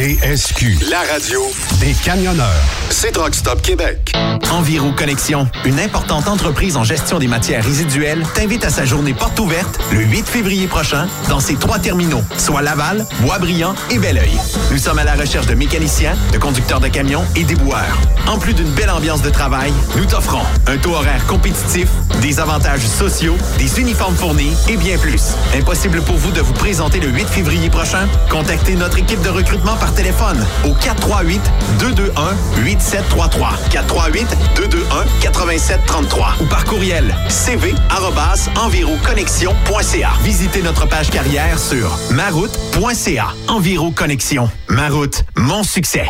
TSQ, 0.00 0.78
la 0.90 1.00
radio 1.12 1.42
des 1.78 1.92
camionneurs. 1.92 2.48
C'est 2.88 3.12
Truck 3.12 3.34
Stop 3.34 3.60
Québec. 3.60 4.14
Enviro 4.50 4.92
Connexion, 4.92 5.46
une 5.66 5.78
importante 5.78 6.26
entreprise 6.26 6.78
en 6.78 6.84
gestion 6.84 7.18
des 7.18 7.28
matières 7.28 7.62
résiduelles, 7.62 8.22
t'invite 8.34 8.64
à 8.64 8.70
sa 8.70 8.86
journée 8.86 9.12
porte 9.12 9.38
ouverte 9.38 9.78
le 9.92 10.00
8 10.00 10.26
février 10.26 10.68
prochain 10.68 11.06
dans 11.28 11.38
ses 11.38 11.54
trois 11.56 11.78
terminaux, 11.78 12.22
soit 12.38 12.62
Laval, 12.62 13.04
Boisbriand 13.20 13.74
et 13.90 13.98
Belleuil. 13.98 14.32
Nous 14.70 14.78
sommes 14.78 14.98
à 14.98 15.04
la 15.04 15.14
recherche 15.14 15.46
de 15.46 15.54
mécaniciens, 15.54 16.16
de 16.32 16.38
conducteurs 16.38 16.80
de 16.80 16.88
camions 16.88 17.24
et 17.36 17.44
déboueurs. 17.44 17.98
En 18.26 18.38
plus 18.38 18.54
d'une 18.54 18.70
belle 18.70 18.90
ambiance 18.90 19.20
de 19.20 19.30
travail, 19.30 19.70
nous 19.96 20.06
t'offrons 20.06 20.42
un 20.66 20.78
taux 20.78 20.94
horaire 20.94 21.26
compétitif, 21.26 21.88
des 22.22 22.40
avantages 22.40 22.86
sociaux, 22.86 23.36
des 23.58 23.78
uniformes 23.78 24.16
fournis 24.16 24.54
et 24.66 24.78
bien 24.78 24.96
plus. 24.96 25.34
Impossible 25.54 26.00
pour 26.00 26.16
vous 26.16 26.32
de 26.32 26.40
vous 26.40 26.54
présenter 26.54 27.00
le 27.00 27.08
8 27.08 27.28
février 27.28 27.68
prochain? 27.68 28.08
Contactez 28.30 28.76
notre 28.76 28.98
équipe 28.98 29.20
de 29.20 29.28
recrutement 29.28 29.76
par 29.76 29.89
téléphone 29.94 30.44
au 30.64 30.74
438-221-8733. 30.74 33.70
438-221-8733 33.70 36.42
ou 36.42 36.46
par 36.46 36.64
courriel 36.64 37.14
cv-enviroconnexion.ca. 37.28 40.10
Visitez 40.22 40.62
notre 40.62 40.86
page 40.86 41.10
carrière 41.10 41.58
sur 41.58 41.98
maroute.ca. 42.10 43.28
Enviro 43.48 43.90
Connexion. 43.90 44.48
Ma 44.68 44.88
route, 44.88 45.24
mon 45.36 45.62
succès. 45.62 46.06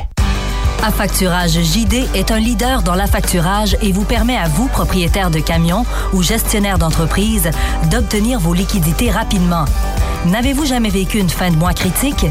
Affacturage 0.82 1.60
JD 1.60 2.08
est 2.14 2.30
un 2.30 2.38
leader 2.38 2.82
dans 2.82 2.94
l'affacturage 2.94 3.76
et 3.82 3.92
vous 3.92 4.04
permet 4.04 4.38
à 4.38 4.48
vous, 4.48 4.66
propriétaire 4.68 5.30
de 5.30 5.38
camions 5.38 5.84
ou 6.14 6.22
gestionnaire 6.22 6.78
d'entreprise, 6.78 7.50
d'obtenir 7.90 8.40
vos 8.40 8.54
liquidités 8.54 9.10
rapidement. 9.10 9.66
N'avez-vous 10.26 10.64
jamais 10.64 10.88
vécu 10.88 11.18
une 11.18 11.28
fin 11.28 11.50
de 11.50 11.56
mois 11.56 11.74
critique? 11.74 12.24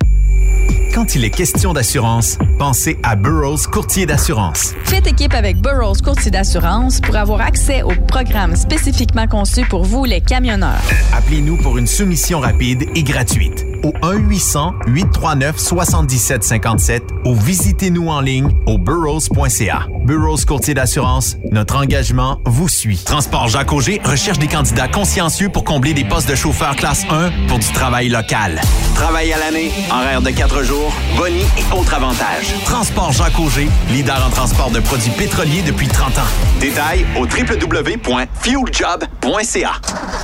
Quand 0.94 1.16
il 1.16 1.24
est 1.24 1.30
question 1.30 1.72
d'assurance, 1.72 2.38
pensez 2.58 2.96
à 3.02 3.16
Burroughs 3.16 3.66
Courtier 3.70 4.06
d'assurance. 4.06 4.74
Faites 4.84 5.08
équipe 5.08 5.34
avec 5.34 5.60
Burroughs 5.60 6.02
Courtier 6.04 6.30
d'assurance 6.30 7.00
pour 7.00 7.16
avoir 7.16 7.40
accès 7.40 7.82
aux 7.82 7.96
programmes 8.06 8.54
spécifiquement 8.54 9.26
conçus 9.26 9.66
pour 9.66 9.82
vous, 9.82 10.04
les 10.04 10.20
camionneurs. 10.20 10.80
Appelez-nous 11.12 11.56
pour 11.56 11.78
une 11.78 11.88
soumission 11.88 12.38
rapide 12.38 12.84
et 12.94 13.02
gratuite 13.02 13.66
au 13.84 13.92
1-800-839-7757 14.02 17.02
ou 17.24 17.36
visitez-nous 17.36 18.08
en 18.08 18.20
ligne 18.20 18.50
au 18.66 18.78
burrows.ca. 18.78 19.86
Burroughs 20.04 20.44
Courtier 20.46 20.74
d'assurance, 20.74 21.36
notre 21.52 21.76
engagement 21.76 22.40
vous 22.44 22.68
suit. 22.68 23.00
Transport 23.04 23.46
Jacques 23.48 23.72
Auger 23.72 24.00
recherche 24.04 24.38
des 24.38 24.46
candidats 24.48 24.88
consciencieux 24.88 25.48
pour 25.48 25.64
combler 25.64 25.94
des 25.94 26.04
postes 26.04 26.28
de 26.28 26.34
chauffeur 26.34 26.74
classe 26.76 27.04
1 27.10 27.30
pour 27.46 27.58
du 27.58 27.68
travail 27.68 28.08
local. 28.08 28.60
Travail 28.94 29.32
à 29.32 29.38
l'année, 29.38 29.70
horaire 29.90 30.20
de 30.22 30.30
4 30.30 30.62
jours, 30.62 30.92
boni 31.16 31.42
et 31.58 31.64
autres 31.74 31.94
avantages. 31.94 32.54
Transport 32.64 33.12
Jacques 33.12 33.38
Auger, 33.38 33.68
leader 33.90 34.24
en 34.26 34.30
transport 34.30 34.70
de 34.70 34.80
produits 34.80 35.10
pétroliers 35.10 35.60
depuis 35.62 35.88
30 35.88 36.18
ans. 36.18 36.22
Détails 36.60 37.04
au 37.16 37.26
www.fueljob.ca. 37.26 39.72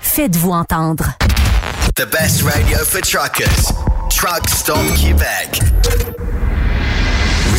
Faites-vous 0.00 0.52
entendre. 0.52 1.04
The 1.96 2.06
best 2.06 2.42
radio 2.42 2.78
for 2.84 3.00
truckers. 3.00 3.72
Truck 4.08 4.48
Stop 4.48 4.78
Québec. 4.94 5.60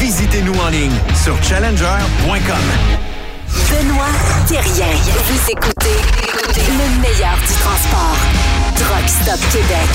Visitez-nous 0.00 0.54
en 0.54 0.68
ligne 0.70 0.90
sur 1.14 1.36
challenger.com. 1.42 2.66
Benoît 3.68 4.06
Thérien. 4.48 4.86
Vous 5.26 5.50
écoutez 5.50 5.96
le 6.56 7.00
meilleur 7.02 7.36
du 7.36 7.54
transport. 7.60 8.16
Truck 8.76 9.08
Stop 9.08 9.40
Québec. 9.52 9.88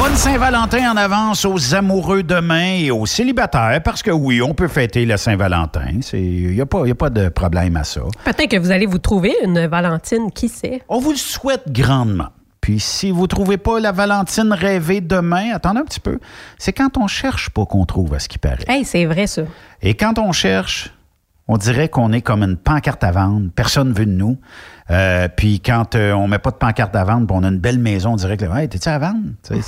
Bonne 0.00 0.16
Saint-Valentin 0.16 0.92
en 0.92 0.96
avance 0.96 1.44
aux 1.44 1.74
amoureux 1.74 2.22
demain 2.22 2.76
et 2.78 2.90
aux 2.90 3.04
célibataires, 3.04 3.80
parce 3.84 4.02
que 4.02 4.10
oui, 4.10 4.40
on 4.40 4.54
peut 4.54 4.68
fêter 4.68 5.04
la 5.04 5.18
Saint-Valentin. 5.18 6.00
Il 6.14 6.52
n'y 6.54 6.60
a, 6.62 6.66
pas- 6.66 6.86
y 6.86 6.90
a 6.90 6.94
pas 6.94 7.10
de 7.10 7.28
problème 7.28 7.76
à 7.76 7.84
ça. 7.84 8.00
Peut-être 8.24 8.48
que 8.50 8.56
vous 8.56 8.70
allez 8.70 8.86
vous 8.86 8.98
trouver 8.98 9.34
une 9.44 9.66
Valentine, 9.66 10.30
qui 10.34 10.48
sait? 10.48 10.80
On 10.88 10.98
vous 11.00 11.10
le 11.10 11.18
souhaite 11.18 11.64
grandement. 11.70 12.28
Puis 12.60 12.80
si 12.80 13.10
vous 13.10 13.22
ne 13.22 13.26
trouvez 13.26 13.56
pas 13.56 13.80
la 13.80 13.92
Valentine 13.92 14.52
rêvée 14.52 15.00
demain, 15.00 15.52
attendez 15.54 15.80
un 15.80 15.84
petit 15.84 16.00
peu. 16.00 16.18
C'est 16.58 16.72
quand 16.72 16.98
on 16.98 17.06
cherche 17.06 17.50
pas 17.50 17.64
qu'on 17.64 17.86
trouve, 17.86 18.14
à 18.14 18.18
ce 18.18 18.28
qui 18.28 18.38
paraît. 18.38 18.64
Hey, 18.68 18.84
c'est 18.84 19.06
vrai, 19.06 19.26
ça. 19.26 19.42
Et 19.82 19.94
quand 19.94 20.18
on 20.18 20.32
cherche, 20.32 20.92
on 21.48 21.56
dirait 21.56 21.88
qu'on 21.88 22.12
est 22.12 22.20
comme 22.20 22.42
une 22.42 22.56
pancarte 22.56 23.02
à 23.02 23.10
vendre. 23.10 23.48
Personne 23.56 23.88
ne 23.88 23.94
veut 23.94 24.06
de 24.06 24.12
nous. 24.12 24.38
Euh, 24.90 25.28
puis 25.34 25.60
quand 25.60 25.94
euh, 25.94 26.12
on 26.12 26.28
met 26.28 26.38
pas 26.38 26.50
de 26.50 26.56
pancarte 26.56 26.94
à 26.94 27.02
vendre, 27.02 27.32
on 27.34 27.42
a 27.42 27.48
une 27.48 27.58
belle 27.58 27.78
maison, 27.78 28.12
on 28.12 28.16
dirait 28.16 28.36
que 28.36 28.44
hey, 28.56 28.68
t'es-tu 28.68 28.88
à 28.88 28.98
vendre? 28.98 29.20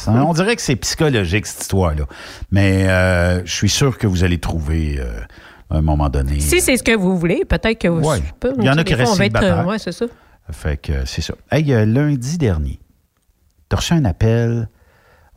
On 0.06 0.32
dirait 0.32 0.54
que 0.54 0.62
c'est 0.62 0.76
psychologique, 0.76 1.46
cette 1.46 1.62
histoire-là. 1.62 2.04
Mais 2.50 2.88
euh, 2.88 3.44
je 3.44 3.52
suis 3.52 3.68
sûr 3.68 3.98
que 3.98 4.06
vous 4.06 4.22
allez 4.22 4.38
trouver 4.38 4.98
euh, 5.00 5.20
à 5.70 5.78
un 5.78 5.82
moment 5.82 6.08
donné. 6.08 6.38
Si 6.40 6.60
c'est 6.60 6.76
ce 6.76 6.82
que 6.82 6.94
vous 6.94 7.16
voulez, 7.16 7.44
peut-être 7.44 7.78
que 7.80 7.88
vous. 7.88 8.06
Ouais. 8.08 8.22
pas, 8.38 8.50
Il 8.58 8.64
y 8.64 8.70
en 8.70 8.76
a 8.76 8.84
qui 8.84 8.94
restent 8.94 9.14
célibataires. 9.14 9.66
Ouais, 9.66 9.78
c'est 9.78 9.92
ça. 9.92 10.06
Fait 10.50 10.76
que 10.76 10.92
euh, 10.92 11.06
c'est 11.06 11.22
ça. 11.22 11.34
Hey, 11.50 11.72
euh, 11.72 11.84
lundi 11.86 12.36
dernier, 12.38 12.78
tu 13.70 13.74
as 13.74 13.76
reçu 13.76 13.92
un 13.94 14.04
appel. 14.04 14.68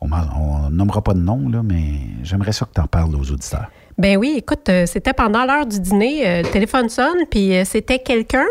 On 0.00 0.68
nommera 0.70 1.02
pas 1.02 1.14
de 1.14 1.20
nom, 1.20 1.48
là, 1.48 1.62
mais 1.64 1.82
j'aimerais 2.22 2.52
ça 2.52 2.66
que 2.66 2.72
tu 2.74 2.80
en 2.80 2.86
parles 2.86 3.14
aux 3.16 3.30
auditeurs. 3.30 3.70
Ben 3.96 4.18
oui, 4.18 4.34
écoute, 4.36 4.68
euh, 4.68 4.84
c'était 4.84 5.14
pendant 5.14 5.46
l'heure 5.46 5.64
du 5.66 5.80
dîner, 5.80 6.42
le 6.42 6.48
téléphone 6.50 6.90
sonne, 6.90 7.16
puis 7.30 7.52
c'était 7.64 7.98
quelqu'un 7.98 8.44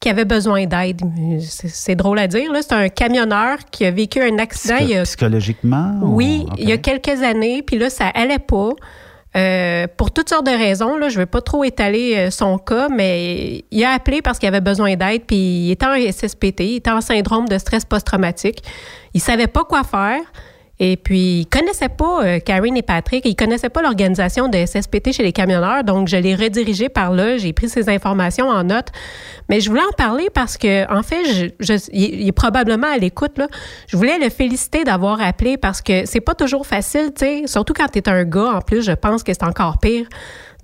qui 0.00 0.08
avait 0.08 0.24
besoin 0.24 0.64
d'aide. 0.66 1.02
C'est 1.40 1.94
drôle 1.96 2.18
à 2.18 2.26
dire. 2.28 2.50
C'est 2.62 2.72
un 2.72 2.88
camionneur 2.88 3.58
qui 3.70 3.84
a 3.84 3.90
vécu 3.90 4.22
un 4.22 4.38
accident. 4.38 4.78
il 4.80 4.88
y 4.88 4.96
a- 4.96 5.02
Psychologiquement? 5.02 5.98
ou- 6.02 6.16
oui, 6.16 6.46
il 6.58 6.68
y 6.68 6.72
a 6.72 6.78
quelques 6.78 7.22
années, 7.22 7.62
puis 7.62 7.76
là, 7.78 7.90
ça 7.90 8.06
allait 8.08 8.38
pas. 8.38 8.70
Euh, 9.36 9.86
pour 9.96 10.12
toutes 10.12 10.28
sortes 10.28 10.46
de 10.46 10.52
raisons, 10.52 10.96
je 11.00 11.14
ne 11.14 11.18
vais 11.22 11.26
pas 11.26 11.40
trop 11.40 11.64
étaler 11.64 12.14
euh, 12.16 12.30
son 12.30 12.56
cas, 12.58 12.88
mais 12.88 13.64
il 13.70 13.84
a 13.84 13.90
appelé 13.90 14.22
parce 14.22 14.38
qu'il 14.38 14.48
avait 14.48 14.60
besoin 14.60 14.94
d'aide, 14.94 15.24
puis 15.26 15.36
il 15.36 15.70
était 15.72 15.86
en 15.86 15.96
SSPT, 15.96 16.60
il 16.60 16.76
était 16.76 16.90
en 16.90 17.00
syndrome 17.00 17.48
de 17.48 17.58
stress 17.58 17.84
post-traumatique. 17.84 18.62
Il 19.12 19.20
savait 19.20 19.48
pas 19.48 19.64
quoi 19.64 19.82
faire. 19.82 20.20
Et 20.80 20.96
puis, 20.96 21.40
il 21.40 21.46
connaissait 21.46 21.88
pas 21.88 22.24
euh, 22.24 22.38
Karine 22.40 22.76
et 22.76 22.82
Patrick, 22.82 23.24
il 23.24 23.36
connaissait 23.36 23.68
pas 23.68 23.80
l'organisation 23.80 24.48
de 24.48 24.58
SSPT 24.64 25.12
chez 25.12 25.22
les 25.22 25.32
camionneurs, 25.32 25.84
donc 25.84 26.08
je 26.08 26.16
l'ai 26.16 26.34
redirigé 26.34 26.88
par 26.88 27.12
là, 27.12 27.36
j'ai 27.36 27.52
pris 27.52 27.68
ces 27.68 27.88
informations 27.88 28.48
en 28.48 28.64
note. 28.64 28.88
Mais 29.48 29.60
je 29.60 29.70
voulais 29.70 29.84
en 29.88 29.94
parler 29.96 30.28
parce 30.34 30.56
que, 30.56 30.90
en 30.92 31.02
fait, 31.02 31.54
il 31.92 32.28
est 32.28 32.32
probablement 32.32 32.88
à 32.88 32.98
l'écoute, 32.98 33.38
là. 33.38 33.46
Je 33.86 33.96
voulais 33.96 34.18
le 34.18 34.30
féliciter 34.30 34.84
d'avoir 34.84 35.20
appelé 35.20 35.56
parce 35.56 35.80
que 35.80 36.06
c'est 36.06 36.20
pas 36.20 36.34
toujours 36.34 36.66
facile, 36.66 37.12
tu 37.16 37.24
sais, 37.24 37.46
surtout 37.46 37.72
quand 37.72 37.86
tu 37.88 37.98
es 37.98 38.08
un 38.08 38.24
gars, 38.24 38.54
en 38.54 38.60
plus, 38.60 38.82
je 38.82 38.92
pense 38.92 39.22
que 39.22 39.32
c'est 39.32 39.44
encore 39.44 39.78
pire 39.78 40.06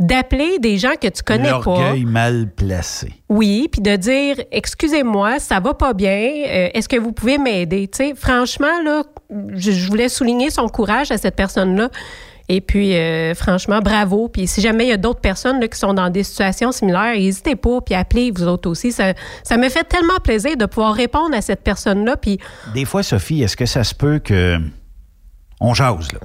d'appeler 0.01 0.59
des 0.59 0.78
gens 0.78 0.94
que 1.01 1.09
tu 1.09 1.22
connais 1.22 1.51
pas. 1.51 1.61
L'orgueil 1.64 2.05
mal 2.07 2.48
placé. 2.51 3.12
Oui, 3.28 3.68
puis 3.70 3.82
de 3.82 3.94
dire 3.94 4.36
excusez-moi, 4.51 5.38
ça 5.38 5.61
va 5.61 5.74
pas 5.74 5.92
bien, 5.92 6.11
euh, 6.11 6.68
est-ce 6.74 6.88
que 6.88 6.96
vous 6.96 7.12
pouvez 7.12 7.38
m'aider? 7.38 7.86
Tu 7.86 7.98
sais, 7.98 8.14
franchement 8.16 8.82
là, 8.82 9.05
je, 9.53 9.70
je 9.70 9.88
voulais 9.88 10.09
souligner 10.09 10.51
son 10.51 10.68
courage 10.68 11.12
à 11.12 11.18
cette 11.18 11.36
personne-là. 11.36 11.90
Et 12.53 12.61
puis, 12.61 12.96
euh, 12.96 13.32
franchement, 13.36 13.78
bravo. 13.78 14.28
Puis, 14.28 14.48
si 14.48 14.61
jamais 14.61 14.86
il 14.86 14.88
y 14.88 14.92
a 14.92 14.96
d'autres 14.96 15.20
personnes 15.20 15.61
là, 15.61 15.68
qui 15.68 15.78
sont 15.78 15.94
dans 15.94 16.11
des 16.11 16.24
situations 16.24 16.72
similaires, 16.72 17.14
n'hésitez 17.14 17.55
pas, 17.55 17.80
puis 17.80 17.94
appelez 17.94 18.32
vous 18.32 18.42
autres 18.48 18.68
aussi. 18.68 18.90
Ça, 18.90 19.14
ça 19.44 19.57
me 19.57 19.68
fait 19.68 19.84
tellement 19.84 20.18
plaisir 20.20 20.57
de 20.57 20.66
pouvoir 20.66 20.94
répondre 20.94 21.32
à 21.36 21.42
cette 21.42 21.62
personne-là. 21.62 22.16
Puis, 22.16 22.40
Des 22.74 22.86
fois, 22.86 23.05
Sophie, 23.05 23.40
est-ce 23.44 23.57
que 23.57 23.66
ça 23.66 23.84
se 23.84 23.94
peut 23.94 24.18
que. 24.18 24.59
On 25.61 25.74
jase, 25.74 26.12
là. 26.12 26.18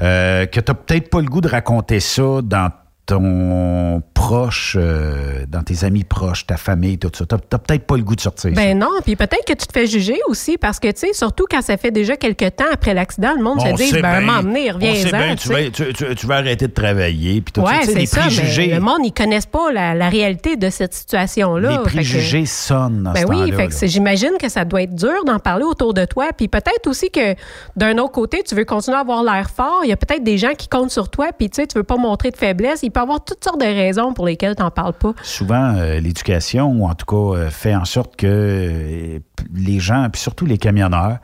Euh, 0.00 0.46
que 0.46 0.58
tu 0.58 0.72
n'as 0.72 0.74
peut-être 0.74 1.10
pas 1.10 1.20
le 1.20 1.28
goût 1.28 1.40
de 1.40 1.48
raconter 1.48 2.00
ça 2.00 2.40
dans 2.42 2.72
ton 3.06 4.02
proche, 4.26 4.76
euh, 4.78 5.44
dans 5.48 5.62
tes 5.62 5.84
amis 5.84 6.04
proches, 6.04 6.46
ta 6.46 6.56
famille, 6.56 6.96
tout 6.98 7.10
ça. 7.12 7.24
Tu 7.26 7.34
n'as 7.34 7.58
peut-être 7.58 7.86
pas 7.86 7.96
le 7.96 8.04
goût 8.04 8.14
de 8.14 8.20
sortir. 8.20 8.50
ça. 8.50 8.56
ben 8.56 8.78
non. 8.78 8.88
Puis 9.04 9.16
peut-être 9.16 9.44
que 9.44 9.52
tu 9.52 9.66
te 9.66 9.72
fais 9.72 9.86
juger 9.86 10.18
aussi 10.28 10.56
parce 10.58 10.78
que, 10.78 10.88
tu 10.92 11.00
sais, 11.00 11.12
surtout 11.12 11.44
quand 11.50 11.60
ça 11.62 11.76
fait 11.76 11.90
déjà 11.90 12.16
quelques 12.16 12.54
temps 12.56 12.64
après 12.72 12.94
l'accident, 12.94 13.32
le 13.36 13.42
monde 13.42 13.58
On 13.60 13.76
se 13.76 13.82
dit, 13.82 14.00
ben, 14.00 14.20
m'emmener, 14.20 14.70
reviens-en. 14.70 15.34
tu 15.34 15.42
tu, 15.42 15.48
vas, 15.48 15.70
tu, 15.70 15.92
tu- 15.92 16.14
tu 16.14 16.26
vas 16.26 16.36
arrêter 16.36 16.68
de 16.68 16.72
travailler. 16.72 17.40
Puis 17.40 17.52
tout 17.52 17.62
Ouais, 17.62 17.82
ça. 17.84 17.92
C'est 17.92 18.06
ça. 18.06 18.20
préjugés, 18.22 18.68
Mais 18.68 18.74
le 18.76 18.80
monde, 18.80 19.00
ils 19.04 19.12
connaissent 19.12 19.46
pas 19.46 19.72
la, 19.72 19.94
la 19.94 20.08
réalité 20.08 20.56
de 20.56 20.70
cette 20.70 20.94
situation-là. 20.94 21.70
les 21.70 21.76
que- 21.78 21.82
préjugés 21.82 22.46
sonnent 22.46 23.02
dans 23.02 23.12
Ben 23.12 23.22
ce 23.22 23.26
oui, 23.26 23.52
fait 23.52 23.66
que 23.68 23.86
j'imagine 23.86 24.32
que 24.40 24.48
ça 24.48 24.64
doit 24.64 24.82
être 24.82 24.94
dur 24.94 25.24
d'en 25.26 25.38
parler 25.40 25.64
autour 25.64 25.94
de 25.94 26.04
toi. 26.04 26.28
Puis 26.36 26.46
peut-être 26.48 26.86
aussi 26.86 27.10
que 27.10 27.34
d'un 27.76 27.98
autre 27.98 28.12
côté, 28.12 28.42
tu 28.46 28.54
veux 28.54 28.64
continuer 28.64 28.96
à 28.96 29.00
avoir 29.00 29.24
l'air 29.24 29.50
fort. 29.50 29.80
Il 29.82 29.88
y 29.88 29.92
a 29.92 29.96
peut-être 29.96 30.22
des 30.22 30.38
gens 30.38 30.54
qui 30.56 30.68
comptent 30.68 30.90
sur 30.92 31.08
toi, 31.10 31.30
puis 31.36 31.50
tu 31.50 31.56
sais, 31.60 31.66
tu 31.66 31.76
veux 31.76 31.82
pas 31.84 31.96
montrer 31.96 32.30
de 32.30 32.36
faiblesse. 32.36 32.80
Il 32.82 32.90
peut 32.90 33.00
y 33.00 33.02
avoir 33.02 33.24
toutes 33.24 33.42
sortes 33.42 33.60
de 33.60 33.66
raisons 33.66 34.11
pour 34.12 34.26
lesquelles 34.26 34.56
tu 34.56 34.62
n'en 34.62 34.70
parles 34.70 34.92
pas. 34.94 35.12
souvent, 35.22 35.74
euh, 35.76 36.00
l'éducation, 36.00 36.70
ou 36.72 36.86
en 36.86 36.94
tout 36.94 37.06
cas, 37.06 37.38
euh, 37.38 37.50
fait 37.50 37.74
en 37.74 37.84
sorte 37.84 38.16
que 38.16 38.26
euh, 38.26 39.18
les 39.54 39.80
gens, 39.80 40.08
puis 40.10 40.20
surtout 40.20 40.46
les 40.46 40.58
camionneurs, 40.58 41.18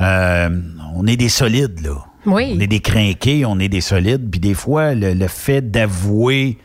on 0.00 1.06
est 1.06 1.16
des 1.16 1.28
solides, 1.28 1.80
là. 1.80 1.96
Oui. 2.26 2.54
On 2.56 2.60
est 2.60 2.66
des 2.66 2.80
crinqués, 2.80 3.44
on 3.46 3.58
est 3.60 3.68
des 3.68 3.80
solides. 3.80 4.28
Puis 4.30 4.40
des 4.40 4.54
fois, 4.54 4.94
le, 4.94 5.14
le 5.14 5.28
fait 5.28 5.70
d'avouer 5.70 6.58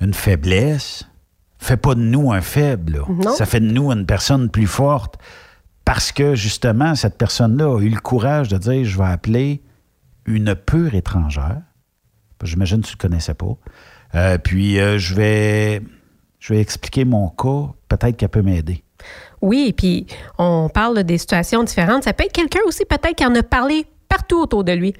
une 0.00 0.14
faiblesse 0.14 1.08
fait 1.58 1.76
pas 1.76 1.94
de 1.94 2.00
nous 2.00 2.32
un 2.32 2.40
faible. 2.40 2.92
là. 2.94 3.04
Non. 3.08 3.34
Ça 3.34 3.44
fait 3.46 3.60
de 3.60 3.66
nous 3.66 3.90
une 3.90 4.06
personne 4.06 4.48
plus 4.48 4.66
forte 4.66 5.16
parce 5.84 6.12
que, 6.12 6.34
justement, 6.36 6.94
cette 6.94 7.18
personne-là 7.18 7.76
a 7.76 7.80
eu 7.80 7.88
le 7.88 8.00
courage 8.00 8.48
de 8.48 8.58
dire, 8.58 8.84
je 8.84 8.96
vais 8.96 9.04
appeler 9.06 9.62
une 10.26 10.54
pure 10.54 10.94
étrangère. 10.94 11.60
J'imagine 12.42 12.80
que 12.80 12.86
tu 12.86 12.92
ne 12.92 13.02
le 13.02 13.08
connaissais 13.08 13.34
pas. 13.34 13.56
Euh, 14.14 14.38
puis 14.38 14.78
euh, 14.78 14.98
je 14.98 15.14
vais 15.14 15.82
je 16.38 16.54
vais 16.54 16.60
expliquer 16.60 17.04
mon 17.04 17.28
cas. 17.28 17.72
Peut-être 17.88 18.16
qu'elle 18.16 18.28
peut 18.28 18.42
m'aider. 18.42 18.82
Oui, 19.40 19.72
puis 19.76 20.06
on 20.38 20.68
parle 20.68 21.02
des 21.04 21.18
situations 21.18 21.62
différentes. 21.62 22.04
Ça 22.04 22.12
peut 22.12 22.24
être 22.24 22.32
quelqu'un 22.32 22.60
aussi, 22.66 22.84
peut-être, 22.84 23.16
qui 23.16 23.26
en 23.26 23.34
a 23.34 23.42
parlé 23.42 23.86
partout 24.08 24.40
autour 24.40 24.64
de 24.64 24.72
lui. 24.72 24.94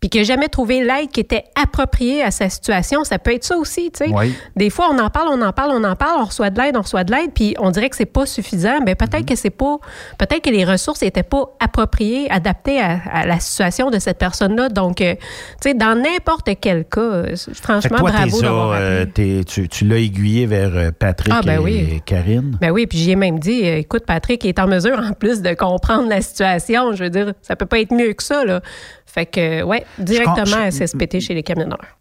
Puis 0.00 0.10
qui 0.10 0.18
n'a 0.18 0.24
jamais 0.24 0.48
trouvé 0.48 0.84
l'aide 0.84 1.10
qui 1.10 1.20
était 1.20 1.44
appropriée 1.60 2.22
à 2.22 2.30
sa 2.30 2.48
situation. 2.48 3.04
Ça 3.04 3.18
peut 3.18 3.34
être 3.34 3.44
ça 3.44 3.56
aussi, 3.56 3.90
tu 3.90 4.04
sais. 4.04 4.12
Oui. 4.14 4.34
Des 4.56 4.70
fois, 4.70 4.88
on 4.92 4.98
en 4.98 5.10
parle, 5.10 5.28
on 5.32 5.42
en 5.42 5.52
parle, 5.52 5.72
on 5.74 5.84
en 5.84 5.96
parle, 5.96 6.20
on 6.20 6.24
reçoit 6.24 6.50
de 6.50 6.60
l'aide, 6.60 6.76
on 6.76 6.82
reçoit 6.82 7.04
de 7.04 7.12
l'aide, 7.12 7.32
puis 7.34 7.54
on 7.58 7.70
dirait 7.70 7.90
que 7.90 7.96
c'est 7.96 8.06
pas 8.06 8.26
suffisant. 8.26 8.78
Ben 8.84 8.94
peut-être 8.94 9.26
que 9.26 9.34
c'est 9.34 9.50
pas, 9.50 9.78
peut-être 10.18 10.42
que 10.42 10.50
les 10.50 10.64
ressources 10.64 11.02
n'étaient 11.02 11.22
pas 11.22 11.44
appropriées, 11.60 12.30
adaptées 12.30 12.80
à, 12.80 13.00
à 13.12 13.26
la 13.26 13.40
situation 13.40 13.90
de 13.90 13.98
cette 13.98 14.18
personne-là. 14.18 14.68
Donc, 14.68 15.00
euh, 15.00 15.14
tu 15.14 15.70
sais, 15.70 15.74
dans 15.74 16.00
n'importe 16.00 16.48
quel 16.60 16.84
cas, 16.84 17.00
euh, 17.00 17.34
franchement, 17.54 17.98
toi, 17.98 18.10
bravo 18.10 18.40
d'avoir 18.40 18.72
euh, 18.80 19.04
tu, 19.14 19.68
tu 19.68 19.84
l'as 19.84 19.98
aiguillé 19.98 20.46
vers 20.46 20.92
Patrick 20.92 21.34
Ah, 21.36 21.40
ben 21.44 21.60
et 21.60 21.64
oui. 21.64 22.02
Karine? 22.06 22.56
Ben 22.60 22.70
oui, 22.70 22.86
puis 22.86 22.98
j'y 22.98 23.10
ai 23.10 23.16
même 23.16 23.38
dit, 23.38 23.64
euh, 23.64 23.78
écoute, 23.78 24.04
Patrick 24.06 24.44
est 24.44 24.58
en 24.58 24.66
mesure 24.66 24.98
en 24.98 25.12
plus 25.12 25.42
de 25.42 25.54
comprendre 25.54 26.08
la 26.08 26.20
situation. 26.20 26.92
Je 26.92 27.04
veux 27.04 27.10
dire, 27.10 27.32
ça 27.42 27.56
peut 27.56 27.66
pas 27.66 27.80
être 27.80 27.92
mieux 27.92 28.12
que 28.12 28.22
ça, 28.22 28.44
là. 28.44 28.60
Fait 29.06 29.26
que, 29.26 29.62
ouais, 29.62 29.84
directement 29.98 30.44
Je- 30.46 30.54
à 30.56 30.70
SSPT 30.70 31.20
chez 31.20 31.34
les 31.34 31.42
camionneurs. 31.42 31.98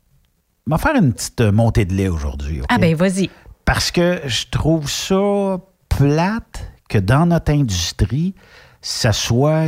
On 0.68 0.72
va 0.72 0.78
faire 0.78 0.96
une 0.96 1.14
petite 1.14 1.42
euh, 1.42 1.52
montée 1.52 1.86
de 1.86 1.94
lait 1.94 2.10
aujourd'hui. 2.10 2.62
Ah, 2.70 2.78
ben 2.78 2.94
vas-y. 2.96 3.30
Parce 3.66 3.92
que 3.92 4.20
je 4.26 4.46
trouve 4.52 4.90
ça 4.90 5.58
plate 5.90 6.72
que 6.90 6.98
dans 6.98 7.26
notre 7.26 7.52
industrie, 7.52 8.34
ça 8.82 9.12
soit, 9.14 9.68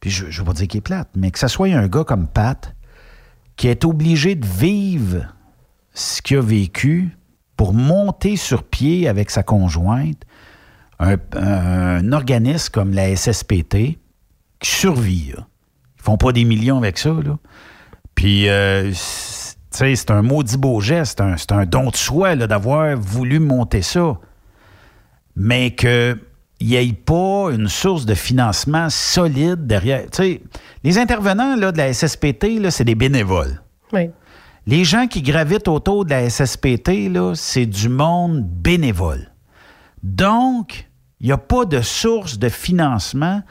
puis 0.00 0.10
je 0.10 0.26
ne 0.26 0.30
veux 0.30 0.44
pas 0.44 0.52
dire 0.52 0.68
qu'il 0.68 0.78
est 0.78 0.82
plate, 0.82 1.08
mais 1.14 1.30
que 1.30 1.38
ça 1.38 1.48
soit 1.48 1.68
un 1.68 1.88
gars 1.88 2.04
comme 2.04 2.26
Pat 2.26 2.74
qui 3.56 3.68
est 3.68 3.84
obligé 3.84 4.34
de 4.34 4.46
vivre 4.46 5.26
ce 5.94 6.20
qu'il 6.22 6.38
a 6.38 6.40
vécu 6.40 7.16
pour 7.56 7.72
monter 7.72 8.36
sur 8.36 8.64
pied 8.64 9.08
avec 9.08 9.30
sa 9.30 9.42
conjointe 9.42 10.22
un, 10.98 11.16
un 11.36 12.12
organisme 12.12 12.70
comme 12.72 12.92
la 12.92 13.14
SSPT 13.14 13.98
qui 14.60 14.70
survit. 14.70 15.32
là. 15.36 15.46
Ils 16.04 16.10
font 16.10 16.18
pas 16.18 16.32
des 16.32 16.44
millions 16.44 16.76
avec 16.76 16.98
ça. 16.98 17.08
Là. 17.08 17.38
Puis, 18.14 18.46
euh, 18.50 18.92
c'est- 18.92 19.54
tu 19.72 19.78
sais, 19.78 19.96
c'est 19.96 20.10
un 20.10 20.20
maudit 20.20 20.58
beau 20.58 20.82
geste, 20.82 21.22
c'est 21.38 21.52
un, 21.52 21.64
don 21.64 21.88
de 21.88 21.96
soi 21.96 22.36
d'avoir 22.36 22.94
voulu 22.98 23.40
monter 23.40 23.80
ça. 23.80 24.18
Mais 25.34 25.74
qu'il 25.74 26.18
n'y 26.60 26.74
ait 26.74 26.92
pas 26.92 27.48
une 27.52 27.68
source 27.68 28.04
de 28.04 28.12
financement 28.12 28.90
solide 28.90 29.66
derrière. 29.66 30.02
Tu 30.02 30.08
sais, 30.12 30.42
les 30.82 30.98
intervenants 30.98 31.56
là, 31.56 31.72
de 31.72 31.78
la 31.78 31.88
SSPT, 31.94 32.70
c'est 32.70 32.84
des 32.84 32.94
bénévoles. 32.94 33.62
Oui. 33.94 34.10
Les 34.66 34.84
gens 34.84 35.06
qui 35.06 35.22
gravitent 35.22 35.68
autour 35.68 36.04
de 36.04 36.10
la 36.10 36.28
SSPT, 36.28 37.10
c'est 37.34 37.66
du 37.66 37.88
monde 37.88 38.44
bénévole. 38.44 39.30
Donc, 40.02 40.88
il 41.20 41.26
n'y 41.26 41.32
a 41.32 41.38
pas 41.38 41.64
de 41.64 41.80
source 41.80 42.38
de 42.38 42.50
financement. 42.50 43.42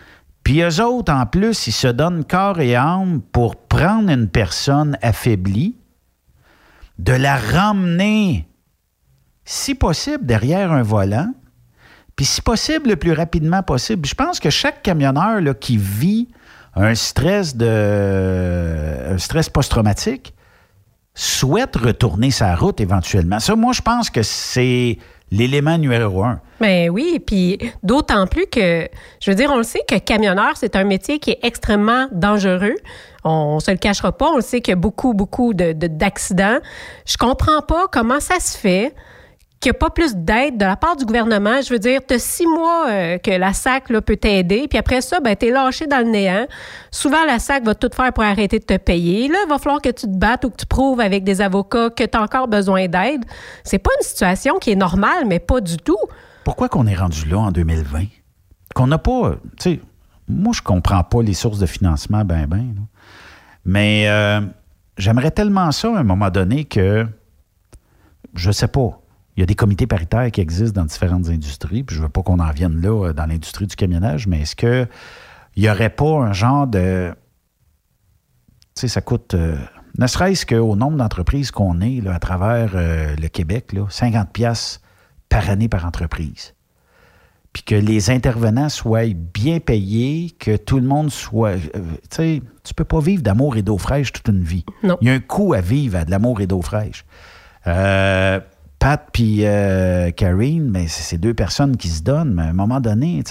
Puis 0.44 0.62
eux 0.62 0.84
autres, 0.84 1.14
en 1.14 1.26
plus, 1.26 1.68
ils 1.68 1.74
se 1.74 1.88
donnent 1.88 2.26
corps 2.26 2.60
et 2.60 2.76
âme 2.76 3.22
pour 3.32 3.56
prendre 3.56 4.10
une 4.10 4.28
personne 4.28 4.98
affaiblie, 5.02 5.76
de 7.00 7.14
la 7.14 7.38
ramener, 7.38 8.48
si 9.46 9.74
possible, 9.74 10.26
derrière 10.26 10.72
un 10.72 10.84
volant, 10.84 11.34
puis 12.16 12.26
si 12.26 12.42
possible, 12.42 12.90
le 12.90 12.96
plus 12.96 13.14
rapidement 13.14 13.64
possible. 13.64 14.08
Je 14.08 14.14
pense 14.16 14.40
que 14.40 14.50
chaque 14.50 14.84
camionneur 14.84 15.42
là, 15.42 15.54
qui 15.54 15.78
vit 15.78 16.28
un 16.76 16.94
stress 16.96 17.56
de 17.56 19.14
un 19.14 19.18
stress 19.18 19.50
post-traumatique 19.50 20.34
souhaite 21.16 21.76
retourner 21.76 22.32
sa 22.32 22.56
route 22.56 22.82
éventuellement. 22.82 23.40
Ça, 23.40 23.56
moi, 23.56 23.74
je 23.74 23.82
pense 23.82 24.10
que 24.10 24.24
c'est 24.24 24.98
l'élément 25.34 25.78
numéro 25.78 26.24
un. 26.24 26.40
Ben 26.62 26.90
oui, 26.90 27.20
puis 27.26 27.58
d'autant 27.82 28.26
plus 28.28 28.46
que, 28.48 28.88
je 29.20 29.32
veux 29.32 29.36
dire, 29.36 29.52
on 29.52 29.58
le 29.58 29.64
sait 29.64 29.82
que 29.88 29.98
camionneur, 29.98 30.52
c'est 30.56 30.76
un 30.76 30.84
métier 30.86 31.20
qui 31.20 31.32
est 31.32 31.40
extrêmement 31.44 32.08
dangereux. 32.12 32.76
On, 33.26 33.60
se 33.60 33.72
le 33.72 33.78
cachera 33.78 34.12
pas. 34.12 34.30
On 34.32 34.36
le 34.38 34.42
sait 34.42 34.62
qu'il 34.62 34.72
y 34.72 34.74
a 34.74 34.78
beaucoup, 34.78 35.14
beaucoup 35.14 35.54
de- 35.54 35.74
de- 35.74 35.88
d'accidents. 35.88 36.60
Je 37.06 37.18
comprends 37.18 37.62
pas 37.62 37.88
comment 37.92 38.20
ça 38.20 38.40
se 38.40 38.58
fait 38.58 38.94
qu'il 39.64 39.72
n'y 39.72 39.78
a 39.78 39.80
pas 39.80 39.90
plus 39.90 40.14
d'aide 40.14 40.58
de 40.58 40.66
la 40.66 40.76
part 40.76 40.98
du 40.98 41.06
gouvernement. 41.06 41.62
Je 41.62 41.72
veux 41.72 41.80
dire, 41.80 42.02
tu 42.06 42.16
as 42.16 42.20
six 42.20 42.46
mois 42.46 42.90
euh, 42.90 43.18
que 43.18 43.32
la 43.32 43.54
SAC 43.54 43.88
peut 43.88 44.18
t'aider, 44.18 44.68
puis 44.68 44.78
après 44.78 45.00
ça, 45.00 45.22
ben, 45.22 45.38
tu 45.38 45.48
es 45.48 45.52
lâché 45.52 45.88
dans 45.88 46.00
le 46.00 46.12
néant. 46.12 46.46
Souvent, 46.92 47.24
la 47.26 47.40
SAC 47.40 47.64
va 47.64 47.74
tout 47.74 47.90
faire 47.96 48.12
pour 48.12 48.26
arrêter 48.26 48.60
de 48.60 48.66
te 48.66 48.76
payer. 48.76 49.30
Là, 49.30 49.38
il 49.46 49.50
va 49.50 49.58
falloir 49.58 49.82
que 49.82 49.90
tu 49.90 50.06
te 50.06 50.18
battes 50.18 50.44
ou 50.44 50.50
que 50.50 50.58
tu 50.58 50.66
prouves 50.66 51.00
avec 51.00 51.24
des 51.24 51.40
avocats 51.40 51.90
que 51.90 52.04
tu 52.04 52.18
as 52.18 52.22
encore 52.22 52.50
besoin 52.50 52.88
d'aide. 52.88 53.24
C'est 53.64 53.80
pas 53.80 53.92
une 54.02 54.06
situation 54.06 54.60
qui 54.60 54.72
est 54.72 54.76
normale, 54.76 55.24
mais 55.28 55.40
pas 55.40 55.62
du 55.62 55.78
tout. 55.78 56.00
Pourquoi 56.44 56.68
qu'on 56.68 56.86
est 56.86 56.96
rendu 56.96 57.26
là 57.30 57.40
en 57.40 57.52
2020? 57.52 58.04
Qu'on 58.76 58.88
n'a 58.88 58.98
pas. 58.98 59.36
Tu 59.58 59.76
sais, 59.76 59.80
moi, 60.28 60.52
je 60.54 60.62
comprends 60.62 61.06
pas 61.06 61.22
les 61.22 61.34
sources 61.34 61.60
de 61.60 61.68
financement, 61.68 62.26
ben, 62.26 62.48
ben. 62.48 62.76
Mais 63.64 64.10
euh, 64.10 64.42
j'aimerais 64.98 65.32
tellement 65.32 65.72
ça 65.72 65.88
à 65.88 66.00
un 66.00 66.04
moment 66.04 66.30
donné 66.30 66.66
que. 66.66 67.08
Je 68.36 68.52
sais 68.52 68.68
pas. 68.68 69.00
Il 69.36 69.40
y 69.40 69.44
a 69.44 69.46
des 69.46 69.56
comités 69.56 69.88
paritaires 69.88 70.30
qui 70.32 70.42
existent 70.42 70.82
dans 70.82 70.86
différentes 70.86 71.30
industries, 71.30 71.84
puis 71.84 71.96
je 71.96 72.02
veux 72.02 72.10
pas 72.10 72.22
qu'on 72.22 72.40
en 72.40 72.52
vienne 72.52 72.80
là 72.82 73.08
euh, 73.10 73.14
dans 73.14 73.26
l'industrie 73.26 73.66
du 73.68 73.76
camionnage, 73.76 74.28
mais 74.28 74.42
est-ce 74.42 74.56
que 74.56 74.88
il 75.56 75.64
y 75.64 75.70
aurait 75.70 75.90
pas 75.90 76.10
un 76.20 76.34
genre 76.34 76.68
de. 76.68 77.14
Tu 78.76 78.82
sais, 78.82 78.88
ça 78.88 79.02
coûte. 79.02 79.34
euh, 79.36 79.58
ne 80.00 80.08
serait-ce 80.08 80.46
qu'au 80.48 80.76
nombre 80.76 80.98
d'entreprises 80.98 81.52
qu'on 81.52 81.80
est 81.82 82.02
là, 82.02 82.16
à 82.16 82.20
travers 82.20 82.72
euh, 82.76 83.16
le 83.16 83.28
Québec, 83.28 83.74
là, 83.74 83.86
50 83.90 84.32
pièces 84.34 84.82
par 85.30 85.50
année 85.50 85.70
par 85.70 85.86
entreprise. 85.86 86.56
Puis 87.54 87.62
que 87.62 87.76
les 87.76 88.10
intervenants 88.10 88.70
soient 88.70 89.14
bien 89.14 89.60
payés, 89.60 90.32
que 90.40 90.58
tout 90.58 90.80
le 90.80 90.88
monde 90.88 91.12
soit. 91.12 91.52
euh, 91.52 91.58
tu 92.10 92.16
sais, 92.16 92.42
tu 92.64 92.74
peux 92.74 92.84
pas 92.84 93.00
vivre 93.00 93.22
d'amour 93.22 93.58
et 93.58 93.62
d'eau 93.62 93.78
fraîche 93.78 94.12
toute 94.12 94.28
une 94.28 94.44
vie. 94.44 94.66
Non. 94.82 94.98
Il 95.02 95.08
y 95.08 95.12
a 95.12 95.14
un 95.14 95.20
coût 95.20 95.54
à 95.54 95.62
vivre 95.62 96.00
à 96.00 96.06
de 96.06 96.10
l'amour 96.10 96.42
et 96.42 96.48
d'eau 96.48 96.64
fraîche. 96.64 97.06
Euh, 97.68 98.40
Pat 98.84 99.08
puis 99.14 99.46
euh, 99.46 100.12
Karine, 100.12 100.70
ben, 100.70 100.86
c'est 100.90 101.18
deux 101.18 101.34
personnes 101.34 101.78
qui 101.78 101.88
se 101.88 102.04
donnent, 102.04 102.34
mais 102.34 102.42
à 102.42 102.46
un 102.48 102.54
moment 102.54 102.82
donné, 102.82 103.24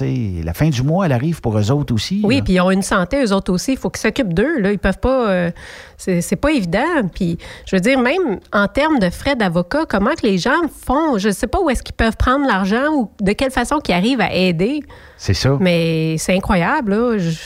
la 0.43 0.55
fin 0.55 0.71
du 0.71 0.83
mois, 0.83 1.05
elle 1.05 1.13
arrive 1.13 1.43
pour 1.43 1.59
eux 1.59 1.71
autres 1.71 1.93
aussi. 1.93 2.23
Oui, 2.25 2.41
puis 2.41 2.55
ils 2.55 2.61
ont 2.63 2.71
une 2.71 2.81
santé, 2.81 3.23
eux 3.23 3.35
autres 3.35 3.53
aussi. 3.53 3.73
Il 3.73 3.77
faut 3.79 3.91
qu'ils 3.91 4.01
s'occupent 4.01 4.33
d'eux. 4.33 4.61
Là. 4.61 4.73
Ils 4.73 4.79
peuvent 4.79 4.99
pas. 4.99 5.29
euh, 5.31 5.51
c'est 5.99 6.37
pas 6.37 6.53
évident. 6.53 7.07
Puis, 7.15 7.37
je 7.67 7.77
veux 7.77 7.81
dire, 7.81 8.01
même 8.01 8.41
en 8.53 8.67
termes 8.67 8.99
de 8.99 9.11
frais 9.11 9.37
d'avocat, 9.37 9.85
comment 9.87 10.15
que 10.15 10.27
les 10.27 10.39
gens 10.39 10.63
font? 10.87 11.19
Je 11.19 11.29
sais 11.29 11.47
pas 11.47 11.61
où 11.61 11.69
est-ce 11.69 11.83
qu'ils 11.83 11.97
peuvent 11.97 12.17
prendre 12.17 12.47
l'argent 12.47 12.87
ou 12.97 13.11
de 13.21 13.33
quelle 13.33 13.51
façon 13.53 13.79
qu'ils 13.79 13.95
arrivent 13.95 14.23
à 14.23 14.33
aider. 14.33 14.81
C'est 15.19 15.35
ça. 15.35 15.59
Mais 15.61 16.17
c'est 16.17 16.35
incroyable, 16.35 16.93
là. 16.95 17.19
Je- 17.19 17.37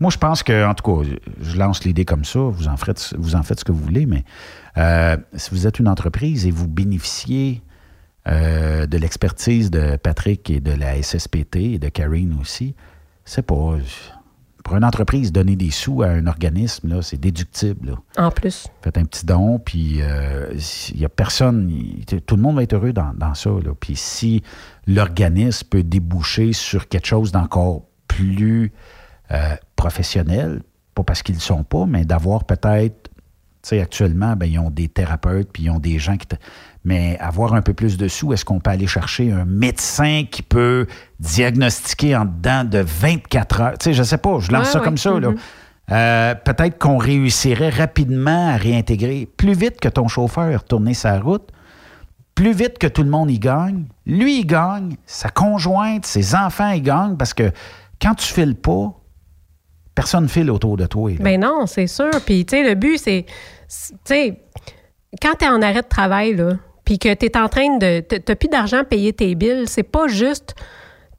Moi, 0.00 0.10
je 0.10 0.18
pense 0.18 0.42
que, 0.42 0.66
en 0.68 0.74
tout 0.74 0.82
cas, 1.02 1.08
je 1.40 1.56
lance 1.56 1.84
l'idée 1.84 2.04
comme 2.04 2.24
ça. 2.24 2.40
Vous 2.40 2.66
en 2.66 2.76
faites, 2.76 3.14
vous 3.16 3.36
en 3.36 3.42
faites 3.44 3.60
ce 3.60 3.64
que 3.64 3.72
vous 3.72 3.84
voulez, 3.84 4.04
mais 4.04 4.24
euh, 4.78 5.16
si 5.34 5.50
vous 5.50 5.66
êtes 5.66 5.78
une 5.78 5.88
entreprise 5.88 6.46
et 6.46 6.50
vous 6.50 6.68
bénéficiez 6.68 7.62
euh, 8.28 8.86
de 8.86 8.98
l'expertise 8.98 9.70
de 9.70 9.96
Patrick 9.96 10.50
et 10.50 10.60
de 10.60 10.72
la 10.72 11.00
SSPT 11.02 11.56
et 11.56 11.78
de 11.78 11.88
Karine 11.88 12.36
aussi, 12.40 12.74
c'est 13.24 13.42
pas. 13.42 13.76
Pour 14.64 14.74
une 14.76 14.84
entreprise, 14.84 15.30
donner 15.30 15.54
des 15.54 15.70
sous 15.70 16.02
à 16.02 16.08
un 16.08 16.26
organisme, 16.26 16.88
là, 16.88 17.00
c'est 17.00 17.20
déductible. 17.20 17.90
là. 17.90 18.24
En 18.24 18.32
plus. 18.32 18.66
Faites 18.82 18.98
un 18.98 19.04
petit 19.04 19.24
don, 19.24 19.60
puis 19.60 19.98
euh, 20.02 20.52
il 20.92 21.00
y 21.00 21.04
a 21.04 21.08
personne, 21.08 21.72
tout 22.26 22.34
le 22.34 22.42
monde 22.42 22.56
va 22.56 22.64
être 22.64 22.72
heureux 22.72 22.92
dans, 22.92 23.14
dans 23.14 23.34
ça. 23.34 23.50
là. 23.50 23.70
Puis 23.78 23.94
si 23.94 24.42
l'organisme 24.88 25.68
peut 25.70 25.84
déboucher 25.84 26.52
sur 26.52 26.88
quelque 26.88 27.06
chose 27.06 27.30
d'encore 27.30 27.82
plus 28.08 28.72
euh, 29.30 29.54
professionnel, 29.76 30.62
pas 30.96 31.04
parce 31.04 31.22
qu'ils 31.22 31.36
ne 31.36 31.40
le 31.40 31.44
sont 31.44 31.62
pas, 31.62 31.86
mais 31.86 32.04
d'avoir 32.04 32.42
peut-être, 32.42 33.10
sais, 33.68 33.80
actuellement, 33.80 34.34
ben, 34.36 34.46
ils 34.46 34.58
ont 34.58 34.70
des 34.70 34.88
thérapeutes, 34.88 35.48
puis 35.52 35.64
ils 35.64 35.70
ont 35.70 35.78
des 35.78 35.98
gens 35.98 36.16
qui... 36.16 36.26
te- 36.26 36.36
Mais 36.84 37.16
avoir 37.20 37.54
un 37.54 37.62
peu 37.62 37.72
plus 37.74 37.96
de 37.96 38.08
sous, 38.08 38.32
est-ce 38.32 38.44
qu'on 38.44 38.60
peut 38.60 38.70
aller 38.70 38.86
chercher 38.86 39.32
un 39.32 39.44
médecin 39.44 40.24
qui 40.30 40.42
peut 40.42 40.86
diagnostiquer 41.20 42.16
en 42.16 42.24
dedans 42.24 42.64
de 42.64 42.78
24 42.78 43.60
heures? 43.60 43.78
Tu 43.78 43.84
sais, 43.84 43.92
je 43.94 44.02
sais 44.02 44.18
pas, 44.18 44.38
je 44.40 44.50
lance 44.52 44.66
Ouais, 44.66 44.72
ça 44.72 44.78
ouais. 44.78 44.84
comme 44.84 44.98
ça, 44.98 45.18
là. 45.18 45.30
Mhm. 45.30 45.36
Euh, 45.92 46.34
peut-être 46.34 46.78
qu'on 46.78 46.96
réussirait 46.98 47.68
rapidement 47.70 48.48
à 48.54 48.56
réintégrer 48.56 49.28
plus 49.36 49.52
vite 49.54 49.78
que 49.80 49.88
ton 49.88 50.08
chauffeur 50.08 50.64
tourner 50.64 50.94
sa 50.94 51.20
route, 51.20 51.48
plus 52.34 52.52
vite 52.52 52.78
que 52.78 52.88
tout 52.88 53.02
le 53.04 53.08
monde 53.10 53.30
y 53.30 53.38
gagne. 53.38 53.84
Lui, 54.04 54.40
il 54.40 54.46
gagne, 54.46 54.96
sa 55.06 55.28
conjointe, 55.28 56.04
ses 56.04 56.34
enfants, 56.34 56.70
ils 56.70 56.82
gagnent 56.82 57.16
parce 57.16 57.34
que 57.34 57.52
quand 58.02 58.14
tu 58.16 58.26
files 58.26 58.56
pas, 58.56 58.92
personne 59.94 60.28
file 60.28 60.50
autour 60.50 60.76
de 60.76 60.86
toi. 60.86 61.10
là. 61.10 61.16
Ben 61.20 61.40
non, 61.40 61.66
c'est 61.66 61.86
sûr. 61.86 62.10
Puis, 62.26 62.44
tu 62.44 62.56
sais, 62.56 62.68
le 62.68 62.74
but, 62.74 62.98
c'est. 62.98 63.24
Tu 63.68 63.94
sais, 64.04 64.40
quand 65.20 65.34
tu 65.38 65.44
es 65.44 65.48
en 65.48 65.62
arrêt 65.62 65.82
de 65.82 65.88
travail, 65.88 66.34
là, 66.34 66.56
puis 66.84 66.98
que 66.98 67.12
tu 67.14 67.26
es 67.26 67.36
en 67.36 67.48
train 67.48 67.78
de. 67.78 68.00
Tu 68.00 68.36
plus 68.36 68.48
d'argent 68.48 68.78
à 68.78 68.84
payer 68.84 69.12
tes 69.12 69.34
billes, 69.34 69.64
c'est 69.66 69.82
pas 69.82 70.06
juste 70.06 70.54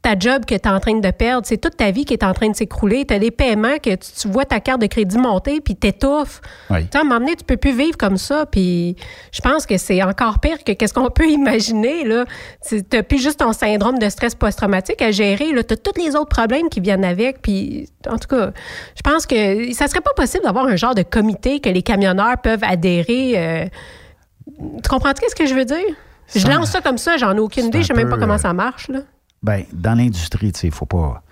ta 0.02 0.18
job 0.18 0.46
que 0.46 0.56
tu 0.56 0.62
es 0.62 0.68
en 0.68 0.80
train 0.80 0.96
de 1.00 1.12
perdre, 1.12 1.46
c'est 1.46 1.58
toute 1.58 1.76
ta 1.76 1.92
vie 1.92 2.06
qui 2.06 2.14
est 2.14 2.24
en 2.24 2.34
train 2.34 2.50
de 2.50 2.56
s'écrouler. 2.56 3.06
Tu 3.06 3.14
as 3.14 3.20
des 3.20 3.32
paiements 3.32 3.78
que 3.78 3.96
tu, 3.96 4.12
tu 4.22 4.28
vois 4.28 4.46
ta 4.46 4.60
carte 4.60 4.82
de 4.82 4.88
crédit 4.88 5.18
monter, 5.18 5.60
puis 5.60 5.76
t'étouffes. 5.76 6.42
Oui. 6.70 6.84
Tu 6.84 6.90
sais, 6.92 6.98
à 6.98 7.02
un 7.02 7.04
moment 7.04 7.20
donné, 7.20 7.36
tu 7.36 7.44
peux 7.44 7.58
plus 7.58 7.76
vivre 7.76 7.98
comme 7.98 8.18
ça. 8.18 8.46
Puis 8.46 8.96
je 9.32 9.42
pense 9.42 9.66
que 9.66 9.78
c'est 9.78 10.02
encore 10.04 10.40
pire 10.40 10.64
que 10.64 10.72
qu'est-ce 10.72 10.94
qu'on 10.94 11.10
peut 11.14 11.28
imaginer. 11.28 12.04
Tu 12.68 12.84
n'as 12.94 13.04
plus 13.04 13.22
juste 13.22 13.40
ton 13.40 13.54
syndrome 13.54 14.00
de 14.00 14.10
stress 14.10 14.36
post-traumatique 14.36 15.02
à 15.02 15.12
gérer. 15.12 15.52
Tu 15.68 15.74
as 15.74 15.78
tous 15.78 16.00
les 16.02 16.16
autres 16.16 16.30
problèmes 16.30 16.70
qui 16.70 16.80
viennent 16.80 17.06
avec. 17.06 17.42
Puis 17.42 17.90
en 18.08 18.18
tout 18.18 18.28
cas, 18.28 18.52
je 18.96 19.02
pense 19.02 19.26
que 19.26 19.74
ça 19.74 19.88
serait 19.88 20.02
pas 20.02 20.14
possible 20.16 20.44
d'avoir 20.44 20.66
un 20.66 20.76
genre 20.76 20.96
de 20.96 21.04
comité 21.04 21.60
que 21.60 21.70
les 21.70 21.82
camionneurs 21.82 22.38
peuvent 22.42 22.64
adhérer. 22.64 23.34
euh, 23.36 23.66
tu 24.82 24.90
comprends 24.90 25.12
ce 25.16 25.36
que 25.36 25.46
je 25.46 25.54
veux 25.54 25.66
dire? 25.66 25.86
Je 26.36 26.48
lance 26.48 26.72
ça 26.72 26.82
comme 26.82 26.98
ça, 26.98 27.18
j'en 27.18 27.36
ai 27.36 27.40
aucune 27.40 27.66
idée, 27.66 27.82
je 27.82 27.88
sais 27.88 27.94
même 27.94 28.10
pas 28.10 28.18
comment 28.18 28.34
euh, 28.34 28.38
ça 28.38 28.54
marche. 28.54 28.90
Là. 28.90 29.00
Ben, 29.48 29.64
dans 29.74 29.96
l'industrie, 29.96 30.52
tu 30.52 30.60
sais, 30.60 30.68
il 30.68 30.74
faut 30.74 30.86
pas 30.86 31.24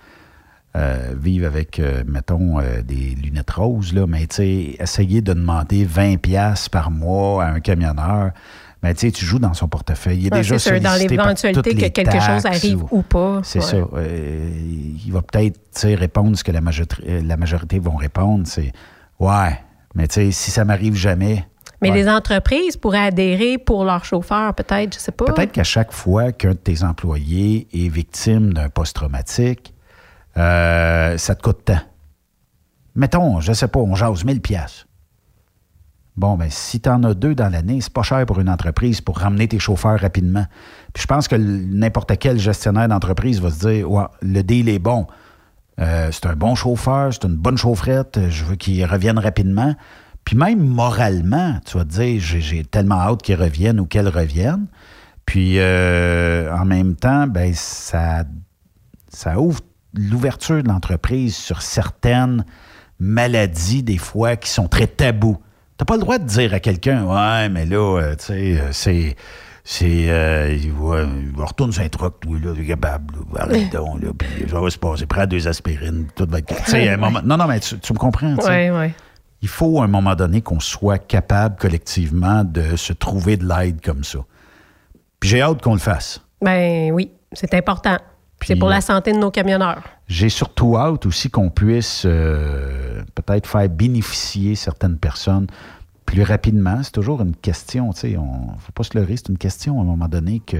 euh, 0.77 1.13
vivre 1.21 1.45
avec, 1.47 1.79
euh, 1.79 2.03
mettons, 2.07 2.59
euh, 2.59 2.81
des 2.81 3.13
lunettes 3.21 3.51
roses, 3.51 3.93
là, 3.93 4.07
mais 4.07 4.25
tu 4.27 4.35
sais, 4.37 4.75
essayer 4.79 5.21
de 5.21 5.33
demander 5.33 5.83
20 5.85 6.17
pièces 6.21 6.69
par 6.69 6.91
mois 6.91 7.43
à 7.43 7.47
un 7.51 7.59
camionneur, 7.59 8.31
ben, 8.81 8.93
tu 8.93 9.01
sais, 9.07 9.11
tu 9.11 9.25
joues 9.25 9.39
dans 9.39 9.53
son 9.53 9.67
portefeuille. 9.67 10.17
Il 10.19 10.27
est 10.27 10.31
Ouais, 10.33 10.39
déjà 10.39 10.57
c'est 10.59 10.69
sûr, 10.69 10.81
dans 10.81 10.95
l'éventualité 10.99 11.75
que 11.75 11.87
quelque 11.87 12.19
chose 12.21 12.45
arrive 12.45 12.83
ou- 12.83 12.99
ou 12.99 13.01
pas. 13.01 13.41
C'est 13.43 13.59
Ouais. 13.59 13.65
ça. 13.65 13.77
Il 15.05 15.11
va 15.11 15.21
peut-être, 15.21 15.55
tu 15.73 15.81
sais, 15.81 15.95
répondre 15.95 16.37
ce 16.37 16.43
que 16.43 16.51
la 16.53 16.61
majorité, 16.61 17.21
la 17.21 17.35
majorité 17.37 17.79
vont 17.79 17.95
répondre, 17.95 18.45
c'est 18.47 18.71
«Ouais, 19.19 19.59
mais 19.93 20.07
tu 20.07 20.15
sais, 20.15 20.31
si 20.31 20.51
ça 20.51 20.63
m'arrive 20.65 20.95
jamais...» 20.95 21.45
Mais 21.81 21.89
Ouais. 21.89 21.95
les 21.95 22.09
entreprises 22.09 22.77
pourraient 22.77 23.05
adhérer 23.07 23.57
pour 23.57 23.83
leurs 23.85 24.05
chauffeurs, 24.05 24.53
peut-être, 24.55 24.93
je 24.95 24.99
sais 24.99 25.11
pas. 25.11 25.25
Peut-être 25.25 25.51
qu'à 25.51 25.63
chaque 25.63 25.91
fois 25.91 26.31
qu'un 26.31 26.51
de 26.51 26.53
tes 26.55 26.83
employés 26.83 27.67
est 27.73 27.89
victime 27.89 28.53
d'un 28.53 28.69
post-traumatique, 28.69 29.73
euh, 30.37 31.17
ça 31.17 31.35
te 31.35 31.41
coûte 31.41 31.65
tant. 31.65 31.79
Mettons, 32.95 33.41
je 33.41 33.51
sais 33.53 33.67
pas, 33.67 33.79
on 33.79 33.93
jase 33.95 34.23
1000 34.23 34.41
pièces. 34.41 34.85
Bon, 36.15 36.37
ben 36.37 36.47
si 36.49 36.79
tu 36.79 36.87
en 36.87 37.03
as 37.03 37.13
deux 37.13 37.35
dans 37.35 37.49
l'année, 37.49 37.81
c'est 37.81 37.91
pas 37.91 38.03
cher 38.03 38.25
pour 38.25 38.39
une 38.39 38.49
entreprise 38.49 39.01
pour 39.01 39.17
ramener 39.17 39.49
tes 39.49 39.59
chauffeurs 39.59 39.99
rapidement. 39.99 40.45
Puis 40.93 41.01
je 41.03 41.07
pense 41.07 41.27
que 41.27 41.35
n'importe 41.35 42.17
quel 42.17 42.39
gestionnaire 42.39 42.87
d'entreprise 42.87 43.41
va 43.41 43.49
se 43.51 43.67
dire 43.67 43.91
ouais, 43.91 44.05
le 44.21 44.41
deal 44.41 44.69
est 44.69 44.79
bon. 44.79 45.07
Euh, 45.81 46.07
c'est 46.13 46.25
un 46.27 46.35
bon 46.37 46.55
chauffeur, 46.55 47.11
c'est 47.13 47.25
une 47.25 47.35
bonne 47.35 47.57
chaufferette, 47.57 48.29
je 48.29 48.45
veux 48.45 48.55
qu'il 48.55 48.85
revienne 48.85 49.19
rapidement. 49.19 49.75
Puis 50.25 50.35
même 50.35 50.59
moralement, 50.59 51.59
tu 51.65 51.77
vas 51.77 51.85
te 51.85 51.89
dire 51.89 52.19
j'ai, 52.19 52.63
tellement 52.65 52.99
hâte 52.99 53.21
qu'il 53.21 53.35
revienne 53.35 53.79
ou 53.79 53.85
qu'elle 53.85 54.09
revienne. 54.09 54.67
Puis 55.25 55.59
euh, 55.59 56.51
en 56.53 56.65
même 56.65 56.95
temps, 56.95 57.27
ben 57.27 57.53
ça, 57.53 58.25
ça 59.09 59.39
ouvre 59.39 59.61
l'ouverture 59.93 60.61
de 60.61 60.67
l'entreprise 60.67 61.35
sur 61.35 61.61
certaines 61.61 62.43
maladies, 62.99 63.83
des 63.83 63.97
fois, 63.97 64.35
qui 64.35 64.49
sont 64.49 64.67
très 64.67 64.87
tabous. 64.87 65.37
T'as 65.77 65.85
pas 65.85 65.95
le 65.95 66.01
droit 66.01 66.17
de 66.17 66.25
dire 66.25 66.53
à 66.53 66.59
quelqu'un, 66.59 67.03
ouais, 67.03 67.49
mais 67.49 67.65
là, 67.65 67.99
euh, 67.99 68.15
tu 68.15 68.25
sais, 68.25 68.59
euh, 68.59 68.71
c'est. 68.71 69.15
C'est. 69.67 70.09
Euh, 70.09 70.55
il 70.55 70.71
va, 70.71 71.01
il 71.01 71.35
va 71.35 71.45
retourner 71.45 71.73
sur 71.73 71.81
un 71.81 71.89
truck, 71.89 72.19
toi, 72.19 72.37
là, 72.41 72.53
t'es 72.55 72.65
capable, 72.65 73.15
là, 73.15 73.41
arrête 73.41 73.71
donc, 73.71 74.01
là, 74.01 74.09
puis 74.15 74.47
ça 74.47 74.59
va 74.59 74.69
se 74.69 74.77
passer, 74.77 75.07
prends 75.07 75.25
deux 75.25 75.47
aspirines, 75.47 76.05
tout 76.15 76.27
va 76.29 76.37
être. 76.37 76.55
Tu 76.65 76.71
sais, 76.71 76.87
à 76.87 76.93
un 76.93 76.97
moment. 76.97 77.19
Non, 77.25 77.35
non, 77.35 77.47
mais 77.47 77.59
tu, 77.59 77.77
tu 77.79 77.93
me 77.93 77.97
comprends, 77.97 78.35
tu 78.35 78.43
sais. 78.43 78.69
Oui, 78.69 78.77
oui. 78.79 78.93
Il 79.45 79.47
faut, 79.47 79.79
à 79.79 79.83
un 79.83 79.87
moment 79.87 80.15
donné, 80.15 80.41
qu'on 80.41 80.59
soit 80.59 80.97
capable 80.97 81.57
collectivement 81.57 82.43
de 82.43 82.75
se 82.75 82.93
trouver 82.93 83.37
de 83.37 83.47
l'aide 83.47 83.79
comme 83.79 84.03
ça. 84.03 84.17
Puis 85.19 85.29
j'ai 85.29 85.39
hâte 85.39 85.61
qu'on 85.61 85.73
le 85.73 85.79
fasse. 85.79 86.19
Ben 86.41 86.91
oui, 86.91 87.11
c'est 87.31 87.53
important. 87.53 87.95
C'est 88.41 88.55
pour 88.55 88.69
la 88.69 88.81
santé 88.81 89.13
de 89.13 89.19
nos 89.19 89.29
camionneurs. 89.29 89.83
J'ai 90.07 90.29
surtout 90.29 90.75
hâte 90.77 91.05
aussi 91.05 91.29
qu'on 91.29 91.51
puisse 91.51 92.05
euh, 92.07 93.03
peut-être 93.13 93.45
faire 93.45 93.69
bénéficier 93.69 94.55
certaines 94.55 94.97
personnes 94.97 95.45
plus 96.07 96.23
rapidement. 96.23 96.81
C'est 96.81 96.93
toujours 96.93 97.21
une 97.21 97.35
question, 97.35 97.93
tu 97.93 97.99
sais, 97.99 98.17
on 98.17 98.57
faut 98.57 98.71
pas 98.71 98.83
se 98.83 98.97
leurrer, 98.97 99.15
c'est 99.15 99.29
une 99.29 99.37
question 99.37 99.77
à 99.77 99.83
un 99.83 99.85
moment 99.85 100.07
donné 100.07 100.39
que, 100.39 100.57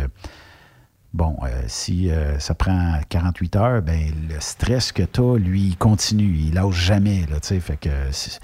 bon, 1.15 1.37
euh, 1.43 1.47
si 1.67 2.11
euh, 2.11 2.37
ça 2.39 2.53
prend 2.53 2.99
48 3.07 3.55
heures, 3.55 3.81
ben 3.81 4.11
le 4.29 4.35
stress 4.39 4.91
que 4.91 5.03
tu 5.03 5.21
as, 5.21 5.37
lui, 5.37 5.61
il 5.61 5.77
continue, 5.77 6.35
il 6.37 6.53
lâche 6.53 6.75
jamais, 6.75 7.21
là, 7.29 7.39
tu 7.39 7.47
sais, 7.47 7.59
fait 7.61 7.77
que... 7.77 7.89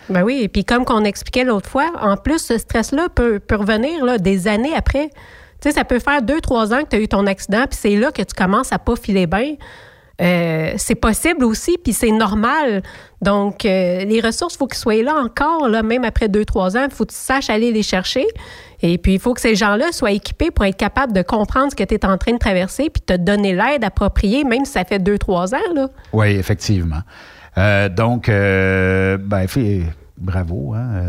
Ben 0.10 0.24
oui, 0.24 0.40
et 0.42 0.48
puis 0.48 0.64
comme 0.64 0.86
qu'on 0.86 1.04
expliquait 1.04 1.44
l'autre 1.44 1.70
fois, 1.70 1.92
en 2.00 2.16
plus, 2.16 2.40
ce 2.40 2.58
stress-là 2.58 3.10
peut, 3.14 3.40
peut 3.40 3.58
revenir 3.58 4.06
là, 4.06 4.18
des 4.18 4.48
années 4.48 4.74
après. 4.74 5.10
Tu 5.60 5.70
sais, 5.70 5.72
ça 5.72 5.84
peut 5.84 6.00
faire 6.00 6.22
deux, 6.22 6.40
trois 6.40 6.74
ans 6.74 6.84
que 6.84 6.90
tu 6.90 6.96
as 6.96 7.00
eu 7.00 7.08
ton 7.10 7.28
accident, 7.28 7.66
puis 7.70 7.78
c'est 7.80 7.98
là 7.98 8.12
que 8.12 8.22
tu 8.22 8.34
commences 8.34 8.72
à 8.72 8.80
pas 8.80 8.96
filer 8.96 9.28
bien. 9.28 9.56
Euh, 10.22 10.74
c'est 10.78 10.96
possible 10.96 11.44
aussi, 11.44 11.78
puis 11.84 11.94
c'est 11.94 12.12
normal. 12.12 12.84
Donc, 13.22 13.66
euh, 13.66 14.04
les 14.04 14.22
ressources, 14.22 14.54
il 14.56 14.58
faut 14.58 14.68
qu'ils 14.68 14.78
soient 14.78 15.02
là 15.02 15.16
encore, 15.16 15.68
là, 15.68 15.82
même 15.84 16.04
après 16.04 16.30
deux, 16.30 16.46
trois 16.46 16.78
ans. 16.78 16.86
Il 16.86 16.92
faut 16.94 17.06
que 17.06 17.12
tu 17.12 17.18
saches 17.18 17.50
aller 17.50 17.72
les 17.72 17.84
chercher. 17.84 18.26
Et 18.84 18.98
puis, 18.98 19.14
il 19.16 19.20
faut 19.20 19.34
que 19.34 19.42
ces 19.42 19.56
gens-là 19.56 19.92
soient 19.92 20.12
équipés 20.12 20.52
pour 20.52 20.66
être 20.66 20.78
capables 20.78 21.14
de 21.14 21.22
comprendre 21.22 21.72
ce 21.72 21.76
que 21.76 21.84
tu 21.84 21.96
es 21.96 22.06
en 22.06 22.18
train 22.18 22.34
de 22.34 22.38
traverser, 22.38 22.90
puis 22.90 23.02
te 23.02 23.14
donner 23.14 23.54
l'aide 23.54 23.84
appropriée, 23.84 24.44
même 24.44 24.66
si 24.66 24.74
ça 24.74 24.84
fait 24.84 25.00
deux, 25.00 25.18
trois 25.18 25.54
ans. 25.56 25.74
Là. 25.74 25.88
Oui, 26.14 26.28
effectivement. 26.32 27.02
Euh, 27.58 27.90
donc, 27.90 28.28
ben, 28.28 29.48
bravo, 30.18 30.74
hein, 30.74 31.04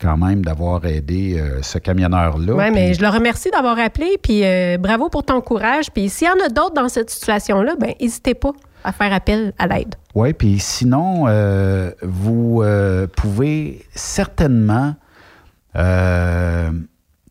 quand 0.00 0.16
même, 0.16 0.44
d'avoir 0.44 0.84
aidé 0.86 1.38
euh, 1.38 1.62
ce 1.62 1.78
camionneur-là. 1.78 2.54
Oui, 2.54 2.70
mais 2.72 2.94
je 2.94 3.02
le 3.02 3.08
remercie 3.08 3.50
d'avoir 3.50 3.78
appelé, 3.78 4.16
puis 4.22 4.44
euh, 4.44 4.78
bravo 4.78 5.08
pour 5.08 5.24
ton 5.24 5.40
courage. 5.40 5.90
Puis 5.92 6.08
s'il 6.08 6.26
y 6.26 6.30
en 6.30 6.44
a 6.44 6.48
d'autres 6.48 6.74
dans 6.74 6.88
cette 6.88 7.10
situation-là, 7.10 7.76
ben 7.78 7.92
n'hésitez 8.00 8.34
pas 8.34 8.52
à 8.82 8.92
faire 8.92 9.12
appel 9.12 9.52
à 9.58 9.66
l'aide. 9.66 9.94
Oui, 10.14 10.32
puis 10.32 10.58
sinon, 10.58 11.26
euh, 11.28 11.90
vous 12.02 12.64
pouvez 13.16 13.84
certainement 13.94 14.94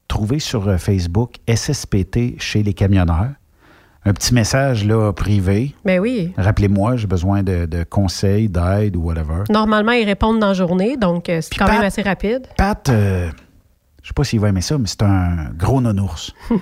trouver 0.08 0.40
sur 0.40 0.80
Facebook 0.80 1.36
SSPT 1.48 2.40
chez 2.40 2.64
les 2.64 2.74
camionneurs. 2.74 3.32
Un 4.06 4.14
petit 4.14 4.34
message 4.34 4.86
là, 4.86 5.12
privé. 5.12 5.76
Ben 5.86 6.00
oui. 6.00 6.34
Rappelez-moi, 6.38 6.96
j'ai 6.96 7.08
besoin 7.08 7.44
de, 7.44 7.66
de 7.66 7.84
conseils, 7.84 8.48
d'aide 8.50 8.96
ou 8.96 9.02
whatever. 9.04 9.44
Normalement, 9.50 9.92
ils 9.92 10.06
répondent 10.06 10.40
dans 10.40 10.48
la 10.48 10.54
journée, 10.54 10.96
donc 10.98 11.28
euh, 11.30 11.42
c'est 11.42 11.56
quand 11.58 11.66
Pat- 11.66 11.76
même 11.76 11.84
assez 11.86 12.02
rapide. 12.02 12.48
Pat, 12.58 12.88
euh, 12.90 13.30
sais 14.04 14.14
pas 14.16 14.24
s'il 14.24 14.40
va 14.40 14.50
aimer 14.50 14.62
ça, 14.62 14.78
mais 14.78 14.88
c'est 14.88 15.04
un 15.04 15.50
gros 15.58 15.82
nounours. 15.82 16.34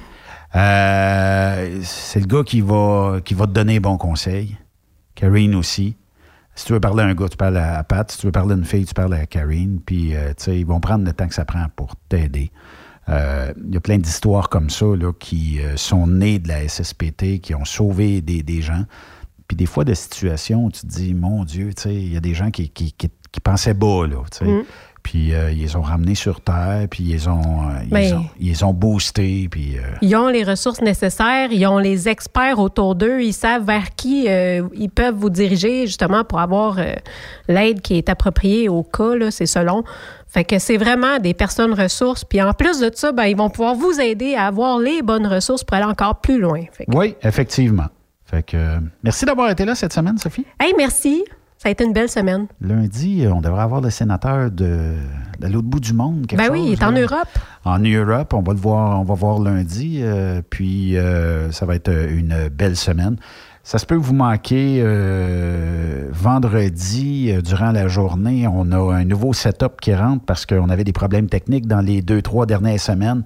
Euh, 0.55 1.79
c'est 1.83 2.19
le 2.21 2.25
gars 2.25 2.43
qui 2.43 2.61
va, 2.61 3.17
qui 3.23 3.33
va 3.33 3.45
te 3.47 3.51
donner 3.51 3.79
bons 3.79 3.97
conseils. 3.97 4.57
Karine 5.13 5.53
aussi. 5.55 5.97
Si 6.55 6.65
tu 6.65 6.73
veux 6.73 6.79
parler 6.79 7.03
à 7.03 7.07
un 7.07 7.13
gars, 7.13 7.27
tu 7.29 7.38
parles 7.38 7.57
à 7.57 7.83
Pat. 7.83 8.09
Si 8.11 8.17
tu 8.19 8.25
veux 8.27 8.31
parler 8.31 8.53
à 8.53 8.57
une 8.57 8.65
fille, 8.65 8.85
tu 8.85 8.93
parles 8.93 9.13
à 9.13 9.25
Karine. 9.25 9.79
Puis, 9.85 10.15
euh, 10.15 10.29
tu 10.29 10.45
sais, 10.45 10.59
ils 10.59 10.65
vont 10.65 10.79
prendre 10.79 11.05
le 11.05 11.13
temps 11.13 11.27
que 11.27 11.33
ça 11.33 11.45
prend 11.45 11.65
pour 11.75 11.95
t'aider. 12.09 12.49
Euh, 13.09 13.53
Il 13.67 13.73
y 13.73 13.77
a 13.77 13.79
plein 13.81 13.97
d'histoires 13.97 14.49
comme 14.49 14.69
ça 14.69 14.85
là, 14.85 15.11
qui 15.17 15.59
euh, 15.61 15.77
sont 15.77 16.07
nées 16.07 16.39
de 16.39 16.47
la 16.47 16.67
SSPT, 16.67 17.39
qui 17.41 17.55
ont 17.55 17.65
sauvé 17.65 18.21
des, 18.21 18.43
des 18.43 18.61
gens. 18.61 18.83
Puis 19.47 19.55
des 19.55 19.65
fois, 19.65 19.85
de 19.85 19.93
situations 19.93 20.65
où 20.65 20.71
tu 20.71 20.81
te 20.81 20.87
dis, 20.87 21.13
mon 21.13 21.45
Dieu, 21.45 21.73
tu 21.73 21.83
sais, 21.83 21.95
il 21.95 22.13
y 22.13 22.17
a 22.17 22.19
des 22.19 22.33
gens 22.33 22.51
qui, 22.51 22.69
qui, 22.69 22.91
qui- 22.91 23.09
qui 23.31 23.39
pensaient 23.41 23.73
bas, 23.73 24.05
là. 24.07 24.17
Mm. 24.45 24.61
Puis 25.03 25.33
euh, 25.33 25.51
ils 25.51 25.59
les 25.59 25.75
ont 25.77 25.81
ramenés 25.81 26.15
sur 26.15 26.41
Terre, 26.41 26.87
puis 26.89 27.03
ils 27.03 27.11
les 27.11 27.27
ont, 27.29 27.69
euh, 27.69 27.79
ils 27.83 27.89
Ben- 27.89 28.13
ont, 28.17 28.25
ils 28.41 28.65
ont 28.65 28.73
boostés, 28.73 29.47
puis... 29.49 29.77
euh, 29.77 29.81
Ils 30.01 30.15
ont 30.17 30.27
les 30.27 30.43
ressources 30.43 30.81
nécessaires, 30.81 31.49
ils 31.51 31.65
ont 31.65 31.77
les 31.77 32.09
experts 32.09 32.59
autour 32.59 32.95
d'eux, 32.95 33.21
ils 33.21 33.31
savent 33.33 33.65
vers 33.65 33.95
qui 33.95 34.25
euh, 34.27 34.67
ils 34.73 34.89
peuvent 34.89 35.15
vous 35.15 35.29
diriger 35.29 35.87
justement 35.87 36.25
pour 36.25 36.39
avoir 36.39 36.77
euh, 36.79 36.93
l'aide 37.47 37.79
qui 37.81 37.95
est 37.97 38.09
appropriée 38.09 38.67
au 38.67 38.83
cas, 38.83 39.13
c'est 39.31 39.45
selon. 39.45 39.83
Fait 40.30 40.43
que 40.43 40.59
c'est 40.59 40.78
vraiment 40.78 41.19
des 41.19 41.34
personnes 41.34 41.73
ressources. 41.73 42.23
Puis 42.25 42.41
en 42.41 42.53
plus 42.53 42.80
de 42.80 42.91
ça, 42.93 43.11
ben, 43.11 43.25
ils 43.25 43.38
vont 43.38 43.49
pouvoir 43.49 43.75
vous 43.75 43.99
aider 43.99 44.36
à 44.36 44.47
avoir 44.47 44.78
les 44.78 45.01
bonnes 45.01 45.25
ressources 45.28 45.63
pour 45.63 45.75
aller 45.78 45.86
encore 45.86 46.19
plus 46.21 46.39
loin. 46.39 46.61
Fait 46.71 46.86
que- 46.86 46.95
Oui, 46.95 47.15
effectivement. 47.23 47.88
Fait 48.25 48.43
que, 48.43 48.57
euh, 48.57 48.80
merci 49.03 49.23
d'avoir 49.25 49.49
été 49.49 49.63
là 49.63 49.73
cette 49.73 49.93
semaine, 49.93 50.17
Sophie. 50.17 50.45
Hey, 50.59 50.73
merci. 50.78 51.23
Ça 51.57 51.69
a 51.69 51.71
été 51.71 51.84
une 51.86 51.93
belle 51.93 52.09
semaine. 52.09 52.45
Lundi, 52.61 53.25
euh, 53.25 53.32
on 53.34 53.41
devrait 53.41 53.63
avoir 53.63 53.82
le 53.82 53.89
sénateur 53.89 54.51
de, 54.51 54.93
de 55.39 55.47
l'autre 55.47 55.67
bout 55.67 55.80
du 55.80 55.91
monde. 55.93 56.28
quelque 56.28 56.39
Ben 56.39 56.51
oui, 56.51 56.61
il 56.67 56.73
est 56.73 56.84
en. 56.84 56.91
Europe. 56.91 57.28
En 57.65 57.80
Europe, 57.80 58.34
on 58.36 58.41
va 58.43 58.53
le 58.53 58.59
voir, 58.59 58.99
on 58.99 59.03
va 59.03 59.13
voir 59.15 59.39
lundi, 59.39 60.01
euh, 60.03 60.41
puis 60.47 60.97
euh, 60.97 61.51
ça 61.51 61.65
va 61.65 61.73
être 61.75 61.89
une 61.91 62.49
belle 62.49 62.75
semaine. 62.75 63.15
Ça 63.68 63.80
se 63.80 63.86
peut 63.86 63.95
vous 63.95 64.13
manquer 64.13 64.80
euh, 64.82 66.07
vendredi, 66.13 67.30
euh, 67.30 67.41
durant 67.41 67.74
la 67.74 67.89
journée, 67.89 68.47
on 68.47 68.72
a 68.72 68.95
un 68.95 69.03
nouveau 69.03 69.34
setup 69.34 69.82
qui 69.82 69.93
rentre 69.93 70.24
parce 70.24 70.45
qu'on 70.45 70.70
avait 70.70 70.86
des 70.86 70.93
problèmes 70.93 71.28
techniques 71.28 71.68
dans 71.68 71.82
les 71.82 72.01
deux, 72.01 72.22
trois 72.22 72.45
dernières 72.45 72.80
semaines. 72.80 73.24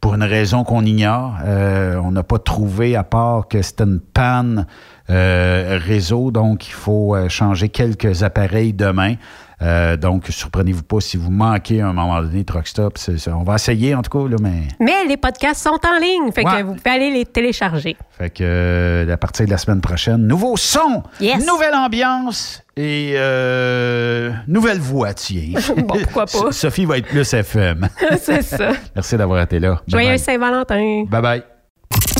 Pour 0.00 0.14
une 0.14 0.22
raison 0.22 0.62
qu'on 0.62 0.84
ignore, 0.84 1.34
Euh, 1.44 1.96
on 1.96 2.12
n'a 2.12 2.22
pas 2.22 2.38
trouvé 2.38 2.94
à 2.94 3.02
part 3.02 3.48
que 3.48 3.60
c'était 3.60 3.82
une 3.82 3.98
panne 3.98 4.66
euh, 5.10 5.80
réseau, 5.84 6.30
donc 6.30 6.68
il 6.68 6.74
faut 6.74 7.16
euh, 7.16 7.28
changer 7.28 7.68
quelques 7.68 8.22
appareils 8.22 8.72
demain. 8.72 9.16
Euh, 9.62 9.96
donc, 9.96 10.26
surprenez-vous 10.28 10.82
pas 10.82 11.00
si 11.00 11.16
vous 11.16 11.30
manquez 11.30 11.80
à 11.80 11.88
un 11.88 11.92
moment 11.92 12.20
donné 12.20 12.44
Truck 12.44 12.66
Stop. 12.66 12.98
C'est- 12.98 13.18
c'est- 13.18 13.30
on 13.30 13.42
va 13.44 13.54
essayer 13.54 13.94
en 13.94 14.02
tout 14.02 14.10
cas, 14.18 14.28
là, 14.28 14.36
mais 14.40 14.62
Mais 14.80 15.04
les 15.06 15.16
podcasts 15.16 15.62
sont 15.62 15.70
en 15.86 15.98
ligne. 16.00 16.32
Fait 16.32 16.44
Ouais. 16.44 16.58
que 16.58 16.62
vous 16.64 16.74
pouvez 16.74 16.90
aller 16.90 17.10
les 17.10 17.24
télécharger. 17.26 17.96
fait 18.10 18.30
que 18.30 18.42
euh, 18.44 19.12
à 19.12 19.16
partir 19.16 19.46
de 19.46 19.50
la 19.50 19.58
semaine 19.58 19.80
prochaine, 19.80 20.26
nouveau 20.26 20.56
son, 20.56 21.02
Yes. 21.20 21.46
nouvelle 21.46 21.74
ambiance 21.74 22.62
et 22.76 23.12
euh, 23.16 24.30
nouvelle 24.48 24.78
voix, 24.80 25.14
tiens. 25.14 25.52
Bon, 25.76 25.98
pourquoi 26.02 26.26
pas? 26.26 26.52
Sophie 26.52 26.84
va 26.84 26.98
être 26.98 27.06
plus 27.08 27.32
FM. 27.32 27.88
c'est 28.20 28.42
ça. 28.42 28.72
Merci 28.94 29.16
d'avoir 29.16 29.42
été 29.42 29.58
là. 29.60 29.80
Joyeux 29.88 30.18
Saint-Valentin. 30.18 31.04
Bye 31.08 31.22
bye. 31.22 31.42